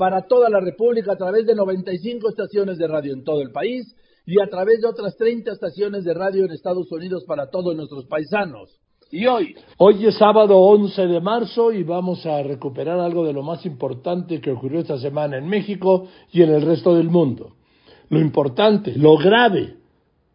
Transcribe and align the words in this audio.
para 0.00 0.22
toda 0.22 0.48
la 0.48 0.60
República 0.60 1.12
a 1.12 1.16
través 1.16 1.44
de 1.44 1.54
95 1.54 2.30
estaciones 2.30 2.78
de 2.78 2.88
radio 2.88 3.12
en 3.12 3.22
todo 3.22 3.42
el 3.42 3.52
país 3.52 3.94
y 4.24 4.40
a 4.40 4.48
través 4.48 4.80
de 4.80 4.88
otras 4.88 5.14
30 5.18 5.52
estaciones 5.52 6.04
de 6.04 6.14
radio 6.14 6.46
en 6.46 6.52
Estados 6.52 6.90
Unidos 6.90 7.24
para 7.26 7.50
todos 7.50 7.76
nuestros 7.76 8.06
paisanos. 8.06 8.70
Y 9.10 9.26
hoy, 9.26 9.54
hoy 9.76 10.06
es 10.06 10.16
sábado 10.16 10.56
11 10.56 11.06
de 11.06 11.20
marzo 11.20 11.70
y 11.70 11.82
vamos 11.82 12.24
a 12.24 12.42
recuperar 12.42 12.98
algo 12.98 13.26
de 13.26 13.34
lo 13.34 13.42
más 13.42 13.66
importante 13.66 14.40
que 14.40 14.52
ocurrió 14.52 14.80
esta 14.80 14.96
semana 14.96 15.36
en 15.36 15.46
México 15.46 16.06
y 16.32 16.40
en 16.40 16.48
el 16.48 16.62
resto 16.62 16.94
del 16.94 17.10
mundo. 17.10 17.56
Lo 18.08 18.20
importante, 18.20 18.94
lo 18.96 19.18
grave, 19.18 19.76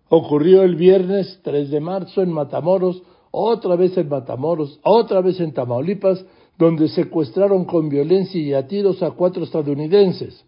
ocurrió 0.10 0.62
el 0.62 0.76
viernes 0.76 1.40
3 1.44 1.72
de 1.72 1.80
marzo 1.80 2.22
en 2.22 2.32
Matamoros, 2.32 3.02
otra 3.32 3.76
vez 3.76 3.98
en 3.98 4.10
Matamoros, 4.10 4.80
otra 4.84 5.22
vez 5.22 5.40
en 5.40 5.56
Tamaulipas, 5.56 6.24
donde 6.58 6.88
secuestraron 6.88 7.66
con 7.66 7.90
violencia 7.90 8.40
y 8.40 8.54
a 8.54 8.68
tiros 8.68 9.04
a 9.04 9.12
cuatro 9.12 9.44
estadounidenses. 9.44 10.46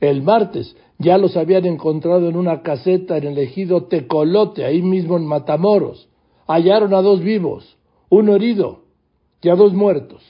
El 0.00 0.22
martes 0.22 0.76
ya 0.98 1.16
los 1.18 1.36
habían 1.36 1.64
encontrado 1.64 2.28
en 2.28 2.36
una 2.36 2.62
caseta 2.62 3.16
en 3.16 3.24
el 3.24 3.38
ejido 3.38 3.84
Tecolote, 3.84 4.64
ahí 4.64 4.82
mismo 4.82 5.16
en 5.16 5.26
Matamoros. 5.26 6.08
Hallaron 6.46 6.94
a 6.94 7.02
dos 7.02 7.20
vivos, 7.20 7.78
uno 8.10 8.34
herido 8.34 8.82
y 9.42 9.48
a 9.48 9.54
dos 9.54 9.72
muertos. 9.72 10.22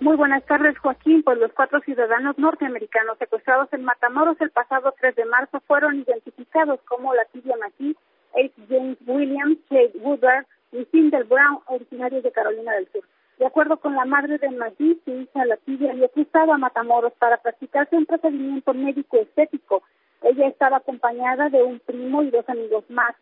Muy 0.00 0.16
buenas 0.16 0.44
tardes, 0.46 0.78
Joaquín. 0.78 1.24
Pues 1.24 1.38
los 1.38 1.52
cuatro 1.52 1.80
ciudadanos 1.80 2.38
norteamericanos 2.38 3.18
secuestrados 3.18 3.68
en 3.72 3.84
Matamoros 3.84 4.40
el 4.40 4.50
pasado 4.50 4.94
3 5.00 5.16
de 5.16 5.24
marzo 5.24 5.60
fueron 5.66 5.98
identificados 5.98 6.78
como 6.86 7.14
Lativia 7.14 7.56
McKee, 7.56 7.96
H. 8.34 8.52
James 8.68 8.98
Williams, 9.06 9.58
Kate 9.68 9.98
Woodard, 10.00 10.46
y 10.70 10.84
Cindy 10.92 11.16
Brown, 11.28 11.60
originarios 11.66 12.22
de 12.22 12.30
Carolina 12.30 12.72
del 12.74 12.88
Sur. 12.92 13.02
De 13.38 13.46
acuerdo 13.46 13.76
con 13.76 13.94
la 13.94 14.04
madre 14.04 14.38
de 14.38 14.50
Maggie, 14.50 14.98
su 15.04 15.12
hija 15.12 15.44
Lativia 15.44 15.92
había 15.92 16.08
cruzado 16.08 16.52
a 16.52 16.58
Matamoros 16.58 17.12
para 17.20 17.36
practicarse 17.36 17.96
un 17.96 18.04
procedimiento 18.04 18.74
médico 18.74 19.16
estético. 19.16 19.82
Ella 20.22 20.48
estaba 20.48 20.78
acompañada 20.78 21.48
de 21.48 21.62
un 21.62 21.78
primo 21.78 22.24
y 22.24 22.30
dos 22.30 22.48
amigos 22.48 22.84
más. 22.90 23.14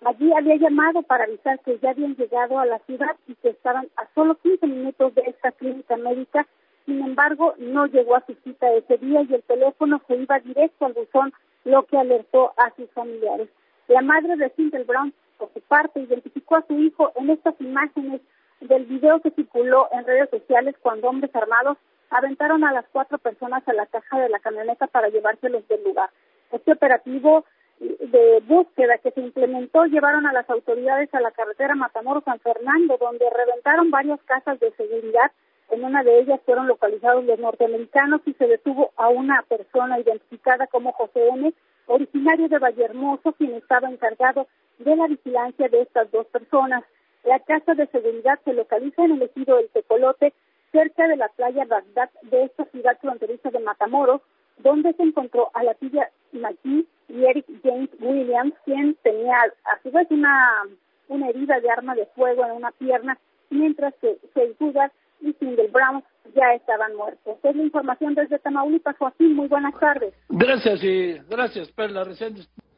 Maggie 0.00 0.32
había 0.36 0.56
llamado 0.56 1.02
para 1.02 1.24
avisar 1.24 1.58
que 1.60 1.78
ya 1.80 1.90
habían 1.90 2.14
llegado 2.14 2.60
a 2.60 2.66
la 2.66 2.78
ciudad 2.80 3.16
y 3.26 3.34
que 3.34 3.48
estaban 3.48 3.88
a 3.96 4.06
solo 4.14 4.36
15 4.36 4.64
minutos 4.68 5.12
de 5.16 5.22
esta 5.22 5.50
clínica 5.50 5.96
médica. 5.96 6.46
Sin 6.86 7.00
embargo, 7.00 7.54
no 7.58 7.86
llegó 7.86 8.14
a 8.14 8.24
su 8.26 8.34
cita 8.44 8.72
ese 8.74 8.98
día 8.98 9.22
y 9.22 9.34
el 9.34 9.42
teléfono 9.42 10.00
se 10.06 10.14
iba 10.14 10.38
directo 10.38 10.86
al 10.86 10.92
buzón, 10.92 11.32
lo 11.64 11.84
que 11.86 11.98
alertó 11.98 12.52
a 12.58 12.72
sus 12.76 12.88
familiares. 12.90 13.48
La 13.88 14.02
madre 14.02 14.36
de 14.36 14.50
Cindy 14.50 14.84
Brown 14.84 15.12
por 15.38 15.52
su 15.52 15.60
parte, 15.62 16.00
identificó 16.00 16.56
a 16.56 16.66
su 16.66 16.78
hijo 16.78 17.12
en 17.16 17.30
estas 17.30 17.54
imágenes 17.60 18.20
del 18.68 18.84
video 18.86 19.20
que 19.20 19.30
circuló 19.30 19.88
en 19.92 20.04
redes 20.04 20.30
sociales 20.30 20.74
cuando 20.80 21.08
hombres 21.08 21.34
armados 21.34 21.76
aventaron 22.10 22.64
a 22.64 22.72
las 22.72 22.84
cuatro 22.92 23.18
personas 23.18 23.66
a 23.66 23.72
la 23.72 23.86
caja 23.86 24.20
de 24.20 24.28
la 24.28 24.38
camioneta 24.38 24.86
para 24.86 25.08
llevárselos 25.08 25.66
del 25.68 25.84
lugar. 25.84 26.10
Este 26.52 26.72
operativo 26.72 27.44
de 27.80 28.40
búsqueda 28.46 28.98
que 28.98 29.10
se 29.10 29.20
implementó 29.20 29.84
llevaron 29.86 30.26
a 30.26 30.32
las 30.32 30.48
autoridades 30.48 31.12
a 31.12 31.20
la 31.20 31.32
carretera 31.32 31.74
Matamoros-San 31.74 32.38
Fernando, 32.40 32.96
donde 32.98 33.28
reventaron 33.30 33.90
varias 33.90 34.20
casas 34.22 34.60
de 34.60 34.70
seguridad. 34.72 35.32
En 35.70 35.82
una 35.84 36.02
de 36.02 36.20
ellas 36.20 36.40
fueron 36.44 36.68
localizados 36.68 37.24
los 37.24 37.38
norteamericanos 37.38 38.20
y 38.26 38.34
se 38.34 38.46
detuvo 38.46 38.92
a 38.96 39.08
una 39.08 39.42
persona 39.48 39.98
identificada 39.98 40.66
como 40.68 40.92
José 40.92 41.28
N., 41.28 41.52
originario 41.86 42.48
de 42.48 42.58
Vallehermoso, 42.58 43.32
quien 43.32 43.54
estaba 43.54 43.90
encargado 43.90 44.46
de 44.78 44.96
la 44.96 45.06
vigilancia 45.06 45.68
de 45.68 45.82
estas 45.82 46.10
dos 46.10 46.26
personas. 46.28 46.84
La 47.24 47.38
casa 47.40 47.74
de 47.74 47.86
seguridad 47.88 48.38
se 48.44 48.52
localiza 48.52 49.04
en 49.04 49.12
el 49.12 49.22
ejido 49.22 49.56
del 49.56 49.68
Tecolote, 49.70 50.32
cerca 50.72 51.06
de 51.08 51.16
la 51.16 51.28
playa 51.28 51.64
Bagdad 51.64 52.10
de 52.22 52.44
esta 52.44 52.64
ciudad 52.66 52.98
fronteriza 53.00 53.50
de 53.50 53.60
Matamoros, 53.60 54.20
donde 54.58 54.92
se 54.94 55.02
encontró 55.02 55.50
a 55.54 55.62
la 55.62 55.74
tía 55.74 56.10
y 57.08 57.24
Eric 57.24 57.46
James 57.62 57.90
Williams, 58.00 58.54
quien 58.64 58.96
tenía 59.02 59.36
a 59.36 59.82
su 59.82 59.90
vez 59.90 60.06
una, 60.10 60.62
una 61.08 61.28
herida 61.28 61.60
de 61.60 61.70
arma 61.70 61.94
de 61.94 62.06
fuego 62.06 62.44
en 62.44 62.52
una 62.52 62.70
pierna, 62.72 63.18
mientras 63.50 63.94
que 64.00 64.18
Dudas 64.58 64.90
y 65.20 65.32
Single 65.34 65.68
Brown 65.68 66.02
ya 66.34 66.54
estaban 66.54 66.96
muertos. 66.96 67.36
Es 67.42 67.56
la 67.56 67.62
información 67.62 68.14
desde 68.14 68.38
Tamaulipas, 68.38 68.96
Joaquín. 68.98 69.34
Muy 69.34 69.48
buenas 69.48 69.78
tardes. 69.78 70.14
Gracias 70.28 70.82
y 70.82 71.18
gracias, 71.28 71.70
Perla. 71.72 72.04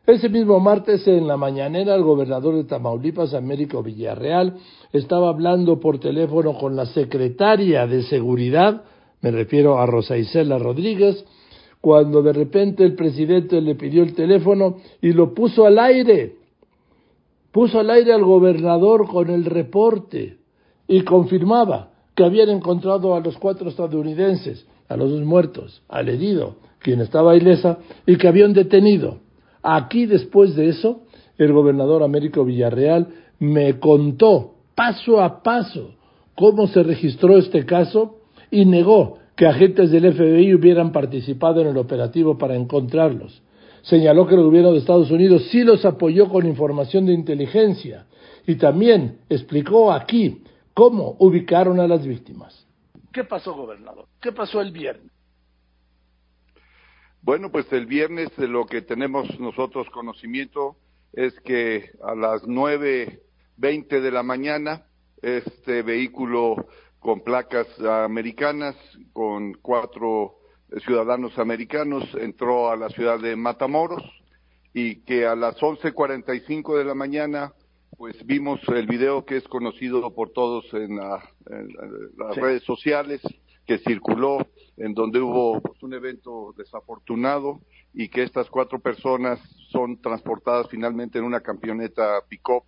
Ese 0.07 0.29
mismo 0.29 0.61
martes 0.61 1.05
en 1.09 1.27
la 1.27 1.37
mañanera 1.37 1.97
el 1.97 2.05
gobernador 2.05 2.55
de 2.55 2.63
Tamaulipas, 2.63 3.35
Américo 3.35 3.83
Villarreal, 3.83 4.55
estaba 4.93 5.31
hablando 5.31 5.81
por 5.81 5.99
teléfono 5.99 6.57
con 6.57 6.77
la 6.77 6.87
secretaria 6.87 7.89
de 7.89 8.05
Seguridad, 8.05 8.85
me 9.21 9.33
refiero 9.33 9.81
a 9.81 9.87
Rosa 9.87 10.17
Isela 10.17 10.59
Rodríguez, 10.59 11.25
cuando 11.81 12.23
de 12.23 12.33
repente 12.33 12.85
el 12.85 12.95
presidente 12.95 13.61
le 13.61 13.75
pidió 13.75 14.05
el 14.05 14.15
teléfono 14.15 14.77
y 15.03 15.13
lo 15.13 15.35
puso 15.35 15.67
al 15.67 15.77
aire. 15.81 16.37
Puso 17.51 17.81
al 17.81 17.91
aire 17.91 18.13
al 18.13 18.23
gobernador 18.23 19.09
con 19.09 19.29
el 19.29 19.45
reporte 19.45 20.37
y 20.87 21.03
confirmaba 21.03 21.91
que 22.15 22.25
habían 22.25 22.51
encontrado 22.51 23.17
a 23.17 23.21
los 23.21 23.37
cuatro 23.39 23.71
estadounidenses, 23.71 24.69
a 24.89 24.97
los 24.97 25.11
dos 25.11 25.23
muertos, 25.23 25.83
al 25.89 26.09
herido, 26.09 26.59
quien 26.79 27.01
estaba 27.01 27.35
ilesa, 27.35 27.79
y 28.07 28.17
que 28.17 28.29
habían 28.29 28.53
detenido 28.53 29.26
Aquí, 29.69 30.07
después 30.07 30.55
de 30.55 30.69
eso, 30.69 31.03
el 31.39 31.53
gobernador 31.53 32.05
Américo 32.05 32.45
Villarreal 32.45 33.09
me 33.41 33.81
contó 33.81 34.55
paso 34.77 35.21
a 35.21 35.43
paso 35.43 35.97
cómo 36.37 36.69
se 36.69 36.85
registró 36.85 37.37
este 37.37 37.67
caso 37.67 38.21
y 38.49 38.65
negó 38.65 39.19
que 39.35 39.45
agentes 39.45 39.91
del 39.91 40.15
FBI 40.15 40.55
hubieran 40.55 40.93
participado 40.93 41.63
en 41.63 41.67
el 41.67 41.79
operativo 41.79 42.39
para 42.39 42.55
encontrarlos. 42.55 43.43
Señaló 43.83 44.29
que 44.29 44.37
el 44.37 44.45
gobierno 44.45 44.71
de 44.71 44.79
Estados 44.79 45.11
Unidos 45.11 45.49
sí 45.51 45.65
los 45.65 45.85
apoyó 45.85 46.29
con 46.29 46.47
información 46.47 47.05
de 47.07 47.15
inteligencia 47.15 48.07
y 48.47 48.55
también 48.55 49.19
explicó 49.29 49.93
aquí 49.93 50.43
cómo 50.75 51.17
ubicaron 51.19 51.81
a 51.81 51.89
las 51.89 52.07
víctimas. 52.07 52.69
¿Qué 53.13 53.25
pasó, 53.25 53.55
gobernador? 53.55 54.07
¿Qué 54.21 54.31
pasó 54.31 54.61
el 54.61 54.71
viernes? 54.71 55.11
Bueno, 57.27 57.51
pues 57.51 57.67
el 57.73 57.87
viernes 57.87 58.29
de 58.37 58.47
lo 58.47 58.67
que 58.67 58.83
tenemos 58.83 59.41
nosotros 59.41 59.91
conocimiento 59.91 60.77
es 61.13 61.35
que 61.41 61.91
a 62.01 62.15
las 62.15 62.47
nueve 62.47 63.21
veinte 63.57 64.01
de 64.01 64.13
la 64.13 64.23
mañana 64.23 64.87
este 65.23 65.83
vehículo 65.83 66.69
con 67.01 67.23
placas 67.23 67.67
americanas, 67.81 68.77
con 69.13 69.55
cuatro 69.55 70.37
ciudadanos 70.85 71.37
americanos, 71.41 72.05
entró 72.15 72.71
a 72.71 72.77
la 72.77 72.91
ciudad 72.91 73.19
de 73.19 73.35
Matamoros 73.35 74.05
y 74.73 75.01
que 75.03 75.27
a 75.27 75.35
las 75.35 75.61
once 75.61 75.91
cuarenta 75.91 76.33
y 76.33 76.43
cinco 76.47 76.79
de 76.79 76.85
la 76.85 76.95
mañana 76.95 77.53
pues 77.99 78.25
vimos 78.25 78.61
el 78.69 78.87
video 78.87 79.25
que 79.25 79.39
es 79.39 79.49
conocido 79.49 80.15
por 80.15 80.31
todos 80.31 80.73
en, 80.75 80.95
las 80.95 82.37
redes 82.37 82.63
sociales 82.63 83.21
que 83.67 83.79
circuló 83.79 84.47
en 84.77 84.95
donde 84.95 85.21
hubo 85.21 85.61
pues, 85.61 85.83
un 85.83 85.95
evento 85.95 86.55
desafortunado 86.57 87.61
y 87.95 88.09
que 88.09 88.23
estas 88.23 88.51
cuatro 88.51 88.79
personas 88.79 89.41
son 89.71 90.01
transportadas 90.01 90.69
finalmente 90.69 91.19
en 91.19 91.25
una 91.25 91.41
camioneta 91.41 92.21
pick-up 92.29 92.65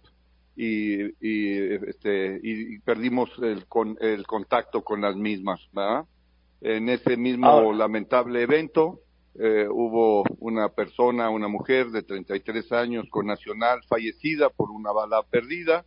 y, 0.57 1.03
y, 1.21 1.75
este, 1.87 2.41
y 2.43 2.79
perdimos 2.81 3.31
el, 3.43 3.67
con, 3.67 3.97
el 4.01 4.27
contacto 4.27 4.83
con 4.83 5.01
las 5.01 5.17
mismas. 5.17 5.61
¿verdad? 5.73 6.07
En 6.61 6.89
ese 6.89 7.17
mismo 7.17 7.73
lamentable 7.73 8.43
evento 8.43 9.01
eh, 9.39 9.69
hubo 9.71 10.25
una 10.41 10.69
persona, 10.71 11.31
una 11.31 11.47
mujer 11.47 11.91
de 11.91 12.03
33 12.03 12.73
años 12.73 13.07
con 13.11 13.27
nacional 13.27 13.81
fallecida 13.89 14.51
por 14.51 14.71
una 14.71 14.91
bala 14.91 15.23
perdida 15.31 15.85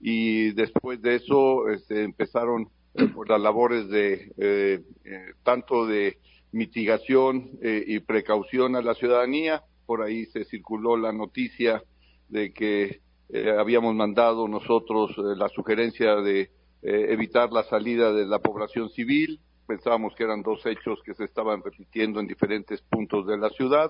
y 0.00 0.52
después 0.52 1.00
de 1.00 1.14
eso 1.14 1.68
este, 1.68 2.02
empezaron 2.02 2.68
por 3.14 3.28
las 3.28 3.40
labores 3.40 3.88
de 3.88 4.32
eh, 4.38 4.82
eh, 5.04 5.26
tanto 5.42 5.86
de 5.86 6.18
mitigación 6.52 7.50
y 7.62 8.00
precaución 8.00 8.74
a 8.74 8.82
la 8.82 8.94
ciudadanía. 8.94 9.62
Por 9.86 10.02
ahí 10.02 10.26
se 10.26 10.44
circuló 10.44 10.96
la 10.96 11.12
noticia 11.12 11.80
de 12.28 12.52
que 12.52 13.02
habíamos 13.56 13.94
mandado 13.94 14.48
nosotros 14.48 15.16
la 15.16 15.48
sugerencia 15.48 16.16
de 16.16 16.50
evitar 16.82 17.52
la 17.52 17.62
salida 17.62 18.12
de 18.12 18.26
la 18.26 18.40
población 18.40 18.88
civil 18.90 19.38
pensábamos 19.70 20.16
que 20.16 20.24
eran 20.24 20.42
dos 20.42 20.66
hechos 20.66 20.98
que 21.04 21.14
se 21.14 21.22
estaban 21.22 21.62
repitiendo 21.62 22.18
en 22.18 22.26
diferentes 22.26 22.82
puntos 22.82 23.24
de 23.28 23.38
la 23.38 23.50
ciudad, 23.50 23.88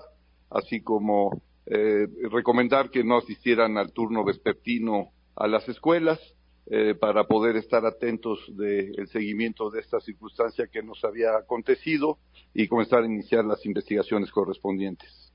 así 0.51 0.83
como 0.83 1.41
eh, 1.65 2.07
recomendar 2.29 2.91
que 2.91 3.03
no 3.03 3.17
asistieran 3.17 3.79
al 3.79 3.91
turno 3.91 4.23
vespertino 4.23 5.07
a 5.35 5.47
las 5.47 5.67
escuelas 5.67 6.19
eh, 6.67 6.95
para 6.95 7.25
poder 7.25 7.55
estar 7.55 7.85
atentos 7.85 8.39
del 8.55 9.07
seguimiento 9.07 9.69
de 9.71 9.79
esta 9.81 9.99
circunstancia 9.99 10.67
que 10.67 10.83
nos 10.83 11.03
había 11.03 11.35
acontecido 11.35 12.19
y 12.53 12.67
comenzar 12.67 13.01
a 13.03 13.07
iniciar 13.07 13.43
las 13.43 13.65
investigaciones 13.65 14.31
correspondientes. 14.31 15.33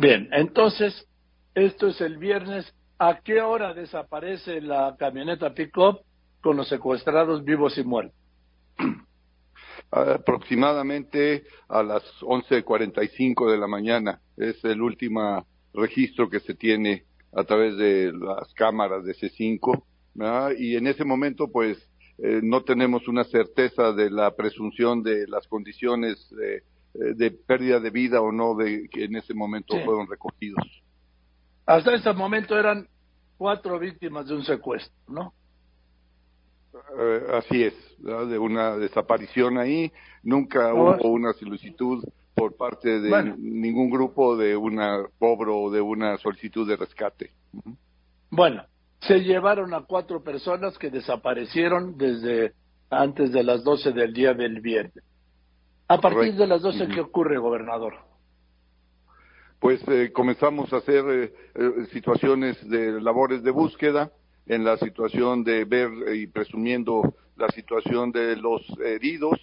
Bien, 0.00 0.28
entonces, 0.32 1.06
esto 1.54 1.88
es 1.88 2.00
el 2.00 2.16
viernes. 2.16 2.72
¿A 2.98 3.20
qué 3.20 3.40
hora 3.42 3.74
desaparece 3.74 4.60
la 4.60 4.96
camioneta 4.98 5.54
pick-up 5.54 6.00
con 6.40 6.56
los 6.56 6.68
secuestrados 6.68 7.44
vivos 7.44 7.76
y 7.78 7.84
muertos? 7.84 8.18
Aproximadamente 9.90 11.44
a 11.68 11.82
las 11.82 12.02
11.45 12.22 13.50
de 13.50 13.58
la 13.58 13.66
mañana 13.66 14.20
es 14.36 14.62
el 14.64 14.82
último 14.82 15.46
registro 15.72 16.28
que 16.28 16.40
se 16.40 16.54
tiene 16.54 17.04
a 17.32 17.44
través 17.44 17.76
de 17.76 18.12
las 18.12 18.52
cámaras 18.54 19.04
de 19.04 19.14
C5 19.14 19.84
y 20.58 20.76
en 20.76 20.86
ese 20.86 21.04
momento 21.04 21.48
pues 21.50 21.78
eh, 22.18 22.40
no 22.42 22.62
tenemos 22.64 23.06
una 23.06 23.22
certeza 23.24 23.92
de 23.92 24.10
la 24.10 24.34
presunción 24.34 25.02
de 25.04 25.28
las 25.28 25.46
condiciones 25.46 26.28
de, 26.30 26.64
eh, 27.26 27.30
pérdida 27.46 27.78
de 27.78 27.90
vida 27.90 28.20
o 28.20 28.32
no 28.32 28.56
de 28.56 28.88
que 28.88 29.04
en 29.04 29.14
ese 29.14 29.34
momento 29.34 29.76
fueron 29.84 30.08
recogidos. 30.08 30.64
Hasta 31.64 31.94
ese 31.94 32.12
momento 32.12 32.58
eran 32.58 32.88
cuatro 33.36 33.78
víctimas 33.78 34.26
de 34.26 34.34
un 34.34 34.42
secuestro, 34.42 34.92
¿no? 35.06 35.32
Eh, 36.98 37.26
así 37.34 37.62
es, 37.62 37.74
de 37.98 38.38
una 38.38 38.76
desaparición 38.76 39.58
ahí. 39.58 39.92
Nunca 40.24 40.74
hubo 40.74 41.08
una 41.08 41.32
solicitud 41.34 42.02
por 42.34 42.56
parte 42.56 43.00
de 43.00 43.34
ningún 43.38 43.90
grupo 43.90 44.36
de 44.36 44.56
una 44.56 45.04
cobro 45.18 45.60
o 45.60 45.70
de 45.70 45.80
una 45.80 46.16
solicitud 46.18 46.68
de 46.68 46.76
rescate. 46.76 47.30
Bueno, 48.30 48.64
se 49.00 49.20
llevaron 49.20 49.74
a 49.74 49.82
cuatro 49.82 50.22
personas 50.22 50.76
que 50.78 50.90
desaparecieron 50.90 51.96
desde 51.96 52.52
antes 52.90 53.32
de 53.32 53.42
las 53.42 53.62
12 53.64 53.92
del 53.92 54.12
día 54.12 54.34
del 54.34 54.60
viernes. 54.60 55.04
A 55.88 56.00
partir 56.00 56.34
de 56.34 56.46
las 56.46 56.62
12, 56.62 56.88
¿qué 56.88 57.00
ocurre, 57.00 57.38
gobernador? 57.38 57.94
Pues 59.58 59.80
eh, 59.88 60.12
comenzamos 60.12 60.72
a 60.72 60.76
hacer 60.76 61.04
eh, 61.08 61.34
eh, 61.54 61.86
situaciones 61.92 62.56
de 62.68 63.00
labores 63.00 63.42
de 63.42 63.50
búsqueda 63.50 64.12
en 64.46 64.64
la 64.64 64.76
situación 64.76 65.44
de 65.44 65.64
ver 65.64 65.90
y 66.14 66.26
presumiendo 66.26 67.14
la 67.36 67.48
situación 67.48 68.10
de 68.12 68.36
los 68.36 68.62
heridos, 68.84 69.38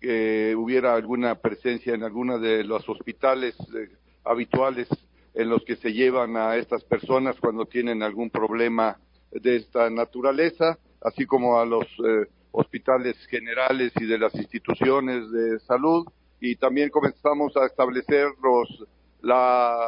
que 0.00 0.54
hubiera 0.56 0.94
alguna 0.94 1.36
presencia 1.36 1.94
en 1.94 2.02
alguna 2.02 2.38
de 2.38 2.64
los 2.64 2.86
hospitales 2.88 3.54
eh, 3.74 3.88
habituales 4.24 4.88
en 5.34 5.48
los 5.48 5.64
que 5.64 5.76
se 5.76 5.92
llevan 5.92 6.36
a 6.36 6.56
estas 6.56 6.84
personas 6.84 7.36
cuando 7.40 7.66
tienen 7.66 8.02
algún 8.02 8.30
problema 8.30 8.98
de 9.30 9.56
esta 9.56 9.88
naturaleza, 9.90 10.78
así 11.00 11.26
como 11.26 11.58
a 11.58 11.64
los 11.64 11.86
eh, 11.86 12.26
hospitales 12.50 13.16
generales 13.26 13.92
y 13.98 14.06
de 14.06 14.18
las 14.18 14.34
instituciones 14.34 15.30
de 15.30 15.58
salud. 15.60 16.06
Y 16.40 16.56
también 16.56 16.90
comenzamos 16.90 17.56
a 17.56 17.66
establecer 17.66 18.28
los, 18.42 18.84
la 19.22 19.78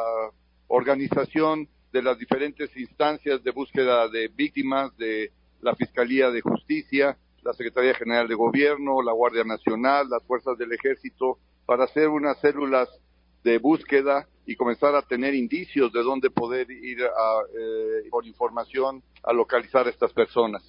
organización 0.67 1.67
de 1.91 2.01
las 2.01 2.17
diferentes 2.17 2.75
instancias 2.75 3.43
de 3.43 3.51
búsqueda 3.51 4.09
de 4.09 4.29
víctimas 4.29 4.95
de 4.97 5.31
la 5.61 5.75
Fiscalía 5.75 6.31
de 6.31 6.41
Justicia, 6.41 7.17
la 7.43 7.53
Secretaría 7.53 7.93
General 7.93 8.27
de 8.27 8.35
Gobierno, 8.35 9.01
la 9.01 9.13
Guardia 9.13 9.43
Nacional, 9.43 10.09
las 10.09 10.23
fuerzas 10.23 10.57
del 10.57 10.73
Ejército, 10.73 11.37
para 11.65 11.85
hacer 11.85 12.09
unas 12.09 12.39
células 12.39 12.89
de 13.43 13.59
búsqueda 13.59 14.27
y 14.45 14.55
comenzar 14.55 14.95
a 14.95 15.01
tener 15.01 15.33
indicios 15.33 15.91
de 15.91 16.03
dónde 16.03 16.29
poder 16.29 16.69
ir 16.69 17.03
a, 17.03 17.41
eh, 17.57 18.09
por 18.09 18.25
información 18.25 19.01
a 19.23 19.33
localizar 19.33 19.87
a 19.87 19.89
estas 19.89 20.13
personas. 20.13 20.63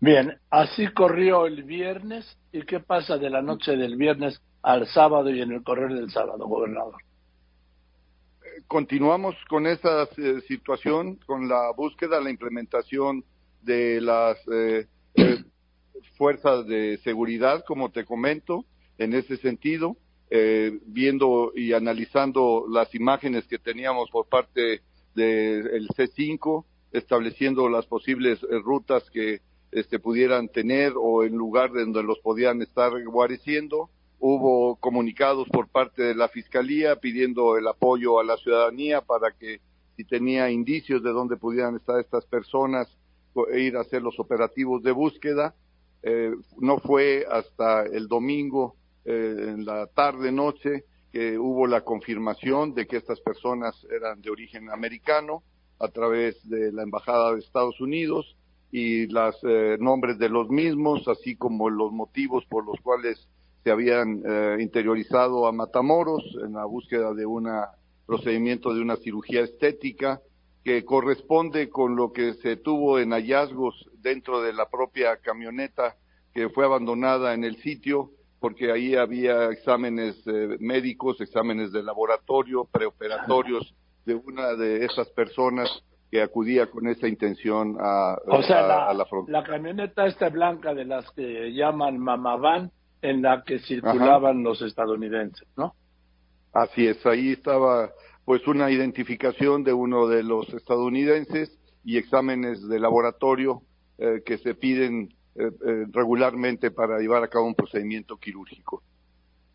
Bien, 0.00 0.38
así 0.50 0.86
corrió 0.88 1.46
el 1.46 1.64
viernes. 1.64 2.36
¿Y 2.52 2.62
qué 2.62 2.80
pasa 2.80 3.18
de 3.18 3.30
la 3.30 3.42
noche 3.42 3.76
del 3.76 3.96
viernes 3.96 4.40
al 4.62 4.86
sábado 4.86 5.30
y 5.30 5.40
en 5.40 5.52
el 5.52 5.62
correr 5.62 5.92
del 5.92 6.10
sábado, 6.10 6.46
gobernador? 6.46 6.96
Continuamos 8.66 9.34
con 9.48 9.66
esa 9.66 10.04
eh, 10.16 10.40
situación, 10.46 11.16
con 11.26 11.48
la 11.48 11.72
búsqueda, 11.76 12.20
la 12.20 12.30
implementación 12.30 13.24
de 13.62 14.00
las 14.00 14.36
eh, 14.52 14.86
eh, 15.14 15.44
fuerzas 16.16 16.66
de 16.66 16.98
seguridad, 16.98 17.64
como 17.66 17.90
te 17.90 18.04
comento, 18.04 18.64
en 18.98 19.14
ese 19.14 19.36
sentido, 19.36 19.96
eh, 20.30 20.78
viendo 20.86 21.52
y 21.54 21.72
analizando 21.72 22.66
las 22.70 22.94
imágenes 22.94 23.46
que 23.46 23.58
teníamos 23.58 24.10
por 24.10 24.26
parte 24.26 24.82
del 25.14 25.88
C5, 25.88 26.64
estableciendo 26.92 27.68
las 27.68 27.86
posibles 27.86 28.42
eh, 28.42 28.58
rutas 28.62 29.10
que 29.10 29.40
este, 29.72 29.98
pudieran 29.98 30.48
tener 30.48 30.92
o 30.96 31.22
el 31.22 31.32
lugar 31.32 31.72
donde 31.72 32.02
los 32.02 32.18
podían 32.20 32.62
estar 32.62 32.92
guareciendo. 33.04 33.90
Hubo 34.18 34.76
comunicados 34.76 35.48
por 35.48 35.68
parte 35.68 36.02
de 36.02 36.14
la 36.14 36.28
Fiscalía 36.28 36.96
pidiendo 36.96 37.56
el 37.56 37.66
apoyo 37.66 38.18
a 38.18 38.24
la 38.24 38.36
ciudadanía 38.36 39.00
para 39.00 39.32
que 39.32 39.60
si 39.96 40.04
tenía 40.04 40.50
indicios 40.50 41.02
de 41.02 41.10
dónde 41.10 41.36
pudieran 41.36 41.76
estar 41.76 42.00
estas 42.00 42.24
personas, 42.26 42.88
ir 43.56 43.76
a 43.76 43.80
hacer 43.80 44.02
los 44.02 44.18
operativos 44.18 44.82
de 44.82 44.92
búsqueda. 44.92 45.54
Eh, 46.02 46.34
no 46.58 46.78
fue 46.78 47.26
hasta 47.30 47.82
el 47.82 48.08
domingo, 48.08 48.76
en 49.10 49.64
la 49.64 49.86
tarde, 49.86 50.32
noche, 50.32 50.84
que 51.12 51.38
hubo 51.38 51.66
la 51.66 51.82
confirmación 51.82 52.74
de 52.74 52.86
que 52.86 52.96
estas 52.96 53.20
personas 53.20 53.74
eran 53.90 54.20
de 54.20 54.30
origen 54.30 54.70
americano 54.70 55.42
a 55.80 55.88
través 55.88 56.48
de 56.48 56.72
la 56.72 56.82
Embajada 56.82 57.32
de 57.32 57.40
Estados 57.40 57.80
Unidos 57.80 58.36
y 58.70 59.06
los 59.06 59.36
eh, 59.44 59.78
nombres 59.80 60.18
de 60.18 60.28
los 60.28 60.50
mismos, 60.50 61.08
así 61.08 61.36
como 61.36 61.70
los 61.70 61.92
motivos 61.92 62.44
por 62.46 62.66
los 62.66 62.80
cuales 62.80 63.28
se 63.64 63.70
habían 63.70 64.22
interiorizado 64.60 65.46
a 65.46 65.52
Matamoros 65.52 66.22
en 66.44 66.52
la 66.52 66.64
búsqueda 66.64 67.12
de 67.12 67.26
un 67.26 67.50
procedimiento 68.06 68.72
de 68.72 68.80
una 68.80 68.96
cirugía 68.96 69.42
estética 69.42 70.22
que 70.64 70.84
corresponde 70.84 71.68
con 71.68 71.96
lo 71.96 72.12
que 72.12 72.34
se 72.34 72.56
tuvo 72.56 72.98
en 72.98 73.12
hallazgos 73.12 73.88
dentro 74.00 74.42
de 74.42 74.52
la 74.52 74.68
propia 74.68 75.16
camioneta 75.18 75.96
que 76.32 76.48
fue 76.50 76.64
abandonada 76.64 77.34
en 77.34 77.44
el 77.44 77.56
sitio, 77.62 78.10
porque 78.40 78.70
ahí 78.70 78.94
había 78.94 79.50
exámenes 79.50 80.16
eh, 80.26 80.56
médicos, 80.60 81.20
exámenes 81.20 81.72
de 81.72 81.82
laboratorio, 81.82 82.64
preoperatorios 82.70 83.74
de 84.04 84.14
una 84.14 84.54
de 84.54 84.84
esas 84.84 85.08
personas 85.10 85.68
que 86.10 86.22
acudía 86.22 86.70
con 86.70 86.88
esa 86.88 87.06
intención 87.06 87.76
a, 87.80 88.16
o 88.26 88.42
sea, 88.42 88.92
la, 88.94 89.04
frontera. 89.04 89.40
La 89.40 89.46
camioneta 89.46 90.06
esta 90.06 90.30
blanca 90.30 90.72
de 90.72 90.84
las 90.84 91.10
que 91.10 91.52
llaman 91.52 91.98
Mamavan, 91.98 92.70
en 93.02 93.22
la 93.22 93.42
que 93.44 93.58
circulaban 93.60 94.42
los 94.42 94.62
estadounidenses, 94.62 95.46
¿no? 95.56 95.74
Así 96.52 96.86
es, 96.86 97.04
ahí 97.06 97.32
estaba 97.32 97.90
pues 98.24 98.46
una 98.46 98.70
identificación 98.70 99.64
de 99.64 99.72
uno 99.72 100.06
de 100.06 100.22
los 100.22 100.48
estadounidenses 100.52 101.58
y 101.84 101.98
exámenes 101.98 102.66
de 102.68 102.80
laboratorio 102.80 103.62
eh, 103.98 104.22
que 104.24 104.38
se 104.38 104.54
piden 104.54 105.10
regularmente 105.92 106.70
para 106.70 106.98
llevar 106.98 107.22
a 107.22 107.28
cabo 107.28 107.46
un 107.46 107.54
procedimiento 107.54 108.16
quirúrgico. 108.16 108.82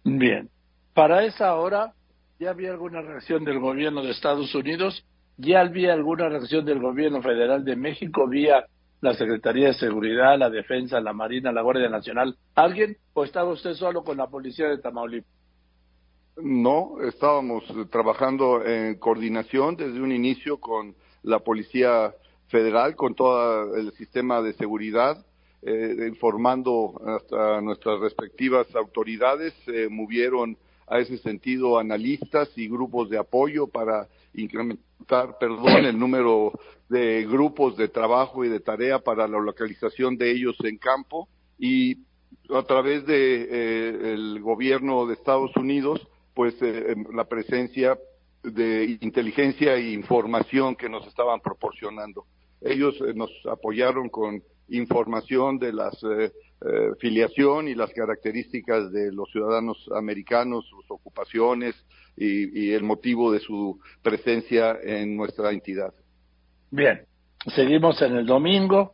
Bien. 0.03 0.49
Para 0.93 1.25
esa 1.25 1.55
hora, 1.55 1.93
¿ya 2.39 2.51
había 2.51 2.71
alguna 2.71 3.01
reacción 3.01 3.43
del 3.43 3.59
gobierno 3.59 4.03
de 4.03 4.11
Estados 4.11 4.53
Unidos? 4.53 5.05
¿Ya 5.37 5.61
había 5.61 5.93
alguna 5.93 6.29
reacción 6.29 6.65
del 6.65 6.79
gobierno 6.79 7.21
federal 7.21 7.65
de 7.65 7.75
México 7.75 8.27
vía 8.27 8.65
la 9.01 9.13
Secretaría 9.15 9.67
de 9.67 9.73
Seguridad, 9.73 10.37
la 10.37 10.49
Defensa, 10.49 11.01
la 11.01 11.13
Marina, 11.13 11.51
la 11.51 11.61
Guardia 11.61 11.89
Nacional? 11.89 12.37
¿Alguien 12.55 12.97
o 13.13 13.23
estaba 13.23 13.51
usted 13.51 13.73
solo 13.73 14.03
con 14.03 14.17
la 14.17 14.27
policía 14.27 14.67
de 14.67 14.77
Tamaulipas? 14.77 15.31
No, 16.37 17.01
estábamos 17.01 17.63
trabajando 17.91 18.65
en 18.65 18.95
coordinación 18.95 19.75
desde 19.75 20.01
un 20.01 20.11
inicio 20.11 20.59
con 20.59 20.95
la 21.21 21.39
Policía 21.39 22.13
Federal, 22.47 22.95
con 22.95 23.13
todo 23.13 23.75
el 23.75 23.91
sistema 23.93 24.41
de 24.41 24.53
seguridad, 24.53 25.23
eh, 25.65 26.07
informando 26.07 27.01
hasta 27.05 27.61
nuestras 27.61 27.99
respectivas 27.99 28.67
autoridades. 28.75 29.53
Se 29.65 29.89
movieron 29.89 30.57
a 30.87 30.99
ese 30.99 31.17
sentido 31.17 31.79
analistas 31.79 32.49
y 32.55 32.67
grupos 32.67 33.09
de 33.09 33.17
apoyo 33.17 33.67
para 33.67 34.07
incrementar, 34.33 35.37
perdón, 35.39 35.85
el 35.85 35.97
número 35.97 36.51
de 36.89 37.25
grupos 37.25 37.77
de 37.77 37.87
trabajo 37.87 38.43
y 38.45 38.49
de 38.49 38.59
tarea 38.59 38.99
para 38.99 39.27
la 39.27 39.39
localización 39.39 40.17
de 40.17 40.31
ellos 40.31 40.55
en 40.63 40.77
campo 40.77 41.27
y 41.57 41.97
a 42.53 42.63
través 42.63 43.05
de 43.05 43.47
eh, 43.49 44.13
el 44.13 44.41
gobierno 44.41 45.05
de 45.05 45.13
Estados 45.13 45.55
Unidos 45.55 46.05
pues 46.33 46.59
eh, 46.61 46.91
em, 46.91 47.05
la 47.13 47.25
presencia 47.25 47.97
de 48.43 48.97
inteligencia 49.01 49.75
e 49.75 49.93
información 49.93 50.75
que 50.75 50.89
nos 50.89 51.07
estaban 51.07 51.39
proporcionando. 51.39 52.25
Ellos 52.61 52.95
eh, 53.01 53.13
nos 53.13 53.31
apoyaron 53.49 54.09
con 54.09 54.43
información 54.69 55.59
de 55.59 55.73
las 55.73 55.93
eh, 56.03 56.31
eh, 56.61 56.91
filiación 56.99 57.67
y 57.67 57.75
las 57.75 57.91
características 57.91 58.91
de 58.91 59.11
los 59.11 59.29
ciudadanos 59.31 59.89
americanos, 59.95 60.65
sus 60.69 60.89
ocupaciones 60.89 61.75
y, 62.15 62.71
el 62.71 62.83
motivo 62.83 63.31
de 63.31 63.39
su 63.39 63.79
presencia 64.01 64.77
en 64.83 65.17
nuestra 65.17 65.51
entidad. 65.51 65.93
Bien, 66.69 67.01
seguimos 67.55 68.01
en 68.01 68.15
el 68.15 68.25
domingo. 68.25 68.93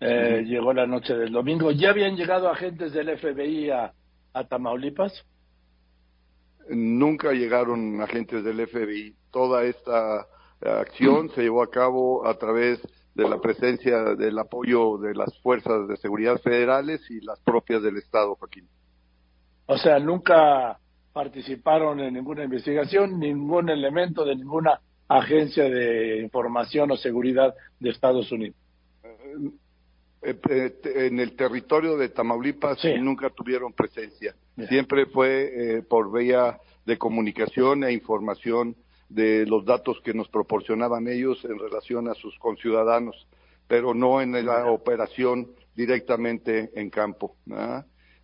Eh, 0.00 0.42
llegó 0.46 0.72
la 0.72 0.86
noche 0.86 1.14
del 1.14 1.30
domingo. 1.30 1.70
¿Ya 1.70 1.90
habían 1.90 2.16
llegado 2.16 2.48
agentes 2.48 2.92
del 2.92 3.16
FBI 3.16 3.70
a, 3.70 3.92
a 4.32 4.44
Tamaulipas? 4.48 5.24
Nunca 6.70 7.32
llegaron 7.32 8.00
agentes 8.00 8.42
del 8.42 8.66
FBI. 8.66 9.14
Toda 9.30 9.64
esta 9.64 10.26
acción 10.60 11.28
se 11.30 11.42
llevó 11.42 11.62
a 11.62 11.70
cabo 11.70 12.26
a 12.26 12.38
través 12.38 12.80
de 12.80 12.88
la 13.14 13.40
presencia 13.40 14.14
del 14.14 14.38
apoyo 14.38 14.98
de 14.98 15.14
las 15.14 15.36
fuerzas 15.40 15.86
de 15.88 15.96
seguridad 15.96 16.38
federales 16.40 17.00
y 17.10 17.20
las 17.20 17.40
propias 17.40 17.82
del 17.82 17.98
Estado, 17.98 18.34
Joaquín. 18.36 18.66
O 19.66 19.76
sea, 19.76 19.98
nunca 19.98 20.78
participaron 21.12 22.00
en 22.00 22.14
ninguna 22.14 22.44
investigación, 22.44 23.18
ningún 23.18 23.68
elemento 23.68 24.24
de 24.24 24.36
ninguna 24.36 24.80
agencia 25.08 25.64
de 25.64 26.20
información 26.20 26.90
o 26.90 26.96
seguridad 26.96 27.54
de 27.78 27.90
Estados 27.90 28.32
Unidos. 28.32 28.56
Eh, 30.22 30.36
eh, 30.50 30.72
en 31.06 31.20
el 31.20 31.34
territorio 31.36 31.96
de 31.96 32.08
Tamaulipas 32.08 32.78
nunca 33.00 33.28
tuvieron 33.30 33.72
presencia. 33.72 34.34
Siempre 34.68 35.06
fue 35.06 35.50
eh, 35.78 35.82
por 35.82 36.12
vía 36.12 36.58
de 36.86 36.96
comunicación 36.96 37.84
e 37.84 37.92
información 37.92 38.76
de 39.14 39.46
los 39.46 39.64
datos 39.64 40.00
que 40.02 40.14
nos 40.14 40.28
proporcionaban 40.28 41.06
ellos 41.08 41.44
en 41.44 41.58
relación 41.58 42.08
a 42.08 42.14
sus 42.14 42.38
conciudadanos, 42.38 43.26
pero 43.68 43.94
no 43.94 44.20
en 44.20 44.32
la 44.44 44.66
operación 44.70 45.48
directamente 45.74 46.70
en 46.74 46.90
campo. 46.90 47.36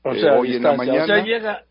O 0.03 0.15
sea, 0.15 0.39
hoy 0.39 0.57
en 0.57 0.63
la 0.63 0.77
mañana. 0.77 1.25
llega, 1.25 1.65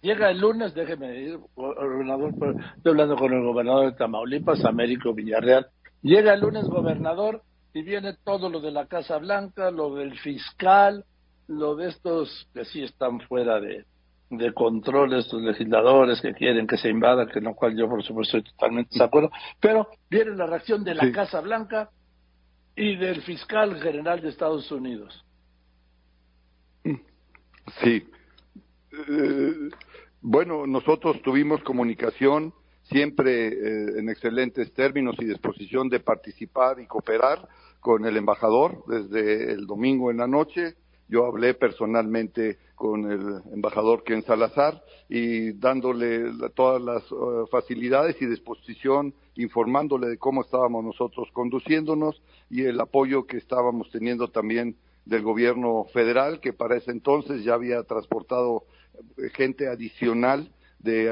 llega 0.00 0.30
el 0.30 0.40
lunes, 0.40 0.74
déjeme 0.74 1.20
ir, 1.20 1.38
gobernador, 1.54 2.34
estoy 2.76 2.90
hablando 2.92 3.16
con 3.16 3.32
el 3.32 3.42
gobernador 3.42 3.92
de 3.92 3.98
Tamaulipas, 3.98 4.64
Américo 4.64 5.12
Villarreal. 5.12 5.66
Llega 6.02 6.34
el 6.34 6.40
lunes, 6.40 6.64
gobernador, 6.66 7.42
y 7.72 7.82
viene 7.82 8.14
todo 8.24 8.48
lo 8.48 8.60
de 8.60 8.70
la 8.70 8.86
Casa 8.86 9.18
Blanca, 9.18 9.70
lo 9.70 9.94
del 9.94 10.18
fiscal, 10.18 11.04
lo 11.46 11.76
de 11.76 11.88
estos 11.88 12.48
que 12.54 12.64
sí 12.64 12.82
están 12.82 13.20
fuera 13.20 13.60
de, 13.60 13.84
de 14.30 14.54
control 14.54 15.12
estos 15.14 15.42
legisladores 15.42 16.20
que 16.20 16.32
quieren 16.32 16.66
que 16.66 16.78
se 16.78 16.88
invada, 16.88 17.26
que 17.26 17.40
lo 17.40 17.54
cual 17.54 17.76
yo 17.76 17.88
por 17.88 18.02
supuesto 18.02 18.38
estoy 18.38 18.52
totalmente 18.52 18.96
de 18.96 19.04
acuerdo, 19.04 19.30
pero 19.60 19.88
viene 20.08 20.36
la 20.36 20.46
reacción 20.46 20.84
de 20.84 20.94
la 20.94 21.10
Casa 21.10 21.40
Blanca 21.40 21.90
y 22.76 22.96
del 22.96 23.22
fiscal 23.22 23.80
general 23.82 24.20
de 24.20 24.28
Estados 24.28 24.70
Unidos. 24.70 25.24
Sí. 27.82 28.04
Eh, 28.92 29.70
bueno, 30.20 30.66
nosotros 30.66 31.20
tuvimos 31.22 31.62
comunicación 31.62 32.52
siempre 32.82 33.48
eh, 33.48 33.98
en 33.98 34.08
excelentes 34.08 34.72
términos 34.74 35.16
y 35.18 35.24
disposición 35.24 35.88
de 35.88 36.00
participar 36.00 36.80
y 36.80 36.86
cooperar 36.86 37.48
con 37.80 38.04
el 38.04 38.16
embajador 38.16 38.84
desde 38.86 39.52
el 39.52 39.66
domingo 39.66 40.10
en 40.10 40.18
la 40.18 40.26
noche 40.26 40.74
yo 41.10 41.26
hablé 41.26 41.54
personalmente 41.54 42.58
con 42.76 43.10
el 43.10 43.42
embajador 43.52 44.04
Ken 44.04 44.22
Salazar 44.22 44.80
y 45.08 45.52
dándole 45.52 46.30
todas 46.54 46.80
las 46.80 47.10
uh, 47.10 47.46
facilidades 47.50 48.16
y 48.22 48.26
disposición, 48.26 49.12
informándole 49.34 50.06
de 50.06 50.18
cómo 50.18 50.42
estábamos 50.42 50.84
nosotros 50.84 51.28
conduciéndonos 51.32 52.22
y 52.48 52.62
el 52.62 52.80
apoyo 52.80 53.26
que 53.26 53.38
estábamos 53.38 53.90
teniendo 53.90 54.28
también 54.28 54.76
del 55.04 55.22
gobierno 55.22 55.86
federal, 55.92 56.40
que 56.40 56.52
para 56.52 56.76
ese 56.76 56.92
entonces 56.92 57.42
ya 57.42 57.54
había 57.54 57.82
transportado 57.82 58.64
eh, 59.18 59.30
gente 59.34 59.66
adicional 59.66 60.52
de 60.78 61.10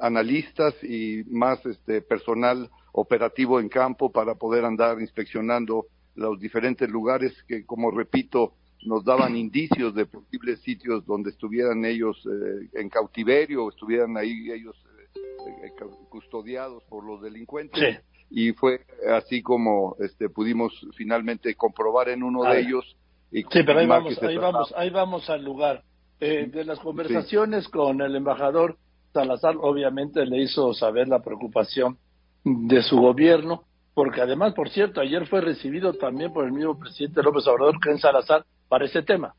analistas 0.00 0.74
y 0.84 1.24
más 1.26 1.64
este 1.66 2.02
personal 2.02 2.70
operativo 2.92 3.58
en 3.58 3.68
campo 3.68 4.12
para 4.12 4.36
poder 4.36 4.64
andar 4.64 5.00
inspeccionando 5.00 5.86
los 6.14 6.38
diferentes 6.38 6.88
lugares 6.88 7.32
que, 7.48 7.64
como 7.66 7.90
repito, 7.90 8.52
nos 8.84 9.04
daban 9.04 9.36
indicios 9.36 9.94
de 9.94 10.06
posibles 10.06 10.60
sitios 10.60 11.04
donde 11.06 11.30
estuvieran 11.30 11.84
ellos 11.84 12.16
eh, 12.26 12.68
en 12.74 12.88
cautiverio, 12.88 13.64
o 13.64 13.70
estuvieran 13.70 14.16
ahí 14.16 14.50
ellos 14.50 14.76
eh, 15.16 15.66
eh, 15.66 15.72
custodiados 16.08 16.82
por 16.84 17.04
los 17.04 17.22
delincuentes. 17.22 18.00
Y 18.30 18.52
fue 18.52 18.80
así 19.10 19.42
como 19.42 19.96
este, 20.00 20.30
pudimos 20.30 20.72
finalmente 20.96 21.54
comprobar 21.54 22.08
en 22.08 22.22
uno 22.22 22.44
de 22.44 22.60
ellos. 22.60 22.96
Y 23.30 23.42
sí, 23.42 23.62
pero 23.64 23.80
ahí 23.80 23.86
vamos, 23.86 24.22
ahí 24.22 24.36
vamos, 24.38 24.74
ahí 24.76 24.90
vamos 24.90 25.28
al 25.28 25.44
lugar. 25.44 25.82
de 26.18 26.64
las 26.64 26.78
conversaciones 26.78 27.68
con 27.68 28.00
el 28.00 28.16
embajador 28.16 28.78
Salazar, 29.12 29.56
obviamente 29.60 30.24
le 30.24 30.42
hizo 30.42 30.72
saber 30.72 31.06
la 31.08 31.20
preocupación 31.20 31.98
de 32.44 32.82
su 32.82 32.96
gobierno, 32.96 33.64
porque 33.94 34.22
además, 34.22 34.54
por 34.54 34.70
cierto, 34.70 35.00
ayer 35.00 35.26
fue 35.26 35.42
recibido 35.42 35.92
también 35.94 36.32
por 36.32 36.46
el 36.46 36.52
mismo 36.52 36.78
presidente 36.78 37.22
López 37.22 37.46
Obrador, 37.46 37.78
que 37.80 37.90
en 37.90 37.98
Salazar, 37.98 38.44
para 38.72 38.86
ese 38.86 39.02
tema. 39.02 39.34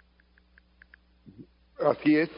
Así 1.79 2.15
es, 2.15 2.29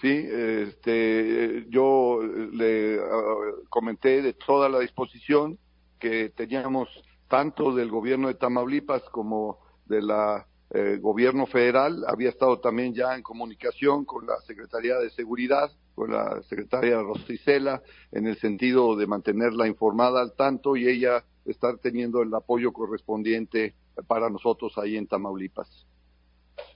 sí. 0.00 0.24
Este, 0.24 1.66
yo 1.68 2.20
le 2.22 3.00
ah, 3.00 3.34
comenté 3.68 4.22
de 4.22 4.34
toda 4.34 4.68
la 4.68 4.78
disposición 4.78 5.58
que 5.98 6.28
teníamos 6.28 6.88
tanto 7.26 7.74
del 7.74 7.90
gobierno 7.90 8.28
de 8.28 8.34
Tamaulipas 8.34 9.02
como 9.10 9.58
de 9.86 10.00
la 10.00 10.46
eh, 10.70 10.98
gobierno 11.00 11.46
federal. 11.46 12.04
Había 12.06 12.28
estado 12.28 12.60
también 12.60 12.94
ya 12.94 13.16
en 13.16 13.22
comunicación 13.24 14.04
con 14.04 14.24
la 14.24 14.36
Secretaría 14.46 14.94
de 15.00 15.10
Seguridad, 15.10 15.72
con 15.96 16.12
la 16.12 16.40
secretaria 16.44 17.02
Rosicela, 17.02 17.82
en 18.12 18.28
el 18.28 18.36
sentido 18.36 18.94
de 18.94 19.08
mantenerla 19.08 19.66
informada 19.66 20.22
al 20.22 20.36
tanto 20.36 20.76
y 20.76 20.86
ella 20.86 21.24
estar 21.46 21.78
teniendo 21.78 22.22
el 22.22 22.32
apoyo 22.32 22.72
correspondiente 22.72 23.74
para 24.06 24.30
nosotros 24.30 24.78
ahí 24.78 24.96
en 24.96 25.08
Tamaulipas. 25.08 25.84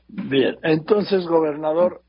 Bien, 0.08 0.56
entonces, 0.62 1.26
gobernador, 1.26 2.02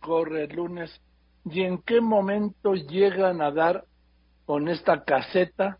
corre 0.00 0.44
el 0.44 0.56
lunes. 0.56 1.00
¿Y 1.44 1.62
en 1.62 1.78
qué 1.78 2.00
momento 2.00 2.74
llegan 2.74 3.40
a 3.40 3.50
dar 3.50 3.84
con 4.44 4.68
esta 4.68 5.04
caseta 5.04 5.78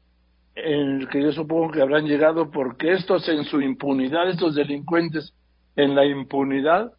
en 0.54 1.00
el 1.00 1.08
que 1.08 1.22
yo 1.22 1.32
supongo 1.32 1.70
que 1.70 1.82
habrán 1.82 2.06
llegado 2.06 2.50
porque 2.50 2.92
estos 2.92 3.28
en 3.28 3.44
su 3.44 3.60
impunidad, 3.60 4.30
estos 4.30 4.54
delincuentes 4.54 5.34
en 5.76 5.94
la 5.94 6.06
impunidad, 6.06 6.92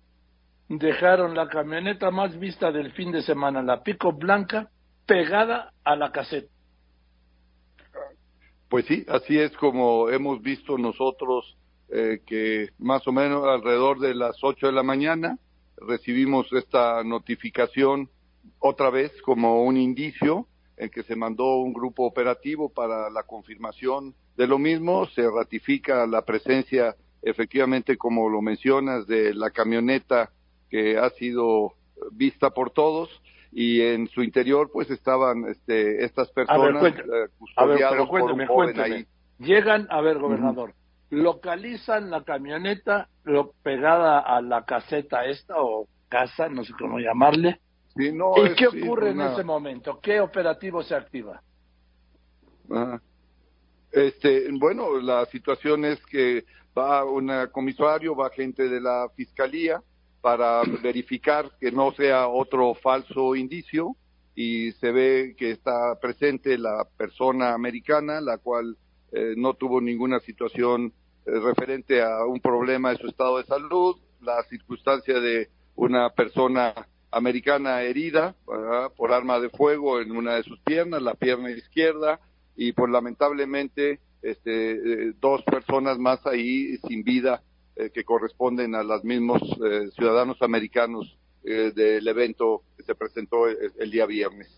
dejaron 0.69 1.35
la 1.35 1.47
camioneta 1.47 2.11
más 2.11 2.37
vista 2.39 2.71
del 2.71 2.91
fin 2.91 3.11
de 3.11 3.23
semana, 3.23 3.61
la 3.63 3.81
pico 3.81 4.11
blanca, 4.11 4.69
pegada 5.05 5.71
a 5.83 5.95
la 5.95 6.11
caseta? 6.11 6.51
Pues 8.69 8.85
sí, 8.85 9.05
así 9.07 9.39
es 9.39 9.55
como 9.57 10.09
hemos 10.09 10.41
visto 10.41 10.77
nosotros 10.77 11.57
eh, 11.89 12.19
que 12.25 12.69
más 12.79 13.07
o 13.07 13.11
menos 13.11 13.45
alrededor 13.45 13.99
de 13.99 14.13
las 14.13 14.43
8 14.43 14.67
de 14.67 14.73
la 14.73 14.83
mañana 14.83 15.37
recibimos 15.77 16.51
esta 16.53 17.03
notificación 17.03 18.09
otra 18.59 18.89
vez 18.89 19.11
como 19.21 19.63
un 19.63 19.77
indicio 19.77 20.47
en 20.75 20.89
que 20.89 21.03
se 21.03 21.15
mandó 21.15 21.57
un 21.57 21.73
grupo 21.73 22.05
operativo 22.05 22.69
para 22.69 23.09
la 23.09 23.23
confirmación 23.23 24.15
de 24.35 24.47
lo 24.47 24.59
mismo, 24.59 25.07
se 25.07 25.29
ratifica 25.29 26.05
la 26.05 26.23
presencia 26.23 26.95
efectivamente 27.21 27.97
como 27.97 28.29
lo 28.29 28.41
mencionas 28.41 29.07
de 29.07 29.33
la 29.33 29.49
camioneta 29.49 30.31
que 30.69 30.97
ha 30.97 31.09
sido 31.11 31.73
vista 32.11 32.51
por 32.51 32.69
todos 32.71 33.09
y 33.51 33.81
en 33.81 34.07
su 34.07 34.23
interior 34.23 34.69
pues 34.71 34.89
estaban 34.91 35.45
este, 35.45 36.03
estas 36.03 36.29
personas 36.31 36.83
eh, 36.83 37.27
custodiadas 37.39 38.07
por 38.07 38.31
un 38.31 38.45
joven 38.45 38.79
ahí. 38.79 39.07
Llegan, 39.39 39.87
a 39.89 40.01
ver, 40.01 40.19
gobernador, 40.19 40.73
localizan 41.09 42.09
la 42.09 42.23
camioneta 42.23 43.09
lo, 43.23 43.53
pegada 43.63 44.19
a 44.19 44.41
la 44.41 44.65
caseta 44.65 45.25
esta 45.25 45.55
o 45.57 45.87
casa, 46.09 46.49
no 46.49 46.63
sé 46.63 46.73
cómo 46.77 46.99
llamarle. 46.99 47.59
¿Y 47.95 48.11
qué 48.55 48.67
ocurre 48.67 49.11
en 49.11 49.21
ese 49.21 49.43
momento? 49.43 49.99
¿Qué 50.01 50.19
operativo 50.19 50.83
se 50.83 50.95
activa? 50.95 51.41
Este, 53.91 54.47
bueno, 54.51 54.99
la 54.99 55.25
situación 55.25 55.85
es 55.85 56.03
que 56.05 56.45
va 56.77 57.03
un 57.03 57.31
comisario, 57.51 58.15
va 58.15 58.29
gente 58.29 58.69
de 58.69 58.79
la 58.79 59.09
fiscalía 59.15 59.81
para 60.21 60.61
verificar 60.83 61.51
que 61.59 61.71
no 61.71 61.91
sea 61.93 62.27
otro 62.27 62.75
falso 62.75 63.35
indicio 63.35 63.95
y 64.35 64.71
se 64.73 64.91
ve 64.91 65.35
que 65.37 65.51
está 65.51 65.95
presente 65.99 66.57
la 66.57 66.85
persona 66.97 67.53
americana, 67.53 68.21
la 68.21 68.37
cual 68.37 68.77
eh, 69.11 69.33
no 69.37 69.53
tuvo 69.53 69.81
ninguna 69.81 70.19
situación 70.19 70.93
eh, 71.25 71.31
referente 71.39 72.01
a 72.01 72.25
un 72.25 72.39
problema 72.39 72.91
de 72.91 72.97
su 72.97 73.07
estado 73.07 73.37
de 73.37 73.45
salud, 73.45 73.97
la 74.21 74.43
circunstancia 74.43 75.19
de 75.19 75.49
una 75.75 76.09
persona 76.09 76.73
americana 77.11 77.81
herida 77.81 78.35
por 78.97 79.13
arma 79.13 79.39
de 79.39 79.49
fuego 79.49 80.01
en 80.01 80.11
una 80.11 80.35
de 80.35 80.43
sus 80.43 80.59
piernas, 80.59 81.01
la 81.01 81.13
pierna 81.13 81.51
izquierda, 81.51 82.19
y 82.55 82.73
pues 82.73 82.91
lamentablemente 82.91 83.99
este, 84.21 84.71
eh, 84.71 85.13
dos 85.21 85.43
personas 85.43 85.99
más 85.99 86.25
ahí 86.25 86.77
sin 86.87 87.03
vida 87.03 87.43
eh, 87.75 87.91
que 87.93 88.03
corresponden 88.03 88.75
a 88.75 88.83
los 88.83 89.03
mismos 89.03 89.41
eh, 89.63 89.89
ciudadanos 89.95 90.41
americanos 90.41 91.17
del 91.43 92.05
evento 92.05 92.63
que 92.75 92.83
se 92.83 92.93
presentó 92.93 93.47
el, 93.47 93.89
día 93.89 94.05
viernes. 94.05 94.49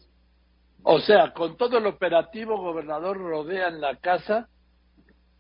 O 0.84 1.00
sea, 1.00 1.34
con 1.34 1.58
todo 1.58 1.78
el 1.78 1.86
operativo, 1.86 2.58
gobernador, 2.58 3.18
rodean 3.18 3.82
la 3.82 3.98
casa, 3.98 4.48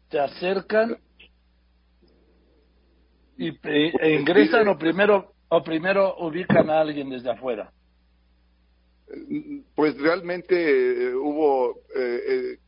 se 0.10 0.19
acercan 0.19 0.98
y 3.38 3.50
e 3.67 4.19
ingresan 4.19 4.67
o 4.67 4.77
primero 4.77 5.34
o 5.48 5.63
primero 5.63 6.15
ubican 6.19 6.69
a 6.69 6.81
alguien 6.81 7.10
desde 7.10 7.31
afuera. 7.31 7.72
Pues 9.75 9.98
realmente 9.98 11.15
hubo, 11.15 11.79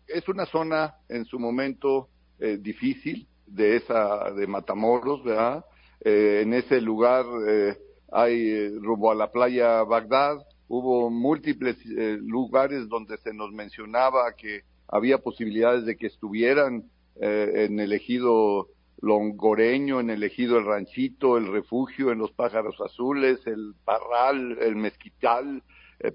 es 0.07 0.27
una 0.27 0.45
zona 0.45 0.95
en 1.09 1.25
su 1.25 1.37
momento 1.37 2.07
difícil, 2.39 3.27
de 3.51 3.75
esa 3.77 4.31
de 4.31 4.47
Matamoros, 4.47 5.23
¿verdad? 5.23 5.65
Eh, 5.99 6.41
en 6.43 6.53
ese 6.53 6.81
lugar 6.81 7.25
eh, 7.47 7.77
hay 8.11 8.49
eh, 8.49 8.71
rumbo 8.81 9.11
a 9.11 9.15
la 9.15 9.31
playa 9.31 9.83
Bagdad, 9.83 10.37
hubo 10.71 11.09
múltiples 11.09 11.75
lugares 11.85 12.87
donde 12.87 13.17
se 13.17 13.33
nos 13.33 13.51
mencionaba 13.51 14.33
que 14.37 14.61
había 14.87 15.17
posibilidades 15.17 15.85
de 15.85 15.97
que 15.97 16.07
estuvieran 16.07 16.85
en 17.19 17.79
el 17.81 17.91
ejido 17.91 18.69
Longoreño, 19.01 19.99
en 19.99 20.09
el 20.09 20.23
ejido 20.23 20.57
El 20.57 20.65
Ranchito, 20.65 21.37
el 21.37 21.51
Refugio, 21.51 22.11
en 22.11 22.19
los 22.19 22.31
Pájaros 22.31 22.79
Azules, 22.79 23.45
el 23.47 23.73
Parral, 23.83 24.57
el 24.61 24.77
Mezquital, 24.77 25.61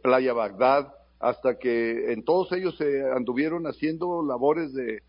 Playa 0.03 0.33
Bagdad, 0.33 0.91
hasta 1.21 1.59
que 1.59 2.13
en 2.13 2.25
todos 2.25 2.51
ellos 2.53 2.79
se 2.79 3.03
anduvieron 3.13 3.67
haciendo 3.67 4.23
labores 4.23 4.73
de 4.73 5.03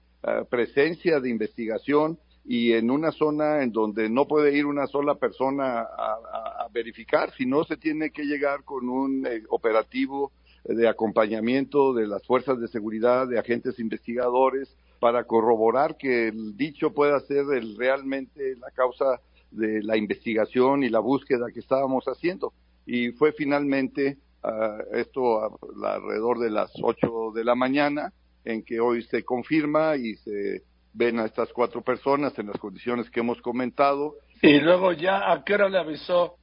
presencia 0.50 1.22
de 1.22 1.30
investigación 1.30 2.20
y 2.48 2.72
en 2.72 2.89
una 2.89 3.12
zona 3.12 3.62
en 3.62 3.74
donde 3.74 4.10
no 4.10 4.25
puede 4.25 4.58
ir 4.58 4.66
una 4.66 4.88
sola 4.88 5.16
persona 5.16 5.82
a, 5.82 6.70
verificar, 6.72 7.32
sino 7.36 7.63
se 7.63 7.77
tiene 7.77 8.12
que 8.12 8.24
llegar 8.24 8.63
con 8.63 8.88
un 8.89 9.25
eh, 9.25 9.42
operativo 9.50 10.32
de 10.66 10.88
acompañamiento 10.88 11.94
de 11.94 12.06
las 12.06 12.24
fuerzas 12.27 12.60
de 12.60 12.68
seguridad, 12.68 13.27
de 13.27 13.39
agentes 13.39 13.80
investigadores, 13.80 14.75
para 15.00 15.24
corroborar 15.24 15.98
que 15.98 16.27
el 16.27 16.56
dicho 16.56 16.94
pueda 16.94 17.20
ser 17.22 17.46
el, 17.54 17.77
realmente 17.77 18.56
la 18.58 18.70
causa 18.72 19.22
de 19.50 19.82
la 19.82 19.98
investigación 19.98 20.84
y 20.84 20.89
la 20.89 21.00
búsqueda 21.00 21.48
que 21.51 21.62
estábamos 21.62 22.06
haciendo. 22.06 22.54
Y 22.86 23.12
fue 23.12 23.32
finalmente 23.32 24.18
uh, 24.44 24.96
esto 24.96 25.58
alrededor 25.84 26.39
de 26.39 26.51
las 26.51 26.72
8 26.82 27.32
de 27.34 27.44
la 27.44 27.56
mañana, 27.56 28.13
en 28.46 28.62
que 28.62 28.80
hoy 28.80 29.04
se 29.04 29.24
confirma 29.24 29.96
y 29.96 30.16
se 30.18 30.63
ven 30.98 31.20
a 31.20 31.25
estas 31.25 31.54
cuatro 31.54 31.82
personas 31.82 32.38
en 32.39 32.48
las 32.48 32.58
condiciones 32.58 33.10
que 33.12 33.20
hemos 33.20 33.39
comentado. 33.42 34.16
Y 34.42 34.60
luego 34.60 34.92
ya, 34.94 35.32
¿a 35.32 35.44
qué 35.44 35.54
hora 35.54 35.70
le 35.70 35.77
avisó, 35.77 36.38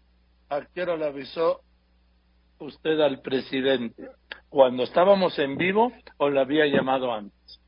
a 0.48 0.64
qué 0.72 0.82
hora 0.82 0.96
le 0.96 1.06
avisó 1.06 1.60
usted 2.60 3.00
al 3.00 3.20
presidente? 3.20 4.08
¿Cuando 4.48 4.84
estábamos 4.84 5.36
en 5.40 5.56
vivo 5.56 5.92
o 6.18 6.30
le 6.30 6.40
había 6.40 6.66
llamado 6.66 7.12
antes? 7.12 7.60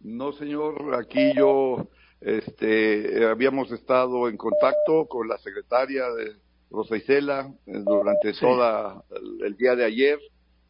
No, 0.00 0.32
señor, 0.32 0.94
aquí 1.00 1.32
yo, 1.36 1.88
este, 2.20 3.24
habíamos 3.24 3.70
estado 3.70 4.28
en 4.28 4.36
contacto 4.36 5.06
con 5.06 5.28
la 5.28 5.38
secretaria 5.38 6.10
de 6.10 6.32
Rosa 6.70 6.96
Isela 6.96 7.48
eh, 7.66 7.72
durante 7.84 8.32
todo 8.32 9.04
el 9.44 9.56
día 9.56 9.76
de 9.76 9.84
ayer 9.84 10.18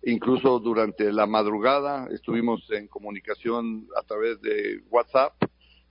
Incluso 0.07 0.59
durante 0.59 1.11
la 1.13 1.27
madrugada 1.27 2.09
estuvimos 2.13 2.71
en 2.71 2.89
comunicación 2.89 3.87
a 3.97 4.03
través 4.03 4.39
de 4.43 4.83
WhatsApp 4.91 5.33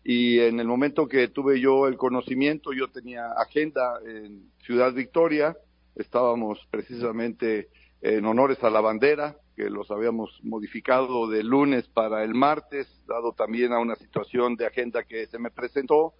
y 0.03 0.39
en 0.39 0.59
el 0.59 0.67
momento 0.67 1.07
que 1.07 1.29
tuve 1.29 1.59
yo 1.59 1.87
el 1.87 1.97
conocimiento, 1.97 2.73
yo 2.73 2.89
tenía 2.89 3.31
agenda 3.31 3.99
en 4.05 4.51
Ciudad 4.59 4.93
Victoria, 4.93 5.57
estábamos 5.95 6.59
precisamente 6.69 7.69
en 8.01 8.23
honores 8.25 8.63
a 8.63 8.69
la 8.69 8.81
bandera, 8.81 9.37
que 9.55 9.69
los 9.69 9.89
habíamos 9.89 10.39
modificado 10.43 11.27
de 11.27 11.43
lunes 11.43 11.87
para 11.87 12.23
el 12.23 12.35
martes, 12.35 12.87
dado 13.07 13.33
también 13.33 13.71
a 13.71 13.79
una 13.79 13.95
situación 13.95 14.55
de 14.57 14.67
agenda 14.67 15.03
que 15.03 15.25
se 15.25 15.39
me 15.39 15.49
presentó, 15.49 16.13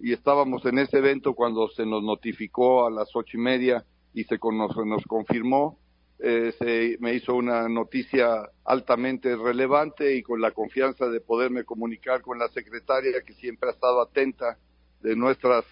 y 0.00 0.12
estábamos 0.12 0.64
en 0.64 0.78
ese 0.78 0.98
evento 0.98 1.34
cuando 1.34 1.68
se 1.68 1.86
nos 1.86 2.02
notificó 2.02 2.86
a 2.86 2.90
las 2.90 3.14
ocho 3.14 3.36
y 3.36 3.40
media 3.40 3.84
y 4.14 4.24
se 4.24 4.38
nos 4.42 5.04
confirmó 5.04 5.78
eh, 6.18 6.54
se 6.58 6.96
me 7.00 7.12
hizo 7.12 7.34
una 7.34 7.68
noticia 7.68 8.48
altamente 8.64 9.36
relevante 9.36 10.16
y 10.16 10.22
con 10.22 10.40
la 10.40 10.52
confianza 10.52 11.08
de 11.08 11.20
poderme 11.20 11.64
comunicar 11.64 12.22
con 12.22 12.38
la 12.38 12.48
secretaria 12.48 13.20
que 13.22 13.34
siempre 13.34 13.68
ha 13.68 13.72
estado 13.72 14.00
atenta 14.00 14.56
de 15.02 15.14
nuestras 15.14 15.64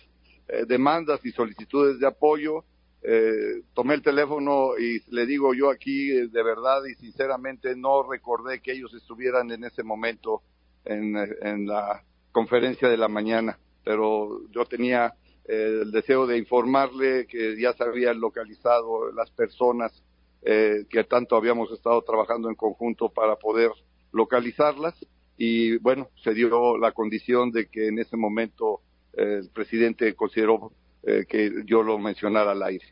eh, 0.48 0.64
demandas 0.66 1.24
y 1.24 1.32
solicitudes 1.32 1.98
de 1.98 2.06
apoyo. 2.06 2.64
Eh, 3.02 3.62
tomé 3.72 3.94
el 3.94 4.02
teléfono 4.02 4.78
y 4.78 5.00
le 5.14 5.24
digo 5.24 5.54
yo 5.54 5.70
aquí 5.70 6.08
de 6.08 6.42
verdad 6.42 6.84
y 6.90 6.94
sinceramente 6.94 7.74
no 7.74 8.02
recordé 8.02 8.60
que 8.60 8.72
ellos 8.72 8.92
estuvieran 8.94 9.50
en 9.50 9.64
ese 9.64 9.82
momento 9.82 10.42
en, 10.84 11.16
en 11.16 11.66
la 11.66 12.02
conferencia 12.32 12.88
de 12.88 12.96
la 12.96 13.08
mañana, 13.08 13.58
pero 13.82 14.46
yo 14.50 14.64
tenía 14.66 15.14
el 15.44 15.90
deseo 15.90 16.26
de 16.26 16.38
informarle 16.38 17.26
que 17.26 17.60
ya 17.60 17.74
se 17.74 17.84
habían 17.84 18.20
localizado 18.20 19.12
las 19.12 19.30
personas 19.30 20.02
eh, 20.46 20.84
que 20.90 21.04
tanto 21.04 21.36
habíamos 21.36 21.72
estado 21.72 22.02
trabajando 22.02 22.50
en 22.50 22.54
conjunto 22.54 23.08
para 23.08 23.36
poder 23.36 23.70
localizarlas 24.12 24.94
y 25.38 25.78
bueno, 25.78 26.08
se 26.22 26.34
dio 26.34 26.76
la 26.76 26.92
condición 26.92 27.50
de 27.50 27.66
que 27.66 27.88
en 27.88 27.98
ese 27.98 28.18
momento 28.18 28.80
eh, 29.14 29.40
el 29.42 29.50
presidente 29.50 30.14
consideró 30.14 30.72
eh, 31.02 31.24
que 31.26 31.50
yo 31.64 31.82
lo 31.82 31.98
mencionara 31.98 32.52
al 32.52 32.62
aire. 32.62 32.84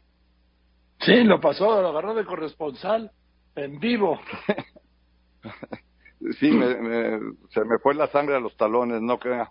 Sí, 1.00 1.24
lo 1.24 1.40
pasó, 1.40 1.82
lo 1.82 1.88
agarró 1.88 2.14
de 2.14 2.24
corresponsal 2.24 3.10
en 3.54 3.78
vivo. 3.78 4.18
sí, 6.40 6.50
se 7.50 7.64
me 7.64 7.78
fue 7.82 7.94
la 7.94 8.06
sangre 8.08 8.36
a 8.36 8.40
los 8.40 8.56
talones, 8.56 9.02
no 9.02 9.18
crea. 9.18 9.50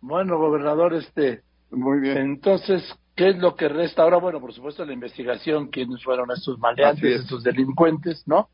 Bueno, 0.00 0.38
gobernador, 0.38 0.94
este. 0.94 1.42
Muy 1.70 2.00
bien. 2.00 2.18
Entonces, 2.18 2.82
¿Qué 3.16 3.30
es 3.30 3.38
lo 3.38 3.56
que 3.56 3.68
resta 3.68 4.02
ahora? 4.02 4.18
Bueno, 4.18 4.40
por 4.40 4.52
supuesto, 4.52 4.84
la 4.84 4.92
investigación, 4.92 5.68
quiénes 5.68 6.04
fueron 6.04 6.30
estos 6.30 6.58
maleantes, 6.58 7.22
estos 7.22 7.42
delincuentes, 7.42 8.22
¿no? 8.26 8.50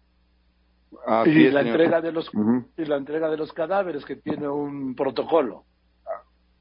y 1.26 1.50
la 1.50 1.62
entrega 1.62 2.00
de 2.00 2.12
los 2.12 2.30
y 2.76 2.84
la 2.84 2.96
entrega 2.96 3.28
de 3.30 3.36
los 3.36 3.52
cadáveres 3.52 4.04
que 4.04 4.16
tiene 4.16 4.48
un 4.48 4.94
protocolo. 4.94 5.64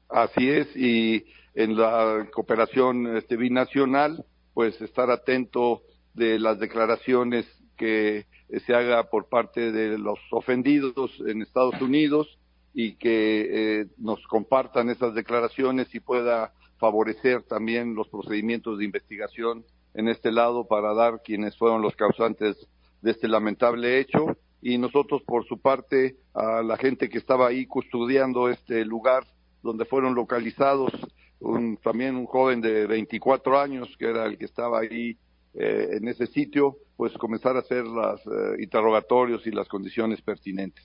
Así 0.08 0.48
es 0.48 0.74
y 0.76 1.24
en 1.54 1.76
la 1.76 2.26
cooperación 2.32 3.16
este, 3.16 3.36
binacional, 3.36 4.24
pues 4.54 4.80
estar 4.80 5.10
atento 5.10 5.82
de 6.14 6.38
las 6.38 6.58
declaraciones 6.58 7.46
que 7.76 8.26
se 8.66 8.74
haga 8.74 9.04
por 9.04 9.28
parte 9.28 9.70
de 9.70 9.96
los 9.98 10.18
ofendidos 10.30 11.10
en 11.26 11.42
Estados 11.42 11.80
Unidos 11.80 12.38
y 12.74 12.96
que 12.96 13.80
eh, 13.80 13.86
nos 13.98 14.26
compartan 14.26 14.88
esas 14.90 15.14
declaraciones 15.14 15.94
y 15.94 16.00
pueda 16.00 16.52
favorecer 16.82 17.44
también 17.44 17.94
los 17.94 18.08
procedimientos 18.08 18.76
de 18.76 18.84
investigación 18.84 19.64
en 19.94 20.08
este 20.08 20.32
lado 20.32 20.66
para 20.66 20.92
dar 20.94 21.22
quienes 21.22 21.56
fueron 21.56 21.80
los 21.80 21.94
causantes 21.94 22.56
de 23.02 23.12
este 23.12 23.28
lamentable 23.28 24.00
hecho 24.00 24.36
y 24.60 24.78
nosotros 24.78 25.22
por 25.22 25.46
su 25.46 25.60
parte 25.60 26.16
a 26.34 26.60
la 26.60 26.76
gente 26.76 27.08
que 27.08 27.18
estaba 27.18 27.46
ahí 27.46 27.66
custodiando 27.66 28.48
este 28.48 28.84
lugar 28.84 29.22
donde 29.62 29.84
fueron 29.84 30.16
localizados 30.16 30.90
un, 31.38 31.76
también 31.76 32.16
un 32.16 32.26
joven 32.26 32.60
de 32.60 32.88
24 32.88 33.60
años 33.60 33.88
que 33.96 34.06
era 34.06 34.26
el 34.26 34.36
que 34.36 34.46
estaba 34.46 34.80
ahí 34.80 35.16
eh, 35.54 35.88
en 35.92 36.08
ese 36.08 36.26
sitio 36.26 36.78
pues 36.96 37.12
comenzar 37.12 37.54
a 37.54 37.60
hacer 37.60 37.84
los 37.84 38.20
eh, 38.26 38.60
interrogatorios 38.60 39.46
y 39.46 39.52
las 39.52 39.68
condiciones 39.68 40.20
pertinentes. 40.20 40.84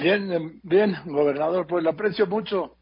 Bien, 0.00 0.60
bien, 0.62 0.94
gobernador, 1.04 1.66
pues 1.66 1.84
le 1.84 1.90
aprecio 1.90 2.26
mucho 2.26 2.76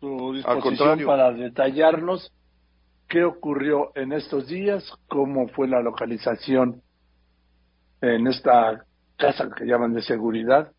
su 0.00 0.32
disposición 0.34 1.04
para 1.04 1.32
detallarnos 1.32 2.32
qué 3.08 3.24
ocurrió 3.24 3.92
en 3.94 4.12
estos 4.12 4.48
días, 4.48 4.84
cómo 5.08 5.48
fue 5.48 5.66
la 5.66 5.80
localización 5.80 6.82
en 8.00 8.26
esta 8.26 8.84
casa 9.16 9.48
que 9.56 9.64
llaman 9.64 9.94
de 9.94 10.02
seguridad, 10.02 10.70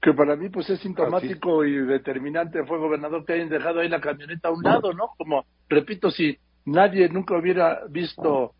que 0.00 0.12
para 0.12 0.36
mí 0.36 0.48
pues 0.48 0.68
es 0.70 0.80
sintomático 0.80 1.64
y 1.64 1.76
determinante 1.86 2.64
fue 2.64 2.78
gobernador 2.78 3.24
que 3.24 3.34
hayan 3.34 3.48
dejado 3.48 3.80
ahí 3.80 3.88
la 3.88 4.00
camioneta 4.00 4.48
a 4.48 4.52
un 4.52 4.62
lado, 4.62 4.92
¿no? 4.92 5.10
Como, 5.16 5.44
repito, 5.68 6.10
si 6.10 6.38
nadie 6.64 7.08
nunca 7.08 7.36
hubiera 7.36 7.82
visto 7.88 8.52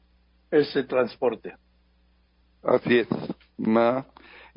ese 0.51 0.85
transporte. 0.85 1.55
Así 2.63 2.99
es, 2.99 3.09
Ma. 3.59 4.07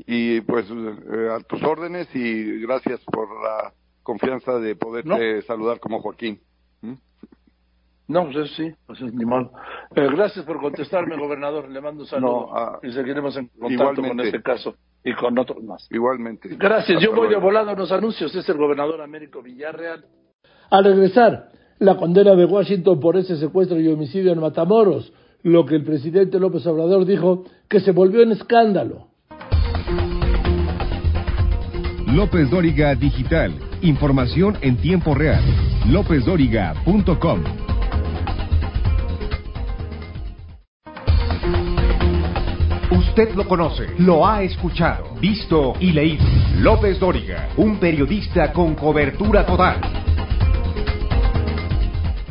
Y 0.06 0.42
pues 0.42 0.66
eh, 0.70 1.30
a 1.32 1.40
tus 1.42 1.62
órdenes 1.64 2.08
y 2.16 2.62
gracias 2.62 3.02
por 3.06 3.28
la 3.44 3.74
confianza 4.10 4.58
de 4.58 4.76
poderte 4.76 5.43
saludar 5.43 5.80
como 5.80 6.02
Joaquín. 6.02 6.39
¿Mm? 6.82 6.93
No, 8.08 8.28
pues 8.32 8.52
sí, 8.56 8.72
pues 8.88 9.00
es 9.02 9.13
ni 9.13 9.24
mal. 9.24 9.52
Eh, 9.95 10.08
gracias 10.12 10.43
por 10.45 10.60
contestarme, 10.60 11.15
gobernador. 11.15 11.69
Le 11.69 11.80
mando 11.80 12.02
un 12.02 12.08
saludo 12.08 12.50
ah, 12.56 12.80
y 12.82 12.91
seguiremos 12.91 13.38
en 13.38 13.50
contacto 13.50 14.02
con 14.02 14.19
este 14.22 14.41
caso. 14.41 14.74
y 15.04 15.13
con 15.13 15.38
otros 15.38 15.63
más. 15.63 15.88
Igualmente. 15.91 16.50
Gracias. 16.58 17.00
Yo 17.00 17.13
voy 17.13 17.30
de 17.30 17.36
volado 17.36 17.69
a 17.69 17.76
los 17.76 17.91
anuncios. 17.91 18.34
Es 18.34 18.50
el 18.50 18.58
gobernador 18.58 19.00
Américo 19.00 19.43
Villarreal. 19.43 20.04
Al 20.72 20.84
regresar, 20.84 21.50
la 21.78 21.95
condena 21.95 22.34
de 22.34 22.45
Washington 22.45 23.00
por 23.00 23.15
ese 23.15 23.38
secuestro 23.38 23.80
y 23.80 23.88
homicidio 23.89 24.32
en 24.32 24.39
Matamoros, 24.39 25.13
lo 25.43 25.67
que 25.67 25.76
el 25.76 25.84
presidente 25.84 26.39
López 26.39 26.65
Obrador 26.65 27.06
dijo 27.06 27.43
que 27.69 27.80
se 27.80 27.91
volvió 27.91 28.24
en 28.24 28.32
escándalo. 28.32 29.10
López 32.08 32.50
Dóriga 32.50 32.95
Digital. 32.95 33.69
Información 33.82 34.58
en 34.60 34.76
tiempo 34.76 35.15
real. 35.15 35.42
LópezDóriga.com. 35.88 37.44
Usted 42.92 43.36
lo 43.36 43.48
conoce, 43.48 43.88
lo 44.00 44.28
ha 44.28 44.44
escuchado, 44.44 45.15
visto 45.22 45.76
y 45.80 45.94
leído. 45.94 46.26
López 46.58 47.00
Dóriga, 47.00 47.50
un 47.56 47.80
periodista 47.80 48.52
con 48.52 48.76
cobertura 48.76 49.46
total. 49.46 49.80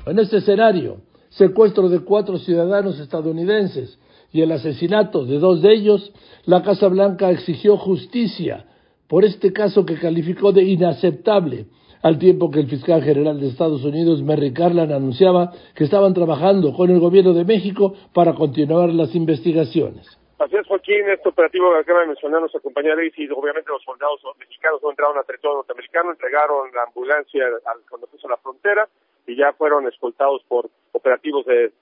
En 0.05 0.19
este 0.19 0.39
escenario, 0.39 0.99
secuestro 1.31 1.89
de 1.89 2.01
cuatro 2.01 2.39
ciudadanos 2.39 3.01
estadounidenses 3.01 3.99
y 4.33 4.43
el 4.43 4.53
asesinato 4.53 5.25
de 5.25 5.39
dos 5.39 5.63
de 5.63 5.73
ellos, 5.73 6.13
la 6.45 6.63
Casa 6.63 6.89
Blanca 6.89 7.31
exigió 7.31 7.79
justicia 7.79 8.67
por 9.09 9.25
este 9.25 9.53
caso 9.53 9.87
que 9.87 9.99
calificó 9.99 10.53
de 10.53 10.63
inaceptable, 10.63 11.67
al 12.03 12.19
tiempo 12.19 12.51
que 12.51 12.61
el 12.61 12.69
fiscal 12.69 13.03
general 13.03 13.41
de 13.41 13.49
Estados 13.49 13.85
Unidos, 13.85 14.23
Merrick 14.23 14.57
Garland, 14.57 14.93
anunciaba 14.93 15.51
que 15.75 15.85
estaban 15.85 16.15
trabajando 16.15 16.73
con 16.73 16.91
el 16.91 17.01
gobierno 17.01 17.33
de 17.33 17.45
México 17.45 17.95
para 18.15 18.35
continuar 18.35 18.91
las 18.91 19.15
investigaciones. 19.15 20.07
Así 20.39 20.55
es, 20.55 20.67
Joaquín, 20.69 21.09
este 21.11 21.29
operativo 21.29 21.73
que 21.73 21.79
acaba 21.79 22.01
de 22.01 22.07
mencionar 22.09 22.41
nuestra 22.41 22.61
compañera 22.61 23.03
y 23.03 23.29
obviamente 23.33 23.71
los 23.73 23.83
soldados 23.83 24.21
mexicanos 24.39 24.81
no 24.83 24.91
entraron 24.91 25.19
a 25.19 25.25
territorio 25.25 25.57
norteamericano, 25.57 26.13
entregaron 26.13 26.71
la 26.73 26.85
ambulancia 26.85 27.45
al, 27.67 27.81
cuando 27.91 28.07
puso 28.07 28.29
la 28.29 28.37
frontera 28.37 28.89
y 29.27 29.35
ya 29.35 29.53
fueron 29.55 29.89
escoltados 29.89 30.45
por 30.47 30.71
operativos 30.93 31.45
de, 31.45 31.73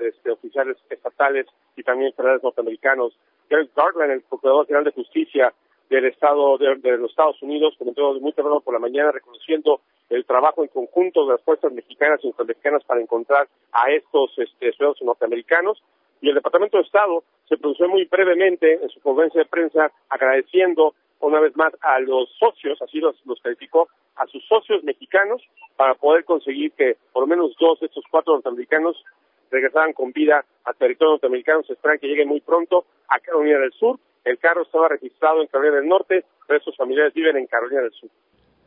este, 0.00 0.30
oficiales 0.30 0.76
estatales 0.88 1.46
y 1.74 1.82
también 1.82 2.12
federales 2.12 2.44
norteamericanos. 2.44 3.18
Garland, 3.50 4.12
el 4.12 4.22
Procurador 4.22 4.66
General 4.66 4.84
de 4.84 4.92
Justicia 4.92 5.52
del 5.88 6.06
Estado 6.06 6.58
de, 6.58 6.98
los 6.98 7.10
Estados 7.10 7.40
Unidos, 7.42 7.74
comentó 7.78 8.14
muy 8.20 8.32
temprano 8.32 8.60
por 8.60 8.74
la 8.74 8.80
mañana 8.80 9.12
reconociendo 9.12 9.80
el 10.08 10.24
trabajo 10.24 10.62
en 10.62 10.68
conjunto 10.68 11.26
de 11.26 11.32
las 11.32 11.42
fuerzas 11.42 11.72
mexicanas 11.72 12.20
y 12.22 12.28
norteamericanas 12.28 12.84
para 12.84 13.00
encontrar 13.00 13.48
a 13.72 13.90
estos 13.90 14.32
este, 14.38 14.72
ciudadanos 14.72 15.02
norteamericanos 15.02 15.82
y 16.20 16.28
el 16.28 16.34
Departamento 16.34 16.78
de 16.78 16.84
Estado 16.84 17.22
se 17.48 17.56
pronunció 17.56 17.88
muy 17.88 18.04
brevemente 18.04 18.80
en 18.82 18.88
su 18.88 19.00
conferencia 19.00 19.42
de 19.42 19.48
prensa 19.48 19.92
agradeciendo 20.08 20.94
una 21.20 21.40
vez 21.40 21.56
más 21.56 21.72
a 21.80 21.98
los 22.00 22.28
socios, 22.38 22.80
así 22.82 22.98
los, 22.98 23.16
calificó, 23.42 23.88
a 24.16 24.26
sus 24.26 24.44
socios 24.46 24.82
mexicanos 24.84 25.42
para 25.76 25.94
poder 25.94 26.24
conseguir 26.24 26.72
que 26.72 26.96
por 27.12 27.22
lo 27.22 27.26
menos 27.26 27.54
dos 27.58 27.80
de 27.80 27.86
estos 27.86 28.04
cuatro 28.10 28.34
norteamericanos 28.34 29.02
regresaran 29.50 29.92
con 29.92 30.12
vida 30.12 30.44
a 30.64 30.72
territorio 30.72 31.12
norteamericano. 31.12 31.62
Se 31.62 31.74
esperan 31.74 31.98
que 31.98 32.08
lleguen 32.08 32.28
muy 32.28 32.40
pronto 32.40 32.84
a 33.08 33.18
Carolina 33.20 33.58
del 33.58 33.72
Sur. 33.72 33.98
El 34.26 34.38
carro 34.38 34.62
estaba 34.62 34.88
registrado 34.88 35.40
en 35.40 35.46
Carolina 35.46 35.76
del 35.76 35.88
Norte, 35.88 36.24
pero 36.48 36.60
sus 36.60 36.76
familiares 36.76 37.14
viven 37.14 37.36
en 37.36 37.46
Carolina 37.46 37.82
del 37.82 37.92
Sur. 37.92 38.10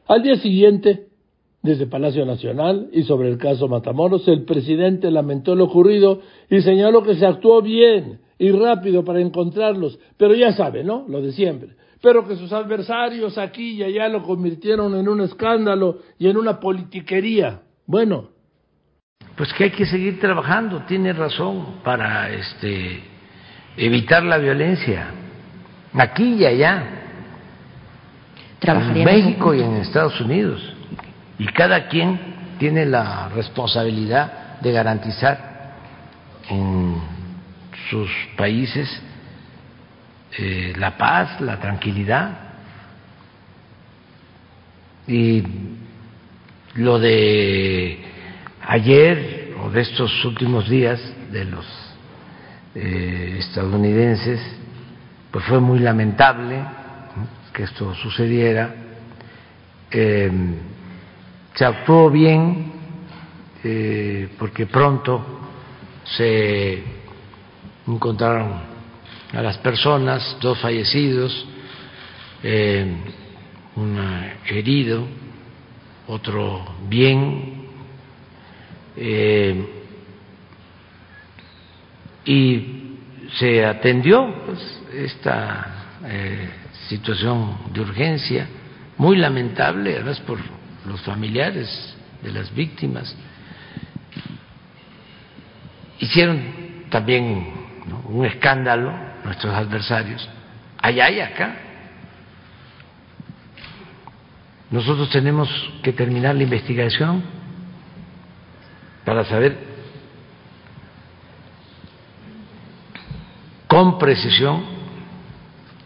Al 0.08 0.24
día 0.24 0.36
siguiente, 0.36 1.08
desde 1.62 1.86
Palacio 1.86 2.26
Nacional 2.26 2.88
y 2.94 3.04
sobre 3.04 3.28
el 3.28 3.38
caso 3.38 3.68
Matamoros, 3.68 4.26
el 4.30 4.46
presidente 4.46 5.12
lamentó 5.12 5.56
lo 5.56 5.66
ocurrido 5.66 6.22
y 6.50 6.62
señaló 6.62 7.04
que 7.04 7.16
se 7.16 7.26
actuó 7.26 7.62
bien 7.62 8.22
y 8.38 8.52
rápido 8.52 9.04
para 9.04 9.20
encontrarlos, 9.20 10.00
pero 10.18 10.34
ya 10.34 10.54
sabe, 10.54 10.86
¿no? 10.86 11.06
Lo 11.10 11.22
de 11.22 11.34
siempre. 11.34 11.72
Pero 12.02 12.26
que 12.26 12.38
sus 12.38 12.54
adversarios 12.54 13.38
aquí 13.38 13.72
y 13.74 13.84
allá 13.84 14.08
lo 14.08 14.24
convirtieron 14.24 14.96
en 14.96 15.10
un 15.10 15.20
escándalo 15.20 15.98
y 16.18 16.30
en 16.30 16.38
una 16.38 16.62
politiquería. 16.62 17.64
Bueno, 17.86 18.30
pues 19.36 19.52
que 19.52 19.66
hay 19.66 19.72
que 19.72 19.86
seguir 19.86 20.22
trabajando, 20.22 20.84
tiene 20.88 21.12
razón, 21.12 21.82
para 21.84 22.34
este, 22.34 23.02
evitar 23.76 24.24
la 24.24 24.38
violencia, 24.38 25.14
aquí 25.94 26.36
y 26.36 26.46
allá, 26.46 26.84
en 28.62 29.04
México. 29.04 29.54
y 29.54 29.62
en 29.62 29.78
Estados 29.78 30.20
Unidos. 30.22 30.62
Y 31.38 31.46
cada 31.48 31.88
quien 31.88 32.20
tiene 32.60 32.86
la 32.86 33.30
responsabilidad 33.30 34.60
de 34.60 34.72
garantizar 34.72 35.74
en 36.50 36.96
sus 37.90 38.10
países 38.36 39.02
eh, 40.38 40.74
la 40.78 40.98
paz, 40.98 41.40
la 41.42 41.60
tranquilidad. 41.60 42.32
Y 45.08 45.44
lo 46.76 47.00
de 47.00 48.00
ayer 48.68 49.56
o 49.64 49.70
de 49.72 49.82
estos 49.82 50.24
últimos 50.26 50.70
días 50.70 51.02
de 51.32 51.46
los 51.46 51.66
eh, 52.76 53.38
estadounidenses, 53.40 54.40
pues 55.32 55.46
fue 55.46 55.60
muy 55.60 55.80
lamentable 55.80 56.64
que 57.54 57.64
esto 57.64 57.94
sucediera. 57.96 58.74
Eh, 59.92 60.32
se 61.56 61.66
actuó 61.66 62.10
bien 62.10 62.72
eh, 63.64 64.30
porque 64.38 64.66
pronto 64.66 65.22
se 66.06 66.82
encontraron 67.88 68.54
a 69.34 69.42
las 69.42 69.58
personas, 69.58 70.38
dos 70.40 70.58
fallecidos, 70.60 71.46
eh, 72.42 72.96
un 73.76 74.00
herido, 74.48 75.06
otro 76.08 76.66
bien, 76.88 77.68
eh, 78.96 79.66
y 82.26 82.79
se 83.34 83.66
atendió 83.66 84.34
pues, 84.46 84.82
esta 84.94 85.68
situación 86.88 87.58
de 87.72 87.82
urgencia 87.82 88.48
muy 88.98 89.18
lamentable, 89.18 89.96
además 89.96 90.20
por 90.22 90.40
los 90.86 91.02
familiares 91.02 91.96
de 92.22 92.32
las 92.32 92.54
víctimas. 92.54 93.16
Hicieron 96.00 96.86
también 96.90 97.54
un 98.06 98.26
escándalo 98.26 99.10
nuestros 99.24 99.54
adversarios, 99.54 100.28
allá 100.82 101.10
y 101.12 101.20
acá. 101.20 101.56
Nosotros 104.72 105.10
tenemos 105.10 105.50
que 105.84 105.94
terminar 105.94 106.36
la 106.36 106.44
investigación 106.44 107.24
para 109.04 109.26
saber 109.26 109.69
con 113.70 113.98
precisión 113.98 114.66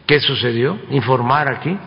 qué 0.08 0.20
sucedió, 0.20 0.80
informar 0.90 1.48
aquí 1.48 1.78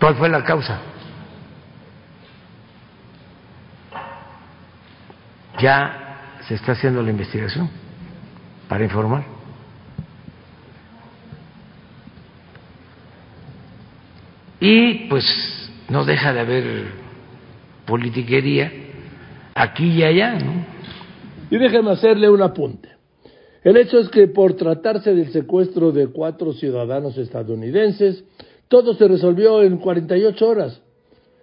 ¿Cuál 0.00 0.16
fue 0.16 0.30
la 0.30 0.42
causa? 0.42 0.80
Ya 5.58 6.38
se 6.48 6.54
está 6.54 6.72
haciendo 6.72 7.02
la 7.02 7.10
investigación 7.10 7.68
para 8.66 8.82
informar. 8.82 9.24
Y 14.58 15.06
pues 15.08 15.70
no 15.90 16.06
deja 16.06 16.32
de 16.32 16.40
haber 16.40 16.92
politiquería 17.84 18.72
aquí 19.54 19.84
y 19.84 20.02
allá, 20.02 20.32
¿no? 20.32 20.69
Y 21.50 21.58
déjeme 21.58 21.90
hacerle 21.90 22.30
un 22.30 22.42
apunte. 22.42 22.88
El 23.62 23.76
hecho 23.76 23.98
es 23.98 24.08
que 24.08 24.28
por 24.28 24.54
tratarse 24.54 25.14
del 25.14 25.32
secuestro 25.32 25.92
de 25.92 26.06
cuatro 26.06 26.52
ciudadanos 26.52 27.18
estadounidenses, 27.18 28.24
todo 28.68 28.94
se 28.94 29.06
resolvió 29.08 29.62
en 29.62 29.78
48 29.78 30.48
horas, 30.48 30.80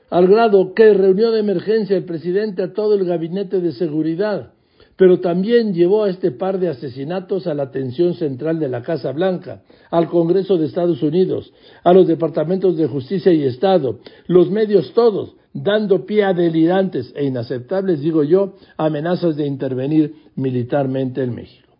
al 0.09 0.27
grado 0.27 0.73
que 0.73 0.93
reunió 0.93 1.31
de 1.31 1.41
emergencia 1.41 1.97
el 1.97 2.05
presidente 2.05 2.63
a 2.63 2.73
todo 2.73 2.95
el 2.95 3.05
gabinete 3.05 3.59
de 3.59 3.73
seguridad, 3.73 4.53
pero 4.95 5.19
también 5.19 5.73
llevó 5.73 6.05
a 6.05 6.09
este 6.09 6.31
par 6.31 6.57
de 6.57 6.69
asesinatos 6.69 7.45
a 7.45 7.53
la 7.53 7.63
atención 7.63 8.15
central 8.15 8.59
de 8.59 8.69
la 8.69 8.81
Casa 8.81 9.11
Blanca, 9.11 9.61
al 9.91 10.07
Congreso 10.07 10.57
de 10.57 10.65
Estados 10.65 11.03
Unidos, 11.03 11.53
a 11.83 11.93
los 11.93 12.07
departamentos 12.07 12.77
de 12.77 12.87
justicia 12.87 13.31
y 13.31 13.43
Estado, 13.43 13.99
los 14.25 14.49
medios 14.49 14.93
todos, 14.93 15.35
dando 15.63 16.05
pie 16.05 16.23
a 16.23 16.33
delirantes 16.33 17.13
e 17.15 17.25
inaceptables, 17.25 18.01
digo 18.01 18.23
yo, 18.23 18.55
amenazas 18.77 19.35
de 19.35 19.45
intervenir 19.45 20.13
militarmente 20.35 21.23
en 21.23 21.35
México. 21.35 21.73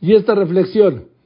Y 0.00 0.14
esta 0.14 0.34
reflexión 0.34 1.16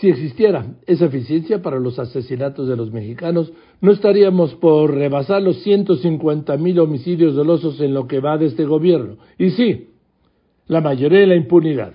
si 0.00 0.08
existiera 0.08 0.74
esa 0.86 1.06
eficiencia 1.06 1.62
para 1.62 1.78
los 1.78 1.98
asesinatos 1.98 2.68
de 2.68 2.76
los 2.76 2.92
mexicanos, 2.92 3.52
no 3.80 3.92
estaríamos 3.92 4.54
por 4.56 4.92
rebasar 4.92 5.40
los 5.42 5.62
150 5.62 6.56
mil 6.56 6.80
homicidios 6.80 7.34
dolosos 7.34 7.80
en 7.80 7.94
lo 7.94 8.06
que 8.08 8.20
va 8.20 8.36
de 8.36 8.46
este 8.46 8.64
gobierno. 8.64 9.18
Y 9.38 9.50
sí, 9.50 9.90
la 10.66 10.80
mayoría 10.80 11.20
de 11.20 11.26
la 11.28 11.36
impunidad. 11.36 11.92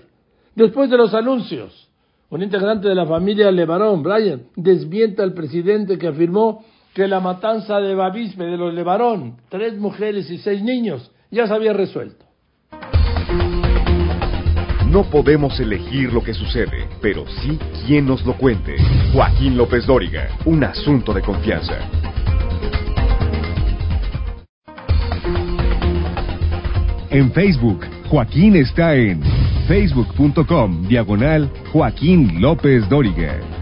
Después 0.56 0.90
de 0.90 0.98
los 0.98 1.14
anuncios, 1.14 1.90
un 2.30 2.42
integrante 2.42 2.88
de 2.88 2.96
la 2.96 3.06
familia 3.06 3.52
Levarón, 3.52 4.02
Brian, 4.02 4.44
desmienta 4.56 5.24
al 5.24 5.34
presidente 5.34 5.98
que 5.98 6.08
afirmó 6.08 6.64
que 6.94 7.08
la 7.08 7.20
matanza 7.20 7.80
de 7.80 7.96
Bavispe 7.96 8.44
de 8.44 8.58
los 8.58 8.74
Levarón, 8.74 9.38
tres 9.50 9.78
mujeres 9.78 10.30
y 10.30 10.38
seis 10.38 10.62
niños, 10.62 11.12
ya 11.32 11.48
se 11.48 11.54
había 11.54 11.74
resuelto. 11.74 12.26
No 14.92 15.04
podemos 15.04 15.60
elegir 15.60 16.12
lo 16.12 16.24
que 16.24 16.34
sucede, 16.34 16.90
pero 17.00 17.24
sí 17.28 17.60
quién 17.86 18.08
nos 18.08 18.26
lo 18.26 18.36
cuente. 18.36 18.76
Joaquín 19.14 19.56
López 19.56 19.86
Dóriga, 19.86 20.30
un 20.46 20.64
asunto 20.64 21.14
de 21.14 21.22
confianza. 21.22 21.78
En 27.12 27.32
Facebook, 27.32 27.86
Joaquín 28.08 28.56
está 28.56 28.96
en 28.96 29.22
facebook.com 29.68 30.88
diagonal 30.88 31.52
Joaquín 31.72 32.42
López 32.42 32.90
Dóriga. 32.90 33.59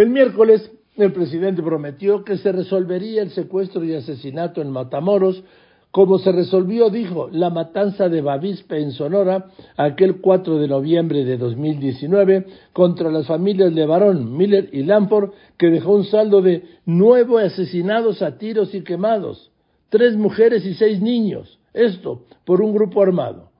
El 0.00 0.08
miércoles, 0.08 0.72
el 0.96 1.12
presidente 1.12 1.62
prometió 1.62 2.24
que 2.24 2.38
se 2.38 2.52
resolvería 2.52 3.20
el 3.20 3.32
secuestro 3.32 3.84
y 3.84 3.94
asesinato 3.94 4.62
en 4.62 4.70
Matamoros, 4.70 5.44
como 5.90 6.18
se 6.18 6.32
resolvió, 6.32 6.88
dijo, 6.88 7.28
la 7.30 7.50
matanza 7.50 8.08
de 8.08 8.22
Bavispe 8.22 8.80
en 8.80 8.92
Sonora 8.92 9.50
aquel 9.76 10.22
4 10.22 10.58
de 10.58 10.68
noviembre 10.68 11.26
de 11.26 11.36
2019 11.36 12.46
contra 12.72 13.10
las 13.10 13.26
familias 13.26 13.74
de 13.74 13.84
Barón, 13.84 14.38
Miller 14.38 14.70
y 14.72 14.84
Lamport, 14.84 15.34
que 15.58 15.68
dejó 15.68 15.92
un 15.92 16.04
saldo 16.04 16.40
de 16.40 16.64
nueve 16.86 17.44
asesinados 17.44 18.22
a 18.22 18.38
tiros 18.38 18.74
y 18.74 18.80
quemados 18.80 19.52
tres 19.90 20.16
mujeres 20.16 20.64
y 20.64 20.72
seis 20.76 21.02
niños. 21.02 21.58
Esto 21.74 22.24
por 22.46 22.62
un 22.62 22.72
grupo 22.72 23.02
armado. 23.02 23.50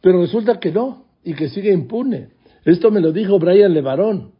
Pero 0.00 0.22
resulta 0.22 0.58
que 0.58 0.72
no, 0.72 1.04
y 1.22 1.34
que 1.34 1.50
sigue 1.50 1.72
impune. 1.72 2.30
Esto 2.64 2.90
me 2.90 3.00
lo 3.00 3.12
dijo 3.12 3.38
Brian 3.38 3.72
Levarón. 3.72 4.33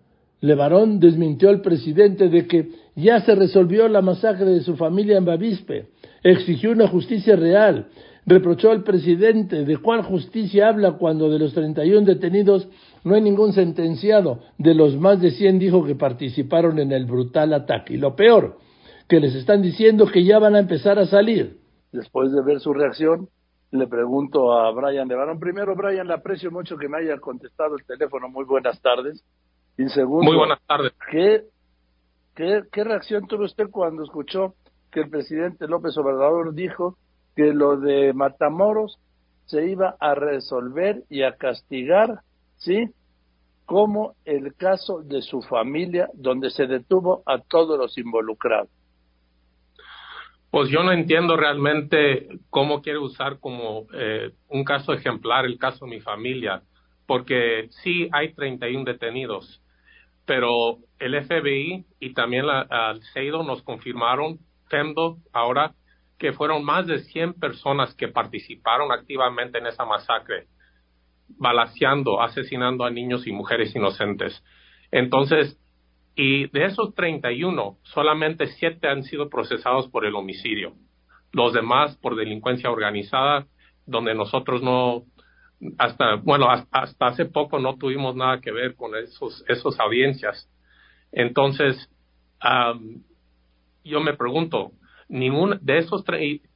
Levarón 0.45 1.01
desmintió 1.01 1.49
al 1.49 1.63
presidente 1.63 2.29
de 2.29 2.47
que 2.47 2.69
ya 2.97 3.21
se 3.23 3.35
resolvió 3.35 3.89
la 3.89 4.03
masacre 4.03 4.45
de 4.45 4.61
su 4.61 4.77
familia 4.77 5.17
en 5.17 5.25
Bavispe. 5.25 5.87
Exigió 6.23 6.73
una 6.73 6.87
justicia 6.87 7.35
real. 7.35 7.89
Reprochó 8.27 8.71
al 8.71 8.85
presidente 8.85 9.65
de 9.65 9.79
cuál 9.79 10.03
justicia 10.03 10.69
habla 10.69 10.93
cuando 10.93 11.31
de 11.31 11.39
los 11.39 11.55
31 11.55 12.07
detenidos 12.07 12.69
no 13.05 13.15
hay 13.15 13.23
ningún 13.23 13.55
sentenciado. 13.55 14.41
De 14.59 14.75
los 14.75 14.99
más 14.99 15.19
de 15.23 15.31
100 15.31 15.59
dijo 15.59 15.83
que 15.83 15.95
participaron 15.95 16.79
en 16.79 16.93
el 16.93 17.07
brutal 17.07 17.55
ataque. 17.55 17.95
Y 17.95 17.97
lo 17.97 18.15
peor, 18.15 18.59
que 19.09 19.21
les 19.21 19.35
están 19.35 19.63
diciendo 19.63 20.07
que 20.07 20.25
ya 20.25 20.39
van 20.39 20.57
a 20.57 20.59
empezar 20.59 20.99
a 20.99 21.07
salir. 21.07 21.57
Después 21.91 22.33
de 22.33 22.43
ver 22.43 22.61
su 22.61 22.75
reacción, 22.75 23.29
le 23.71 23.87
pregunto 23.87 24.53
a 24.53 24.71
Brian 24.73 25.09
de 25.09 25.15
Barón. 25.15 25.41
Primero, 25.41 25.75
Brian, 25.75 26.07
le 26.07 26.13
aprecio 26.13 26.51
mucho 26.51 26.77
que 26.77 26.89
me 26.89 26.99
haya 26.99 27.19
contestado 27.19 27.77
el 27.79 27.85
teléfono. 27.87 28.29
Muy 28.29 28.45
buenas 28.45 28.79
tardes. 28.83 29.25
Y 29.77 29.89
segundo, 29.89 30.25
Muy 30.25 30.37
buenas 30.37 30.61
tardes. 30.67 30.93
¿qué, 31.11 31.45
qué, 32.35 32.63
qué 32.71 32.85
reacción 32.85 33.27
tuvo 33.27 33.45
usted 33.45 33.69
cuando 33.71 34.05
escuchó 34.05 34.55
que 34.91 35.01
el 35.01 35.11
presidente 35.11 35.67
López 35.67 35.97
Obrador 35.99 36.55
dijo 36.55 36.97
que 37.35 37.53
lo 37.53 37.77
de 37.77 38.13
Matamoros 38.13 38.99
se 39.47 39.67
iba 39.69 39.97
a 40.01 40.15
resolver 40.15 41.03
y 41.11 41.23
a 41.23 41.37
castigar, 41.37 42.21
¿sí? 42.57 42.89
Como 43.67 44.15
el 44.25 44.55
caso 44.55 45.03
de 45.03 45.23
su 45.23 45.43
familia, 45.43 46.09
donde 46.15 46.51
se 46.51 46.67
detuvo 46.67 47.23
a 47.27 47.39
todos 47.39 47.79
los 47.79 47.99
involucrados. 47.99 48.69
Pues 50.51 50.71
yo 50.71 50.85
no 50.85 50.93
entiendo 50.93 51.37
realmente 51.37 52.29
cómo 52.49 52.81
quiere 52.81 53.01
usar 53.01 53.41
como 53.41 53.87
eh, 53.93 54.31
un 54.49 54.63
caso 54.63 54.93
ejemplar 54.93 55.45
el 55.47 55.59
caso 55.59 55.85
de 55.85 55.91
mi 55.91 56.01
familia, 56.01 56.63
porque 57.07 57.69
sí 57.83 58.09
hay 58.13 58.35
31 58.35 58.85
detenidos, 58.85 59.61
pero 60.27 60.79
el 60.99 61.15
FBI 61.25 61.85
y 62.01 62.15
también 62.15 62.45
el 62.47 63.03
CEIDO 63.13 63.43
nos 63.43 63.63
confirmaron, 63.63 64.39
FEMDO 64.69 65.19
ahora, 65.33 65.75
que 66.19 66.33
fueron 66.33 66.65
más 66.65 66.87
de 66.87 67.01
100 67.01 67.35
personas 67.35 67.95
que 67.95 68.09
participaron 68.09 68.93
activamente 68.93 69.59
en 69.59 69.67
esa 69.67 69.85
masacre, 69.85 70.47
balaseando, 71.29 72.23
asesinando 72.23 72.85
a 72.85 72.91
niños 72.91 73.27
y 73.27 73.33
mujeres 73.33 73.75
inocentes. 73.75 74.43
Entonces, 74.91 75.59
y 76.17 76.47
de 76.49 76.67
esos 76.67 76.95
31, 76.95 77.79
solamente 77.83 78.47
7 78.47 78.89
han 78.89 79.03
sido 79.03 79.29
procesados 79.29 79.89
por 79.89 80.07
el 80.07 80.15
homicidio. 80.15 80.75
Los 81.33 81.53
demás 81.53 81.97
por 81.97 82.15
delincuencia 82.15 82.71
organizada, 82.71 83.47
donde 83.87 84.15
nosotros 84.15 84.63
no, 84.63 85.03
hasta, 85.79 86.17
bueno, 86.17 86.49
hasta, 86.51 87.07
hace 87.07 87.27
poco 87.27 87.59
no 87.59 87.77
tuvimos 87.77 88.15
nada 88.17 88.41
que 88.41 88.53
ver 88.53 88.75
con 88.75 88.97
esos, 88.97 89.45
esos 89.49 89.79
audiencias. 89.81 90.49
Entonces, 91.13 91.91
yo 93.85 94.01
me 94.01 94.15
pregunto, 94.15 94.73
ningún, 95.09 95.59
de 95.63 95.79
esos 95.79 96.05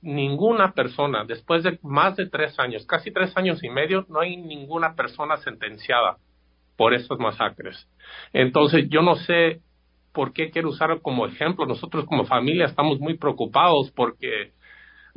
ninguna 0.02 0.72
persona, 0.72 1.24
después 1.24 1.62
de 1.62 1.78
más 1.82 2.16
de 2.16 2.28
tres 2.28 2.58
años, 2.58 2.87
casi 2.87 3.12
tres 3.12 3.37
años 3.37 3.62
y 3.62 3.70
medio, 3.70 4.04
no 4.08 4.20
hay 4.20 4.37
ninguna 4.37 4.94
persona 4.94 5.37
sentenciada 5.38 6.16
por 6.76 6.94
esas 6.94 7.18
masacres. 7.18 7.88
Entonces, 8.32 8.88
yo 8.88 9.02
no 9.02 9.16
sé 9.16 9.61
por 10.12 10.32
qué 10.32 10.50
quiero 10.50 10.70
usar 10.70 11.00
como 11.00 11.26
ejemplo. 11.26 11.66
Nosotros 11.66 12.04
como 12.06 12.24
familia 12.24 12.66
estamos 12.66 12.98
muy 12.98 13.16
preocupados 13.16 13.90
porque 13.92 14.52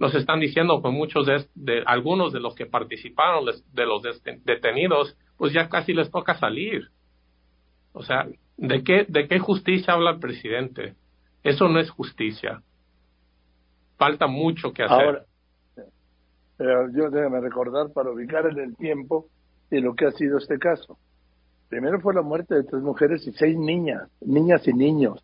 nos 0.02 0.16
están 0.16 0.40
diciendo 0.40 0.82
que 0.82 0.90
muchos 0.90 1.28
de, 1.54 1.84
algunos 1.86 2.34
de 2.34 2.40
los 2.40 2.56
que 2.56 2.66
participaron, 2.66 3.46
de 3.46 3.86
los 3.86 4.02
detenidos, 4.44 5.16
pues 5.38 5.54
ya 5.54 5.70
casi 5.70 5.94
les 5.94 6.10
toca 6.10 6.40
salir. 6.40 6.90
O 7.94 8.02
sea, 8.02 8.26
¿de 8.58 8.84
qué, 8.84 9.06
de 9.08 9.28
qué 9.28 9.38
justicia 9.38 9.94
habla 9.94 10.14
el 10.14 10.20
presidente? 10.20 10.96
Eso 11.44 11.68
no 11.70 11.80
es 11.80 11.92
justicia. 11.92 12.64
Falta 13.98 14.26
mucho 14.26 14.74
que 14.74 14.82
hacer. 14.82 15.24
Ahora, 16.58 16.92
yo 16.96 17.12
déjame 17.12 17.40
recordar 17.40 17.94
para 17.94 18.10
ubicar 18.10 18.48
en 18.48 18.58
el 18.58 18.76
tiempo 18.78 19.28
y 19.70 19.82
lo 19.82 19.94
que 19.94 20.08
ha 20.08 20.12
sido 20.14 20.40
este 20.40 20.58
caso. 20.58 20.98
Primero 21.70 22.02
fue 22.02 22.16
la 22.16 22.24
muerte 22.24 22.56
de 22.56 22.64
tres 22.64 22.82
mujeres 22.82 23.28
y 23.28 23.34
seis 23.34 23.56
niñas, 23.56 24.10
niñas 24.20 24.68
y 24.68 24.74
niños. 24.74 25.24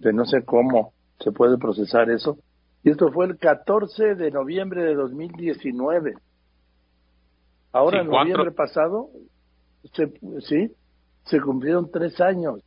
De 0.00 0.12
no 0.12 0.24
sé 0.24 0.44
cómo 0.44 0.94
se 1.20 1.30
puede 1.30 1.58
procesar 1.58 2.10
eso. 2.10 2.38
Y 2.82 2.90
esto 2.90 3.10
fue 3.12 3.26
el 3.26 3.38
14 3.38 4.14
de 4.14 4.30
noviembre 4.30 4.82
de 4.82 4.94
2019. 4.94 6.14
Ahora, 7.72 8.00
en 8.00 8.08
noviembre 8.08 8.50
pasado, 8.52 9.08
se, 9.92 10.12
sí, 10.40 10.72
se 11.24 11.40
cumplieron 11.40 11.90
tres 11.90 12.20
años. 12.20 12.60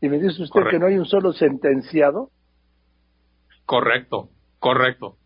Y 0.00 0.08
me 0.08 0.18
dice 0.18 0.42
usted 0.42 0.62
que 0.70 0.78
no 0.78 0.86
hay 0.86 0.96
un 0.96 1.06
solo 1.06 1.32
sentenciado. 1.32 2.30
Correcto, 3.66 4.30
correcto. 4.58 5.16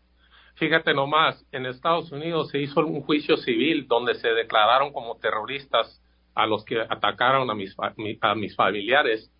Fíjate 0.55 0.93
nomás, 0.93 1.45
en 1.51 1.65
Estados 1.65 2.11
Unidos 2.11 2.49
se 2.49 2.59
hizo 2.59 2.81
un 2.81 3.01
juicio 3.01 3.37
civil 3.37 3.87
donde 3.87 4.15
se 4.15 4.29
declararon 4.29 4.91
como 4.91 5.17
terroristas 5.17 6.01
a 6.35 6.45
los 6.45 6.65
que 6.65 6.79
atacaron 6.81 7.49
a 7.49 7.55
mis, 7.55 7.75
a 8.21 8.35
mis 8.35 8.55
familiares. 8.55 9.31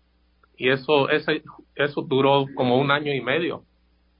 Y 0.56 0.70
eso, 0.70 1.08
ese, 1.10 1.42
eso 1.74 2.02
duró 2.02 2.46
como 2.54 2.78
un 2.78 2.90
año 2.90 3.12
y 3.12 3.20
medio. 3.20 3.64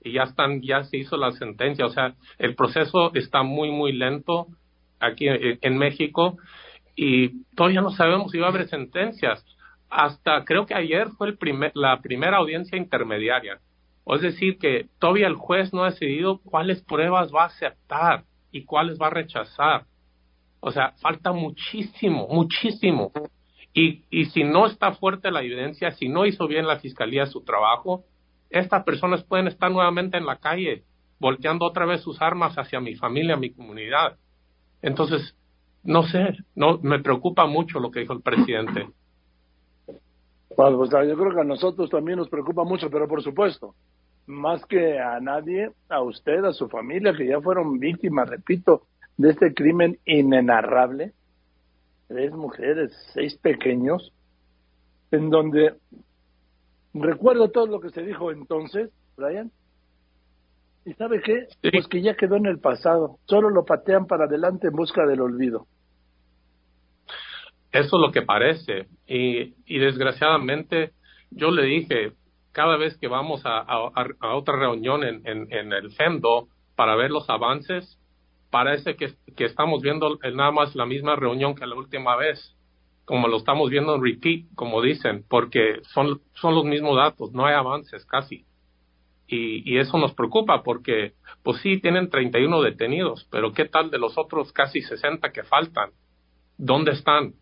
Y 0.04 0.12
ya 0.12 0.24
están, 0.24 0.60
ya 0.60 0.84
se 0.84 0.98
hizo 0.98 1.16
la 1.16 1.32
sentencia. 1.32 1.86
O 1.86 1.90
sea, 1.90 2.14
el 2.38 2.54
proceso 2.54 3.12
está 3.14 3.42
muy, 3.42 3.70
muy 3.70 3.92
lento 3.92 4.46
aquí 5.00 5.26
en, 5.28 5.78
México 5.78 6.36
y 6.94 7.42
todavía 7.54 7.80
no 7.80 7.90
sabemos 7.90 8.30
si 8.30 8.38
va 8.38 8.46
a 8.46 8.50
haber 8.50 8.68
sentencias. 8.68 9.44
Hasta 9.90 10.44
creo 10.44 10.66
que 10.66 10.74
ayer 10.74 11.08
fue 11.16 11.28
el 11.28 11.38
primer, 11.38 11.72
la 11.74 12.00
primera 12.00 12.36
audiencia 12.36 12.76
intermediaria. 12.76 13.58
Es 14.06 14.20
decir, 14.20 14.58
que 14.58 14.86
todavía 14.98 15.26
el 15.26 15.36
juez 15.36 15.72
no 15.72 15.84
ha 15.84 15.90
decidido 15.90 16.38
cuáles 16.38 16.82
pruebas 16.82 17.32
va 17.34 17.44
a 17.44 17.46
aceptar 17.46 18.24
y 18.52 18.64
cuáles 18.64 19.00
va 19.00 19.06
a 19.06 19.10
rechazar. 19.10 19.84
O 20.60 20.70
sea, 20.70 20.92
falta 21.00 21.32
muchísimo, 21.32 22.28
muchísimo. 22.28 23.10
Y, 23.72 24.04
y 24.10 24.26
si 24.26 24.44
no 24.44 24.66
está 24.66 24.92
fuerte 24.92 25.30
la 25.30 25.42
evidencia, 25.42 25.90
si 25.92 26.08
no 26.08 26.26
hizo 26.26 26.46
bien 26.46 26.66
la 26.66 26.78
fiscalía 26.78 27.26
su 27.26 27.42
trabajo, 27.42 28.04
estas 28.54 28.84
personas 28.84 29.24
pueden 29.24 29.48
estar 29.48 29.70
nuevamente 29.70 30.16
en 30.16 30.26
la 30.26 30.36
calle, 30.36 30.84
volteando 31.18 31.66
otra 31.66 31.86
vez 31.86 32.00
sus 32.02 32.22
armas 32.22 32.54
hacia 32.56 32.80
mi 32.80 32.94
familia, 32.94 33.36
mi 33.36 33.50
comunidad. 33.50 34.16
Entonces, 34.80 35.36
no 35.82 36.04
sé, 36.04 36.36
no 36.54 36.78
me 36.78 37.00
preocupa 37.00 37.46
mucho 37.46 37.80
lo 37.80 37.90
que 37.90 38.00
dijo 38.00 38.12
el 38.12 38.22
presidente. 38.22 38.88
Bueno, 40.56 40.78
pues 40.78 40.90
yo 40.90 41.16
creo 41.16 41.34
que 41.34 41.40
a 41.40 41.44
nosotros 41.44 41.90
también 41.90 42.18
nos 42.18 42.28
preocupa 42.28 42.62
mucho, 42.62 42.88
pero 42.90 43.08
por 43.08 43.22
supuesto, 43.22 43.74
más 44.26 44.64
que 44.66 45.00
a 45.00 45.18
nadie, 45.18 45.70
a 45.88 46.00
usted, 46.02 46.44
a 46.44 46.52
su 46.52 46.68
familia, 46.68 47.12
que 47.12 47.26
ya 47.26 47.40
fueron 47.40 47.78
víctimas, 47.80 48.28
repito, 48.28 48.82
de 49.16 49.30
este 49.30 49.52
crimen 49.52 49.98
inenarrable, 50.04 51.12
tres 52.06 52.32
mujeres, 52.32 52.92
seis 53.12 53.36
pequeños, 53.38 54.12
en 55.10 55.30
donde 55.30 55.74
recuerdo 56.94 57.50
todo 57.50 57.66
lo 57.66 57.80
que 57.80 57.90
se 57.90 58.02
dijo 58.02 58.30
entonces, 58.30 58.90
Brian, 59.16 59.50
y 60.86 60.92
sabe 60.94 61.20
qué, 61.22 61.46
pues 61.70 61.88
que 61.88 62.02
ya 62.02 62.14
quedó 62.14 62.36
en 62.36 62.46
el 62.46 62.60
pasado, 62.60 63.18
solo 63.24 63.50
lo 63.50 63.64
patean 63.64 64.06
para 64.06 64.24
adelante 64.24 64.68
en 64.68 64.74
busca 64.74 65.06
del 65.06 65.20
olvido. 65.20 65.66
Eso 67.72 67.96
es 67.96 68.00
lo 68.00 68.12
que 68.12 68.22
parece. 68.22 68.86
Y, 69.06 69.54
y 69.66 69.78
desgraciadamente, 69.78 70.92
yo 71.30 71.50
le 71.50 71.64
dije, 71.64 72.12
cada 72.52 72.76
vez 72.76 72.96
que 72.98 73.08
vamos 73.08 73.42
a, 73.44 73.64
otra 74.32 74.56
reunión 74.56 75.02
en, 75.02 75.22
en, 75.26 75.72
el 75.72 75.90
FEMDO 75.92 76.48
para 76.76 76.94
ver 76.94 77.10
los 77.10 77.28
avances, 77.28 77.98
parece 78.50 78.94
que, 78.94 79.14
que 79.36 79.44
estamos 79.44 79.82
viendo 79.82 80.18
nada 80.34 80.52
más 80.52 80.76
la 80.76 80.86
misma 80.86 81.16
reunión 81.16 81.56
que 81.56 81.66
la 81.66 81.74
última 81.74 82.14
vez, 82.14 82.54
como 83.04 83.28
lo 83.28 83.36
estamos 83.36 83.70
viendo 83.70 83.94
en 83.94 84.02
repeat, 84.02 84.46
como 84.54 84.80
dicen, 84.82 85.24
porque 85.28 85.80
son, 85.92 86.20
son 86.34 86.54
los 86.54 86.64
mismos 86.64 86.96
datos, 86.96 87.32
no 87.32 87.46
hay 87.46 87.54
avances 87.54 88.04
casi. 88.06 88.46
Y, 89.26 89.62
y, 89.70 89.78
eso 89.78 89.96
nos 89.98 90.12
preocupa 90.12 90.62
porque, 90.62 91.14
pues 91.42 91.60
sí, 91.62 91.80
tienen 91.80 92.10
31 92.10 92.60
detenidos, 92.60 93.26
pero 93.30 93.52
¿qué 93.52 93.64
tal 93.64 93.90
de 93.90 93.98
los 93.98 94.18
otros 94.18 94.52
casi 94.52 94.82
60 94.82 95.32
que 95.32 95.44
faltan? 95.44 95.90
¿Dónde 96.58 96.92
están? 96.92 97.34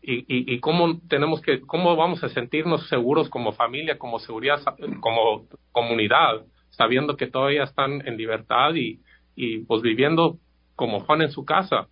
y, 0.00 0.20
y, 0.20 0.54
y, 0.54 0.60
cómo 0.60 1.00
tenemos 1.08 1.40
que, 1.40 1.60
cómo 1.60 1.96
vamos 1.96 2.22
a 2.22 2.28
sentirnos 2.28 2.88
seguros 2.88 3.28
como 3.28 3.52
familia, 3.52 3.98
como 3.98 4.18
seguridad, 4.18 4.60
como 5.00 5.46
comunidad, 5.72 6.46
sabiendo 6.70 7.16
que 7.16 7.26
todavía 7.26 7.64
están 7.64 8.06
en 8.06 8.16
libertad 8.16 8.74
y, 8.74 9.00
y 9.34 9.58
pues 9.64 9.82
viviendo 9.82 10.38
como 10.76 11.00
Juan 11.00 11.22
en 11.22 11.30
su 11.30 11.44
casa, 11.44 11.88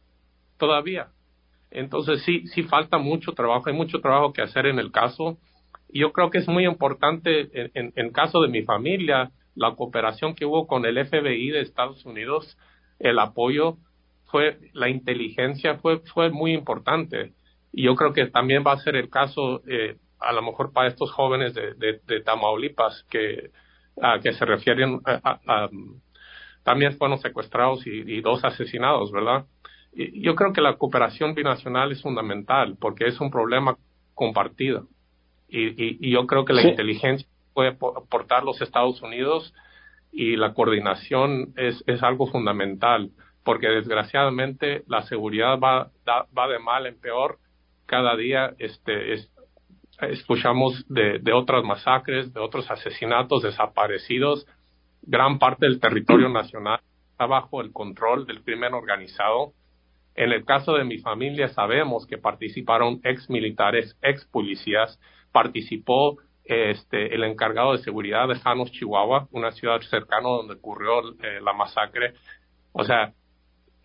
todavía. 0.59 1.09
Entonces 1.71 2.23
sí, 2.25 2.47
sí 2.49 2.63
falta 2.63 2.99
mucho 2.99 3.33
trabajo, 3.33 3.69
hay 3.69 3.75
mucho 3.75 4.01
trabajo 4.01 4.33
que 4.33 4.43
hacer 4.43 4.67
en 4.67 4.79
el 4.79 4.93
caso. 4.93 5.39
Y 5.89 6.01
yo 6.01 6.13
creo 6.13 6.31
que 6.31 6.39
es 6.39 6.49
muy 6.49 6.67
importante 6.67 7.49
en, 7.53 7.71
en, 7.75 7.93
en 7.97 8.13
caso 8.13 8.41
de 8.41 8.49
mi 8.49 8.63
familia, 8.63 9.31
la 9.55 9.75
cooperación 9.75 10.35
que 10.35 10.45
hubo 10.45 10.67
con 10.67 10.85
el 10.85 11.05
FBI 11.05 11.51
de 11.51 11.61
Estados 11.61 12.05
Unidos, 12.05 12.59
el 12.99 13.19
apoyo 13.19 13.79
fue, 14.27 14.59
la 14.73 14.89
inteligencia 14.89 15.77
fue, 15.77 16.01
fue 16.13 16.31
muy 16.31 16.53
importante 16.53 17.33
y 17.73 17.85
yo 17.85 17.95
creo 17.95 18.13
que 18.13 18.27
también 18.27 18.65
va 18.67 18.73
a 18.73 18.79
ser 18.79 18.97
el 18.97 19.11
caso, 19.11 19.63
eh, 19.69 19.97
a 20.19 20.33
lo 20.33 20.43
mejor 20.43 20.73
para 20.73 20.89
estos 20.89 21.13
jóvenes 21.13 21.55
de, 21.55 22.01
de, 22.07 22.21
Tamaulipas 22.23 23.05
que, 23.11 23.51
a, 24.01 24.19
que 24.21 24.33
se 24.33 24.45
refieren 24.45 25.01
también 26.63 26.97
fueron 26.97 27.19
secuestrados 27.19 27.87
y, 27.87 28.21
dos 28.23 28.45
asesinados, 28.45 29.13
¿verdad? 29.13 29.45
Yo 29.97 30.35
creo 30.35 30.53
que 30.53 30.61
la 30.61 30.77
cooperación 30.77 31.35
binacional 31.35 31.93
es 31.93 32.03
fundamental 32.03 32.77
porque 32.79 33.07
es 33.07 33.21
un 33.21 33.31
problema 33.31 33.77
compartido. 34.15 34.89
Y, 35.49 36.07
y, 36.07 36.11
yo 36.11 36.27
creo 36.27 36.45
que 36.45 36.53
la 36.53 36.63
inteligencia 36.63 37.29
puede 37.55 37.71
aportar 37.71 38.43
los 38.43 38.61
Estados 38.61 39.01
Unidos 39.01 39.55
y 40.13 40.37
la 40.37 40.55
coordinación 40.55 41.53
es, 41.57 41.83
es 41.87 42.03
algo 42.03 42.27
fundamental 42.27 43.11
porque 43.45 43.69
desgraciadamente 43.69 44.83
la 44.89 45.03
seguridad 45.03 45.59
va, 45.61 45.91
va 46.07 46.49
de 46.49 46.59
mal 46.59 46.87
en 46.87 46.99
peor 47.01 47.39
cada 47.87 48.17
día 48.17 48.55
este, 48.59 49.15
escuchamos 50.01 50.85
de, 50.89 51.19
de 51.21 51.33
otras 51.33 51.65
masacres, 51.65 52.33
de 52.33 52.41
otros 52.41 52.71
asesinatos, 52.71 53.43
desaparecidos. 53.43 54.47
Gran 55.03 55.39
parte 55.39 55.67
del 55.67 55.81
territorio 55.81 56.29
nacional 56.29 56.81
está 57.13 57.27
bajo 57.27 57.61
el 57.61 57.73
control 57.73 58.27
del 58.27 58.43
crimen 58.43 58.75
organizado. 58.75 59.53
En 60.17 60.33
el 60.33 60.45
caso 60.45 60.73
de 60.73 60.85
mi 60.85 60.99
familia 60.99 61.49
sabemos 61.49 62.07
que 62.07 62.17
participaron 62.17 63.01
ex 63.05 63.29
militares, 63.29 63.97
ex 64.03 64.25
policías, 64.25 64.99
participó 65.31 66.19
este, 66.45 67.15
el 67.15 67.23
encargado 67.25 67.73
de 67.73 67.79
seguridad 67.79 68.27
de 68.29 68.37
Janos, 68.37 68.73
Chihuahua, 68.73 69.29
una 69.33 69.53
ciudad 69.53 69.81
cercana 69.83 70.29
donde 70.29 70.55
ocurrió 70.55 71.01
eh, 71.23 71.41
la 71.43 71.53
masacre. 71.53 72.15
O 72.73 72.83
sea, 72.85 73.13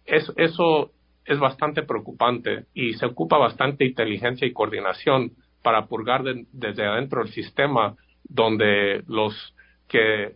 es, 0.05 0.31
eso 0.37 0.91
es 1.25 1.37
bastante 1.37 1.83
preocupante 1.83 2.65
y 2.73 2.93
se 2.93 3.05
ocupa 3.05 3.37
bastante 3.37 3.85
inteligencia 3.85 4.47
y 4.47 4.53
coordinación 4.53 5.33
para 5.61 5.85
purgar 5.85 6.23
desde 6.23 6.85
adentro 6.85 7.21
el 7.21 7.29
sistema 7.29 7.95
donde 8.23 9.03
los 9.07 9.53
que 9.87 10.35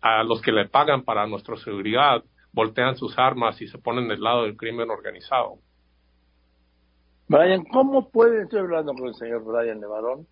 a 0.00 0.22
los 0.22 0.40
que 0.40 0.52
le 0.52 0.68
pagan 0.68 1.02
para 1.02 1.26
nuestra 1.26 1.56
seguridad 1.56 2.22
voltean 2.58 2.96
sus 2.96 3.16
armas 3.16 3.62
y 3.62 3.68
se 3.68 3.78
ponen 3.78 4.08
del 4.08 4.20
lado 4.20 4.42
del 4.42 4.56
crimen 4.56 4.90
organizado. 4.90 5.58
Brian, 7.28 7.62
¿cómo 7.66 8.10
pueden, 8.10 8.42
estoy 8.42 8.58
hablando 8.58 8.94
con 8.94 9.06
el 9.06 9.14
señor 9.14 9.44
Brian 9.44 9.80
Levarón, 9.80 10.26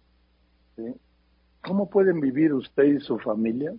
¿cómo 1.65 1.89
pueden 1.89 2.19
vivir 2.19 2.53
usted 2.53 2.83
y 2.83 2.99
su 2.99 3.17
familia 3.21 3.73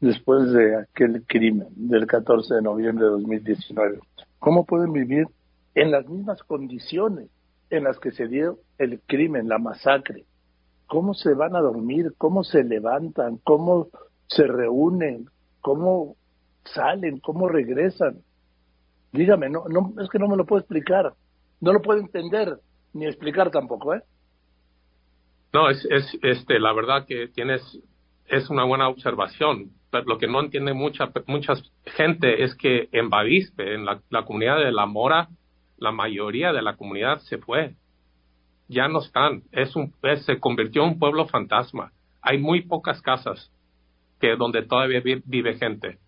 después 0.00 0.52
de 0.52 0.76
aquel 0.76 1.24
crimen 1.26 1.66
del 1.74 2.06
14 2.06 2.54
de 2.54 2.62
noviembre 2.62 3.06
de 3.06 3.10
2019? 3.10 3.98
¿Cómo 4.38 4.64
pueden 4.64 4.92
vivir 4.92 5.26
en 5.74 5.90
las 5.90 6.08
mismas 6.08 6.40
condiciones 6.44 7.30
en 7.68 7.82
las 7.82 7.98
que 7.98 8.12
se 8.12 8.28
dio 8.28 8.60
el 8.78 9.00
crimen, 9.08 9.48
la 9.48 9.58
masacre? 9.58 10.24
¿Cómo 10.86 11.14
se 11.14 11.34
van 11.34 11.56
a 11.56 11.60
dormir? 11.60 12.14
¿Cómo 12.16 12.44
se 12.44 12.62
levantan? 12.62 13.38
¿Cómo 13.42 13.88
se 14.28 14.46
reúnen? 14.46 15.26
¿Cómo 15.62 16.14
salen? 16.64 17.18
¿Cómo 17.20 17.48
regresan? 17.48 18.22
Dígame, 19.12 19.48
no, 19.50 19.64
no, 19.68 19.94
es 20.00 20.08
que 20.08 20.18
no 20.18 20.28
me 20.28 20.36
lo 20.36 20.46
puedo 20.46 20.60
explicar. 20.60 21.12
No 21.60 21.72
lo 21.72 21.82
puedo 21.82 22.00
entender 22.00 22.58
ni 22.92 23.06
explicar 23.06 23.50
tampoco, 23.50 23.94
¿eh? 23.94 24.02
No, 25.52 25.68
es, 25.68 25.84
es 25.90 26.16
este, 26.22 26.60
la 26.60 26.72
verdad 26.72 27.06
que 27.06 27.28
tienes, 27.28 27.62
es 28.26 28.50
una 28.50 28.64
buena 28.64 28.88
observación 28.88 29.72
lo 29.92 30.18
que 30.18 30.26
no 30.26 30.40
entiende 30.40 30.72
mucha, 30.72 31.10
mucha 31.26 31.54
gente 31.84 32.44
es 32.44 32.54
que 32.54 32.88
en 32.92 33.10
Bavispe, 33.10 33.74
en 33.74 33.84
la, 33.84 34.00
comunidad 34.24 34.58
de 34.58 34.72
La 34.72 34.86
Mora, 34.86 35.28
la 35.78 35.92
mayoría 35.92 36.52
de 36.52 36.62
la 36.62 36.76
comunidad 36.76 37.18
se 37.20 37.38
fue. 37.38 37.74
Ya 38.68 38.86
no 38.86 39.00
están. 39.00 39.42
Es 39.50 39.74
un, 39.74 39.92
se 40.24 40.38
convirtió 40.38 40.84
en 40.84 40.90
un 40.90 40.98
pueblo 40.98 41.26
fantasma. 41.26 41.92
Hay 42.22 42.38
muy 42.38 42.62
pocas 42.62 43.02
casas 43.02 43.50
que 44.20 44.36
donde 44.36 44.62
todavía 44.62 45.00
vive, 45.00 45.54
gente. 45.58 45.98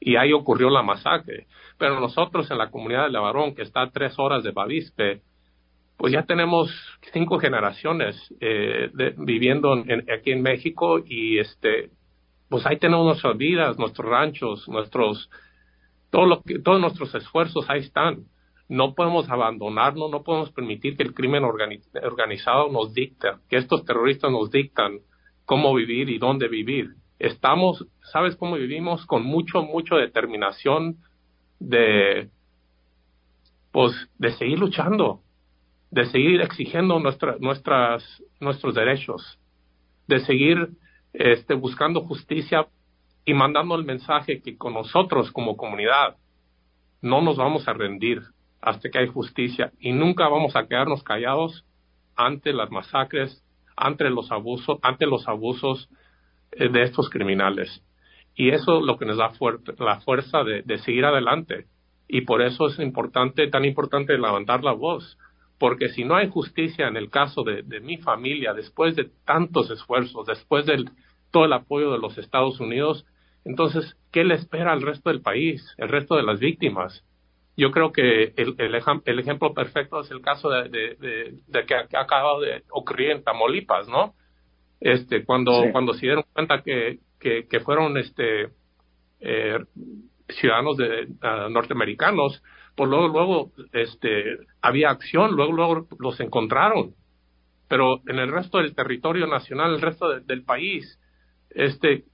Y 0.00 0.16
ahí 0.16 0.32
ocurrió 0.32 0.70
la 0.70 0.82
masacre. 0.82 1.46
Pero 1.78 2.00
nosotros 2.00 2.50
en 2.50 2.58
la 2.58 2.70
comunidad 2.70 3.04
de 3.04 3.10
Lavarón, 3.10 3.54
que 3.54 3.62
está 3.62 3.82
a 3.82 3.90
tres 3.90 4.18
horas 4.18 4.44
de 4.44 4.52
Bavispe, 4.52 5.22
pues 5.96 6.12
ya 6.12 6.24
tenemos 6.24 6.70
cinco 7.12 7.38
generaciones 7.38 8.16
eh, 8.40 8.90
viviendo 9.16 9.72
aquí 9.72 10.32
en 10.32 10.42
México 10.42 10.98
y 11.04 11.38
este 11.38 11.90
pues 12.48 12.64
ahí 12.66 12.78
tenemos 12.78 13.04
nuestras 13.04 13.36
vidas, 13.36 13.78
nuestros 13.78 14.08
ranchos, 14.08 14.68
nuestros, 14.68 15.30
todo 16.10 16.26
lo 16.26 16.42
que, 16.42 16.58
todos 16.60 16.80
nuestros 16.80 17.14
esfuerzos 17.14 17.68
ahí 17.68 17.80
están. 17.80 18.24
No 18.68 18.94
podemos 18.94 19.28
abandonarnos, 19.28 20.10
no 20.10 20.22
podemos 20.22 20.50
permitir 20.52 20.96
que 20.96 21.04
el 21.04 21.14
crimen 21.14 21.44
organizado 21.44 22.70
nos 22.70 22.94
dicta, 22.94 23.40
que 23.48 23.56
estos 23.56 23.84
terroristas 23.84 24.30
nos 24.30 24.50
dictan 24.50 25.00
cómo 25.44 25.74
vivir 25.74 26.08
y 26.08 26.18
dónde 26.18 26.48
vivir. 26.48 26.94
Estamos, 27.18 27.86
¿sabes 28.12 28.36
cómo 28.36 28.56
vivimos? 28.56 29.06
Con 29.06 29.24
mucho, 29.24 29.62
mucho 29.62 29.96
determinación 29.96 30.96
de, 31.58 32.28
pues, 33.72 33.92
de 34.18 34.32
seguir 34.32 34.58
luchando, 34.58 35.22
de 35.90 36.06
seguir 36.06 36.40
exigiendo 36.42 36.98
nuestra, 37.00 37.36
nuestras, 37.40 38.22
nuestros 38.40 38.74
derechos, 38.74 39.38
de 40.06 40.20
seguir 40.20 40.70
este, 41.12 41.54
buscando 41.54 42.02
justicia 42.02 42.68
y 43.24 43.34
mandando 43.34 43.74
el 43.74 43.84
mensaje 43.84 44.42
que 44.42 44.56
con 44.56 44.74
nosotros 44.74 45.32
como 45.32 45.56
comunidad 45.56 46.16
no 47.00 47.22
nos 47.22 47.36
vamos 47.36 47.66
a 47.66 47.72
rendir 47.72 48.22
hasta 48.60 48.90
que 48.90 48.98
hay 48.98 49.06
justicia 49.06 49.72
y 49.78 49.92
nunca 49.92 50.28
vamos 50.28 50.56
a 50.56 50.66
quedarnos 50.66 51.02
callados 51.02 51.64
ante 52.14 52.52
las 52.52 52.70
masacres, 52.70 53.42
ante 53.76 54.10
los 54.10 54.30
abusos, 54.32 54.78
ante 54.82 55.06
los 55.06 55.28
abusos 55.28 55.88
de 56.58 56.82
estos 56.82 57.10
criminales. 57.10 57.82
Y 58.34 58.50
eso 58.50 58.78
es 58.78 58.84
lo 58.84 58.98
que 58.98 59.06
nos 59.06 59.16
da 59.16 59.32
la 59.78 60.00
fuerza 60.00 60.44
de, 60.44 60.62
de, 60.62 60.78
seguir 60.78 61.04
adelante. 61.04 61.66
Y 62.08 62.22
por 62.22 62.42
eso 62.42 62.66
es 62.66 62.78
importante, 62.78 63.48
tan 63.48 63.64
importante 63.64 64.12
levantar 64.12 64.62
la 64.62 64.72
voz. 64.72 65.18
Porque 65.58 65.88
si 65.88 66.04
no 66.04 66.16
hay 66.16 66.28
justicia 66.28 66.86
en 66.86 66.96
el 66.96 67.08
caso 67.08 67.42
de, 67.42 67.62
de 67.62 67.80
mi 67.80 67.96
familia, 67.96 68.52
después 68.52 68.94
de 68.94 69.10
tantos 69.24 69.70
esfuerzos, 69.70 70.26
después 70.26 70.66
del, 70.66 70.90
todo 71.30 71.44
el 71.44 71.52
apoyo 71.52 71.92
de 71.92 71.98
los 71.98 72.16
Estados 72.18 72.60
Unidos. 72.60 73.04
Entonces, 73.44 73.96
¿qué 74.12 74.24
le 74.24 74.34
espera 74.34 74.72
al 74.72 74.82
resto 74.82 75.10
del 75.10 75.20
país, 75.20 75.74
el 75.78 75.88
resto 75.88 76.16
de 76.16 76.22
las 76.22 76.40
víctimas? 76.40 77.04
Yo 77.56 77.70
creo 77.70 77.92
que 77.92 78.34
el, 78.36 78.74
ejemplo 79.18 79.54
perfecto 79.54 80.00
es 80.00 80.10
el 80.10 80.20
caso 80.20 80.50
de, 80.50 80.68
de, 80.68 81.66
que, 81.66 81.74
ha 81.74 82.00
acabado 82.00 82.40
de 82.40 82.64
ocurrir 82.70 83.10
en 83.10 83.22
Tamaulipas, 83.22 83.88
¿no? 83.88 84.14
Este, 84.80 85.24
cuando, 85.24 85.64
cuando 85.72 85.94
se 85.94 86.06
dieron 86.06 86.24
cuenta 86.32 86.62
que, 86.62 86.98
que, 87.18 87.60
fueron 87.60 87.96
este, 87.96 88.50
eh, 89.20 89.58
ciudadanos 90.28 90.76
de, 90.76 91.08
ah, 91.22 91.48
norteamericanos, 91.50 92.42
pues 92.74 92.90
luego, 92.90 93.08
luego 93.08 93.52
este, 93.72 94.38
había 94.60 94.90
acción, 94.90 95.34
luego, 95.34 95.52
luego 95.52 95.88
los 95.98 96.20
encontraron. 96.20 96.94
Pero 97.68 98.00
en 98.06 98.18
el 98.18 98.30
resto 98.30 98.58
del 98.58 98.74
territorio 98.74 99.26
nacional, 99.26 99.74
el 99.74 99.80
resto 99.80 100.20
del 100.20 100.44
país, 100.44 101.00
este, 101.50 102.04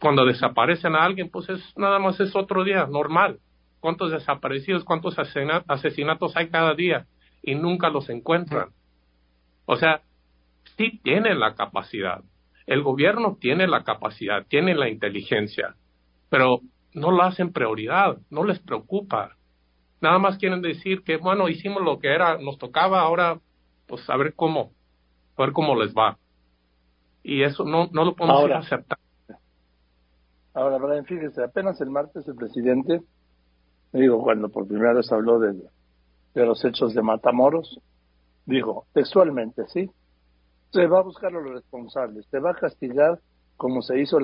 cuando 0.00 0.24
desaparecen 0.24 0.94
a 0.94 1.04
alguien, 1.04 1.30
pues 1.30 1.48
es 1.50 1.60
nada 1.76 1.98
más 1.98 2.18
es 2.20 2.34
otro 2.34 2.64
día, 2.64 2.86
normal. 2.86 3.38
¿Cuántos 3.80 4.12
desaparecidos, 4.12 4.84
cuántos 4.84 5.16
asesinatos 5.18 6.36
hay 6.36 6.48
cada 6.48 6.74
día? 6.74 7.06
y 7.44 7.54
nunca 7.54 7.90
los 7.90 8.08
encuentran. 8.08 8.70
O 9.66 9.76
sea, 9.76 10.00
sí 10.76 11.00
tienen 11.02 11.40
la 11.40 11.54
capacidad. 11.54 12.22
El 12.66 12.82
gobierno 12.82 13.36
tiene 13.40 13.66
la 13.66 13.84
capacidad, 13.84 14.46
tiene 14.46 14.74
la 14.74 14.88
inteligencia, 14.88 15.74
pero 16.30 16.60
no 16.94 17.10
lo 17.10 17.22
hacen 17.22 17.52
prioridad, 17.52 18.18
no 18.30 18.44
les 18.44 18.58
preocupa. 18.58 19.36
Nada 20.00 20.18
más 20.18 20.38
quieren 20.38 20.62
decir 20.62 21.02
que, 21.02 21.16
bueno, 21.16 21.48
hicimos 21.48 21.82
lo 21.82 21.98
que 21.98 22.08
era, 22.08 22.38
nos 22.38 22.58
tocaba, 22.58 23.00
ahora, 23.00 23.38
pues 23.86 24.08
a 24.08 24.16
ver 24.16 24.34
cómo, 24.34 24.72
a 25.36 25.42
ver 25.42 25.52
cómo 25.52 25.74
les 25.76 25.94
va. 25.94 26.18
Y 27.22 27.42
eso 27.42 27.64
no, 27.64 27.88
no 27.92 28.04
lo 28.04 28.14
podemos 28.14 28.50
aceptar. 28.50 28.98
Ahora, 30.54 30.78
Brian, 30.78 31.04
fíjese, 31.04 31.42
apenas 31.42 31.80
el 31.80 31.90
martes 31.90 32.26
el 32.28 32.36
presidente, 32.36 33.02
digo, 33.92 34.22
cuando 34.22 34.48
por 34.50 34.68
primera 34.68 34.92
vez 34.92 35.10
habló 35.10 35.40
de, 35.40 35.54
de 36.34 36.46
los 36.46 36.64
hechos 36.64 36.94
de 36.94 37.02
Matamoros, 37.02 37.80
dijo 38.46 38.86
textualmente, 38.92 39.66
sí, 39.68 39.90
se 40.74 40.88
va 40.88 40.98
a 40.98 41.02
buscar 41.02 41.30
a 41.30 41.40
los 41.40 41.52
responsables, 41.52 42.26
se 42.26 42.40
va 42.40 42.50
a 42.50 42.54
castigar 42.54 43.20
como 43.56 43.80
se 43.80 44.00
hizo 44.00 44.18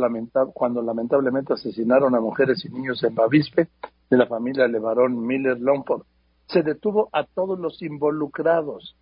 cuando 0.52 0.82
lamentablemente 0.82 1.52
asesinaron 1.52 2.16
a 2.16 2.20
mujeres 2.20 2.64
y 2.64 2.70
niños 2.70 3.02
en 3.04 3.14
Bavispe 3.14 3.68
de 4.10 4.16
la 4.16 4.26
familia 4.26 4.66
Levarón 4.66 5.24
Miller 5.24 5.60
Longford. 5.60 6.02
Se 6.48 6.64
detuvo 6.64 7.08
a 7.12 7.24
todos 7.24 7.56
los 7.60 7.80
involucrados. 7.80 8.96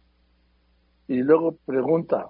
Y 1.09 1.23
luego 1.23 1.57
pregunta, 1.65 2.29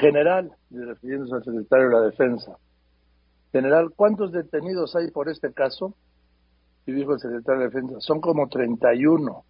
general, 0.00 0.52
refiriéndose 0.70 1.34
al 1.34 1.44
secretario 1.44 1.88
de 1.88 1.94
la 1.94 2.00
Defensa, 2.00 2.56
general, 3.52 3.90
¿cuántos 3.94 4.32
detenidos 4.32 4.96
hay 4.96 5.10
por 5.10 5.28
este 5.28 5.52
caso? 5.52 5.94
Y 6.86 6.92
dijo 6.92 7.12
el 7.12 7.20
secretario 7.20 7.60
de 7.60 7.66
Defensa, 7.66 7.96
son 8.00 8.22
como 8.22 8.48
31. 8.48 9.44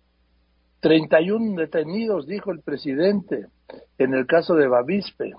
31 0.81 1.61
detenidos, 1.61 2.26
dijo 2.26 2.51
el 2.53 2.61
presidente, 2.61 3.47
en 3.99 4.14
el 4.14 4.26
caso 4.26 4.55
de 4.55 4.66
Bavispe 4.66 5.33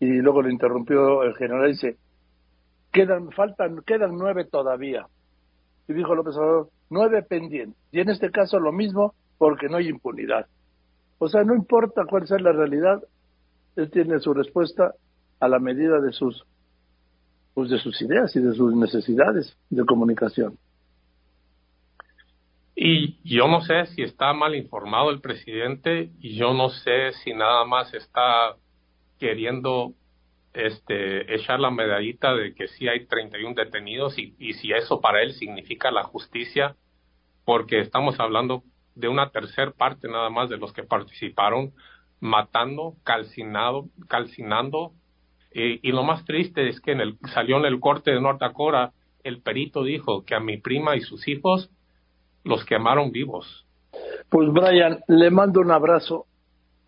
y 0.00 0.06
luego 0.06 0.42
lo 0.42 0.50
interrumpió 0.50 1.22
el 1.22 1.34
general 1.34 1.68
y 1.68 1.72
dice, 1.72 1.96
quedan, 2.92 3.30
faltan, 3.32 3.82
quedan 3.84 4.16
nueve 4.16 4.44
todavía. 4.44 5.06
Y 5.88 5.92
dijo 5.94 6.14
López 6.14 6.36
Obrador, 6.36 6.68
nueve 6.90 7.22
pendientes. 7.22 7.78
Y 7.90 8.00
en 8.00 8.10
este 8.10 8.30
caso 8.30 8.60
lo 8.60 8.72
mismo 8.72 9.14
porque 9.38 9.68
no 9.68 9.78
hay 9.78 9.88
impunidad. 9.88 10.46
O 11.18 11.28
sea, 11.28 11.42
no 11.42 11.54
importa 11.54 12.04
cuál 12.08 12.28
sea 12.28 12.38
la 12.38 12.52
realidad, 12.52 13.02
él 13.76 13.90
tiene 13.90 14.20
su 14.20 14.34
respuesta 14.34 14.94
a 15.40 15.48
la 15.48 15.58
medida 15.58 16.00
de 16.00 16.12
sus, 16.12 16.44
pues 17.54 17.70
de 17.70 17.78
sus 17.78 18.00
ideas 18.02 18.34
y 18.36 18.40
de 18.40 18.52
sus 18.52 18.74
necesidades 18.74 19.56
de 19.70 19.84
comunicación. 19.84 20.58
Y 22.80 23.18
yo 23.24 23.48
no 23.48 23.60
sé 23.62 23.86
si 23.86 24.02
está 24.02 24.32
mal 24.32 24.54
informado 24.54 25.10
el 25.10 25.20
presidente 25.20 26.12
y 26.20 26.36
yo 26.36 26.54
no 26.54 26.68
sé 26.68 27.10
si 27.24 27.32
nada 27.32 27.64
más 27.64 27.92
está 27.92 28.54
queriendo 29.18 29.94
este, 30.52 31.34
echar 31.34 31.58
la 31.58 31.72
medallita 31.72 32.36
de 32.36 32.54
que 32.54 32.68
sí 32.68 32.86
hay 32.86 33.06
31 33.06 33.56
detenidos 33.56 34.16
y, 34.16 34.52
si 34.52 34.70
eso 34.70 35.00
para 35.00 35.22
él 35.22 35.32
significa 35.32 35.90
la 35.90 36.04
justicia, 36.04 36.76
porque 37.44 37.80
estamos 37.80 38.20
hablando 38.20 38.62
de 38.94 39.08
una 39.08 39.30
tercera 39.30 39.72
parte 39.72 40.06
nada 40.06 40.30
más 40.30 40.48
de 40.48 40.58
los 40.58 40.72
que 40.72 40.84
participaron 40.84 41.72
matando, 42.20 42.94
calcinado, 43.02 43.86
calcinando. 44.06 44.92
y 45.52 45.90
lo 45.90 46.04
más 46.04 46.24
triste 46.24 46.68
es 46.68 46.80
que 46.80 46.92
en 46.92 47.00
el, 47.00 47.18
salió 47.34 47.56
en 47.56 47.64
el 47.64 47.80
corte 47.80 48.12
de 48.12 48.20
North 48.20 48.38
Dakota, 48.38 48.92
el 49.24 49.42
perito 49.42 49.82
dijo 49.82 50.24
que 50.24 50.36
a 50.36 50.40
mi 50.40 50.58
prima 50.58 50.94
y 50.94 51.00
sus 51.00 51.26
hijos 51.26 51.72
los 52.48 52.64
quemaron 52.64 53.12
vivos. 53.12 53.66
Pues 54.28 54.50
Brian, 54.52 55.00
le 55.06 55.30
mando 55.30 55.60
un 55.60 55.70
abrazo 55.70 56.26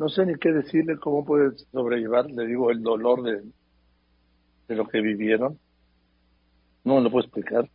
no 0.01 0.09
sé 0.09 0.25
ni 0.25 0.35
qué 0.37 0.51
decirle, 0.51 0.97
cómo 0.97 1.27
puede 1.27 1.59
sobrellevar, 1.73 2.25
le 2.31 2.47
digo, 2.47 2.71
el 2.71 2.83
dolor 2.83 3.23
de, 3.23 3.43
de 4.67 4.75
lo 4.75 4.89
que 4.89 5.03
vivieron. 5.03 5.59
No 6.85 7.01
lo 7.03 7.11
puedo 7.11 7.27
explicar. 7.27 7.69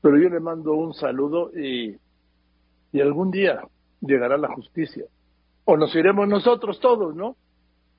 Pero 0.00 0.16
yo 0.16 0.30
le 0.30 0.40
mando 0.40 0.72
un 0.72 0.94
saludo 0.94 1.50
y, 1.54 1.98
y 2.92 3.00
algún 3.02 3.30
día 3.30 3.60
llegará 4.00 4.38
la 4.38 4.48
justicia. 4.48 5.04
O 5.66 5.76
nos 5.76 5.94
iremos 5.94 6.26
nosotros 6.26 6.80
todos, 6.80 7.14
¿no? 7.14 7.36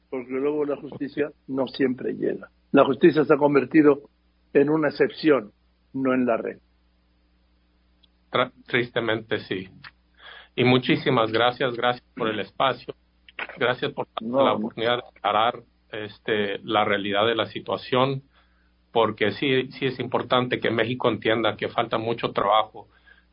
Porque 0.10 0.32
luego 0.32 0.66
la 0.66 0.78
justicia 0.78 1.32
no 1.48 1.68
siempre 1.68 2.14
llega. 2.14 2.50
La 2.72 2.84
justicia 2.84 3.24
se 3.26 3.34
ha 3.36 3.38
convertido 3.38 4.10
en 4.54 4.72
una 4.72 4.88
excepción, 4.88 5.52
no 5.94 6.16
en 6.16 6.26
la 6.26 6.38
red. 6.38 6.58
Tristemente 8.68 9.40
sí. 9.40 9.70
Y 10.56 10.64
muchísimas 10.64 11.32
gracias, 11.32 11.76
gracias 11.76 12.06
por 12.16 12.30
el 12.30 12.40
espacio. 12.40 12.96
Gracias 13.58 13.92
por 13.94 14.08
la 14.20 14.54
oportunidad 14.54 14.98
de 14.98 15.04
aclarar 15.18 15.64
este, 15.92 16.60
la 16.64 16.86
realidad 16.86 17.26
de 17.26 17.36
la 17.36 17.48
situación, 17.48 18.24
porque 18.92 19.32
sí, 19.32 19.70
sí 19.72 19.86
es 19.86 20.00
importante 20.00 20.60
que 20.60 20.70
México 20.70 21.10
entienda 21.10 21.58
que 21.58 21.70
falta 21.70 21.98
mucho 21.98 22.32
trabajo, 22.32 22.88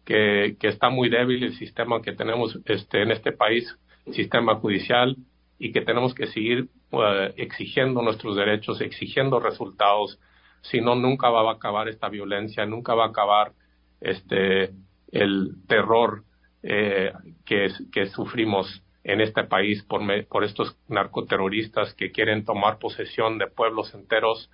que, 0.05 0.57
que 0.59 0.68
está 0.68 0.88
muy 0.88 1.09
débil 1.09 1.42
el 1.44 1.55
sistema 1.55 2.01
que 2.01 2.12
tenemos 2.12 2.59
este, 2.64 3.03
en 3.03 3.11
este 3.11 3.32
país, 3.32 3.76
el 4.07 4.14
sistema 4.14 4.55
judicial, 4.57 5.16
y 5.59 5.72
que 5.72 5.80
tenemos 5.80 6.14
que 6.14 6.28
seguir 6.28 6.68
uh, 6.92 7.32
exigiendo 7.36 8.01
nuestros 8.03 8.36
derechos, 8.36 8.80
exigiendo 8.80 9.40
resultados, 9.40 10.18
si 10.62 10.80
no, 10.80 10.94
nunca 10.94 11.30
va 11.30 11.49
a 11.49 11.55
acabar 11.55 11.88
esta 11.88 12.09
violencia, 12.09 12.64
nunca 12.66 12.94
va 12.94 13.07
a 13.07 13.09
acabar 13.09 13.53
este, 14.01 14.70
el 15.12 15.54
terror 15.66 16.24
eh, 16.62 17.12
que, 17.44 17.68
que 17.92 18.06
sufrimos 18.06 18.82
en 19.04 19.20
este 19.20 19.44
país 19.44 19.82
por, 19.84 20.02
por 20.26 20.44
estos 20.44 20.76
narcoterroristas 20.88 21.94
que 21.94 22.12
quieren 22.12 22.44
tomar 22.44 22.78
posesión 22.78 23.38
de 23.38 23.46
pueblos 23.46 23.94
enteros 23.94 24.50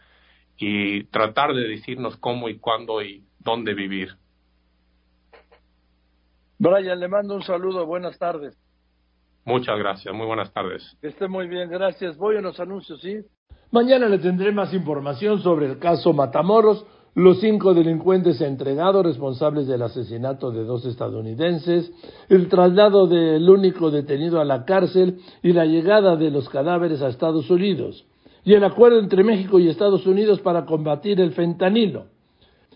y 0.56 1.04
tratar 1.04 1.54
de 1.54 1.68
decirnos 1.68 2.16
cómo 2.18 2.48
y 2.48 2.58
cuándo 2.58 3.02
y 3.02 3.24
dónde 3.40 3.74
vivir. 3.74 4.10
Brian, 6.58 7.00
le 7.00 7.08
mando 7.08 7.34
un 7.34 7.42
saludo, 7.42 7.84
buenas 7.84 8.18
tardes. 8.18 8.56
Muchas 9.44 9.78
gracias, 9.78 10.14
muy 10.14 10.26
buenas 10.26 10.52
tardes. 10.52 10.96
Que 11.00 11.08
esté 11.08 11.28
muy 11.28 11.48
bien, 11.48 11.68
gracias. 11.68 12.16
Voy 12.16 12.36
a 12.36 12.40
los 12.40 12.58
anuncios, 12.60 13.00
¿sí? 13.00 13.18
Mañana 13.70 14.08
le 14.08 14.18
tendré 14.18 14.52
más 14.52 14.72
información 14.72 15.42
sobre 15.42 15.66
el 15.66 15.78
caso 15.78 16.12
Matamoros 16.12 16.86
los 17.14 17.38
cinco 17.40 17.74
delincuentes 17.74 18.40
entregados 18.40 19.04
responsables 19.04 19.68
del 19.68 19.82
asesinato 19.82 20.50
de 20.50 20.64
dos 20.64 20.84
estadounidenses, 20.84 21.92
el 22.28 22.48
traslado 22.48 23.06
del 23.06 23.48
único 23.48 23.90
detenido 23.90 24.40
a 24.40 24.44
la 24.44 24.64
cárcel 24.64 25.18
y 25.42 25.52
la 25.52 25.64
llegada 25.64 26.16
de 26.16 26.30
los 26.30 26.48
cadáveres 26.48 27.02
a 27.02 27.08
Estados 27.08 27.50
Unidos, 27.50 28.04
y 28.44 28.54
el 28.54 28.64
acuerdo 28.64 28.98
entre 28.98 29.22
México 29.22 29.60
y 29.60 29.68
Estados 29.68 30.06
Unidos 30.06 30.40
para 30.40 30.66
combatir 30.66 31.20
el 31.20 31.32
fentanilo. 31.32 32.06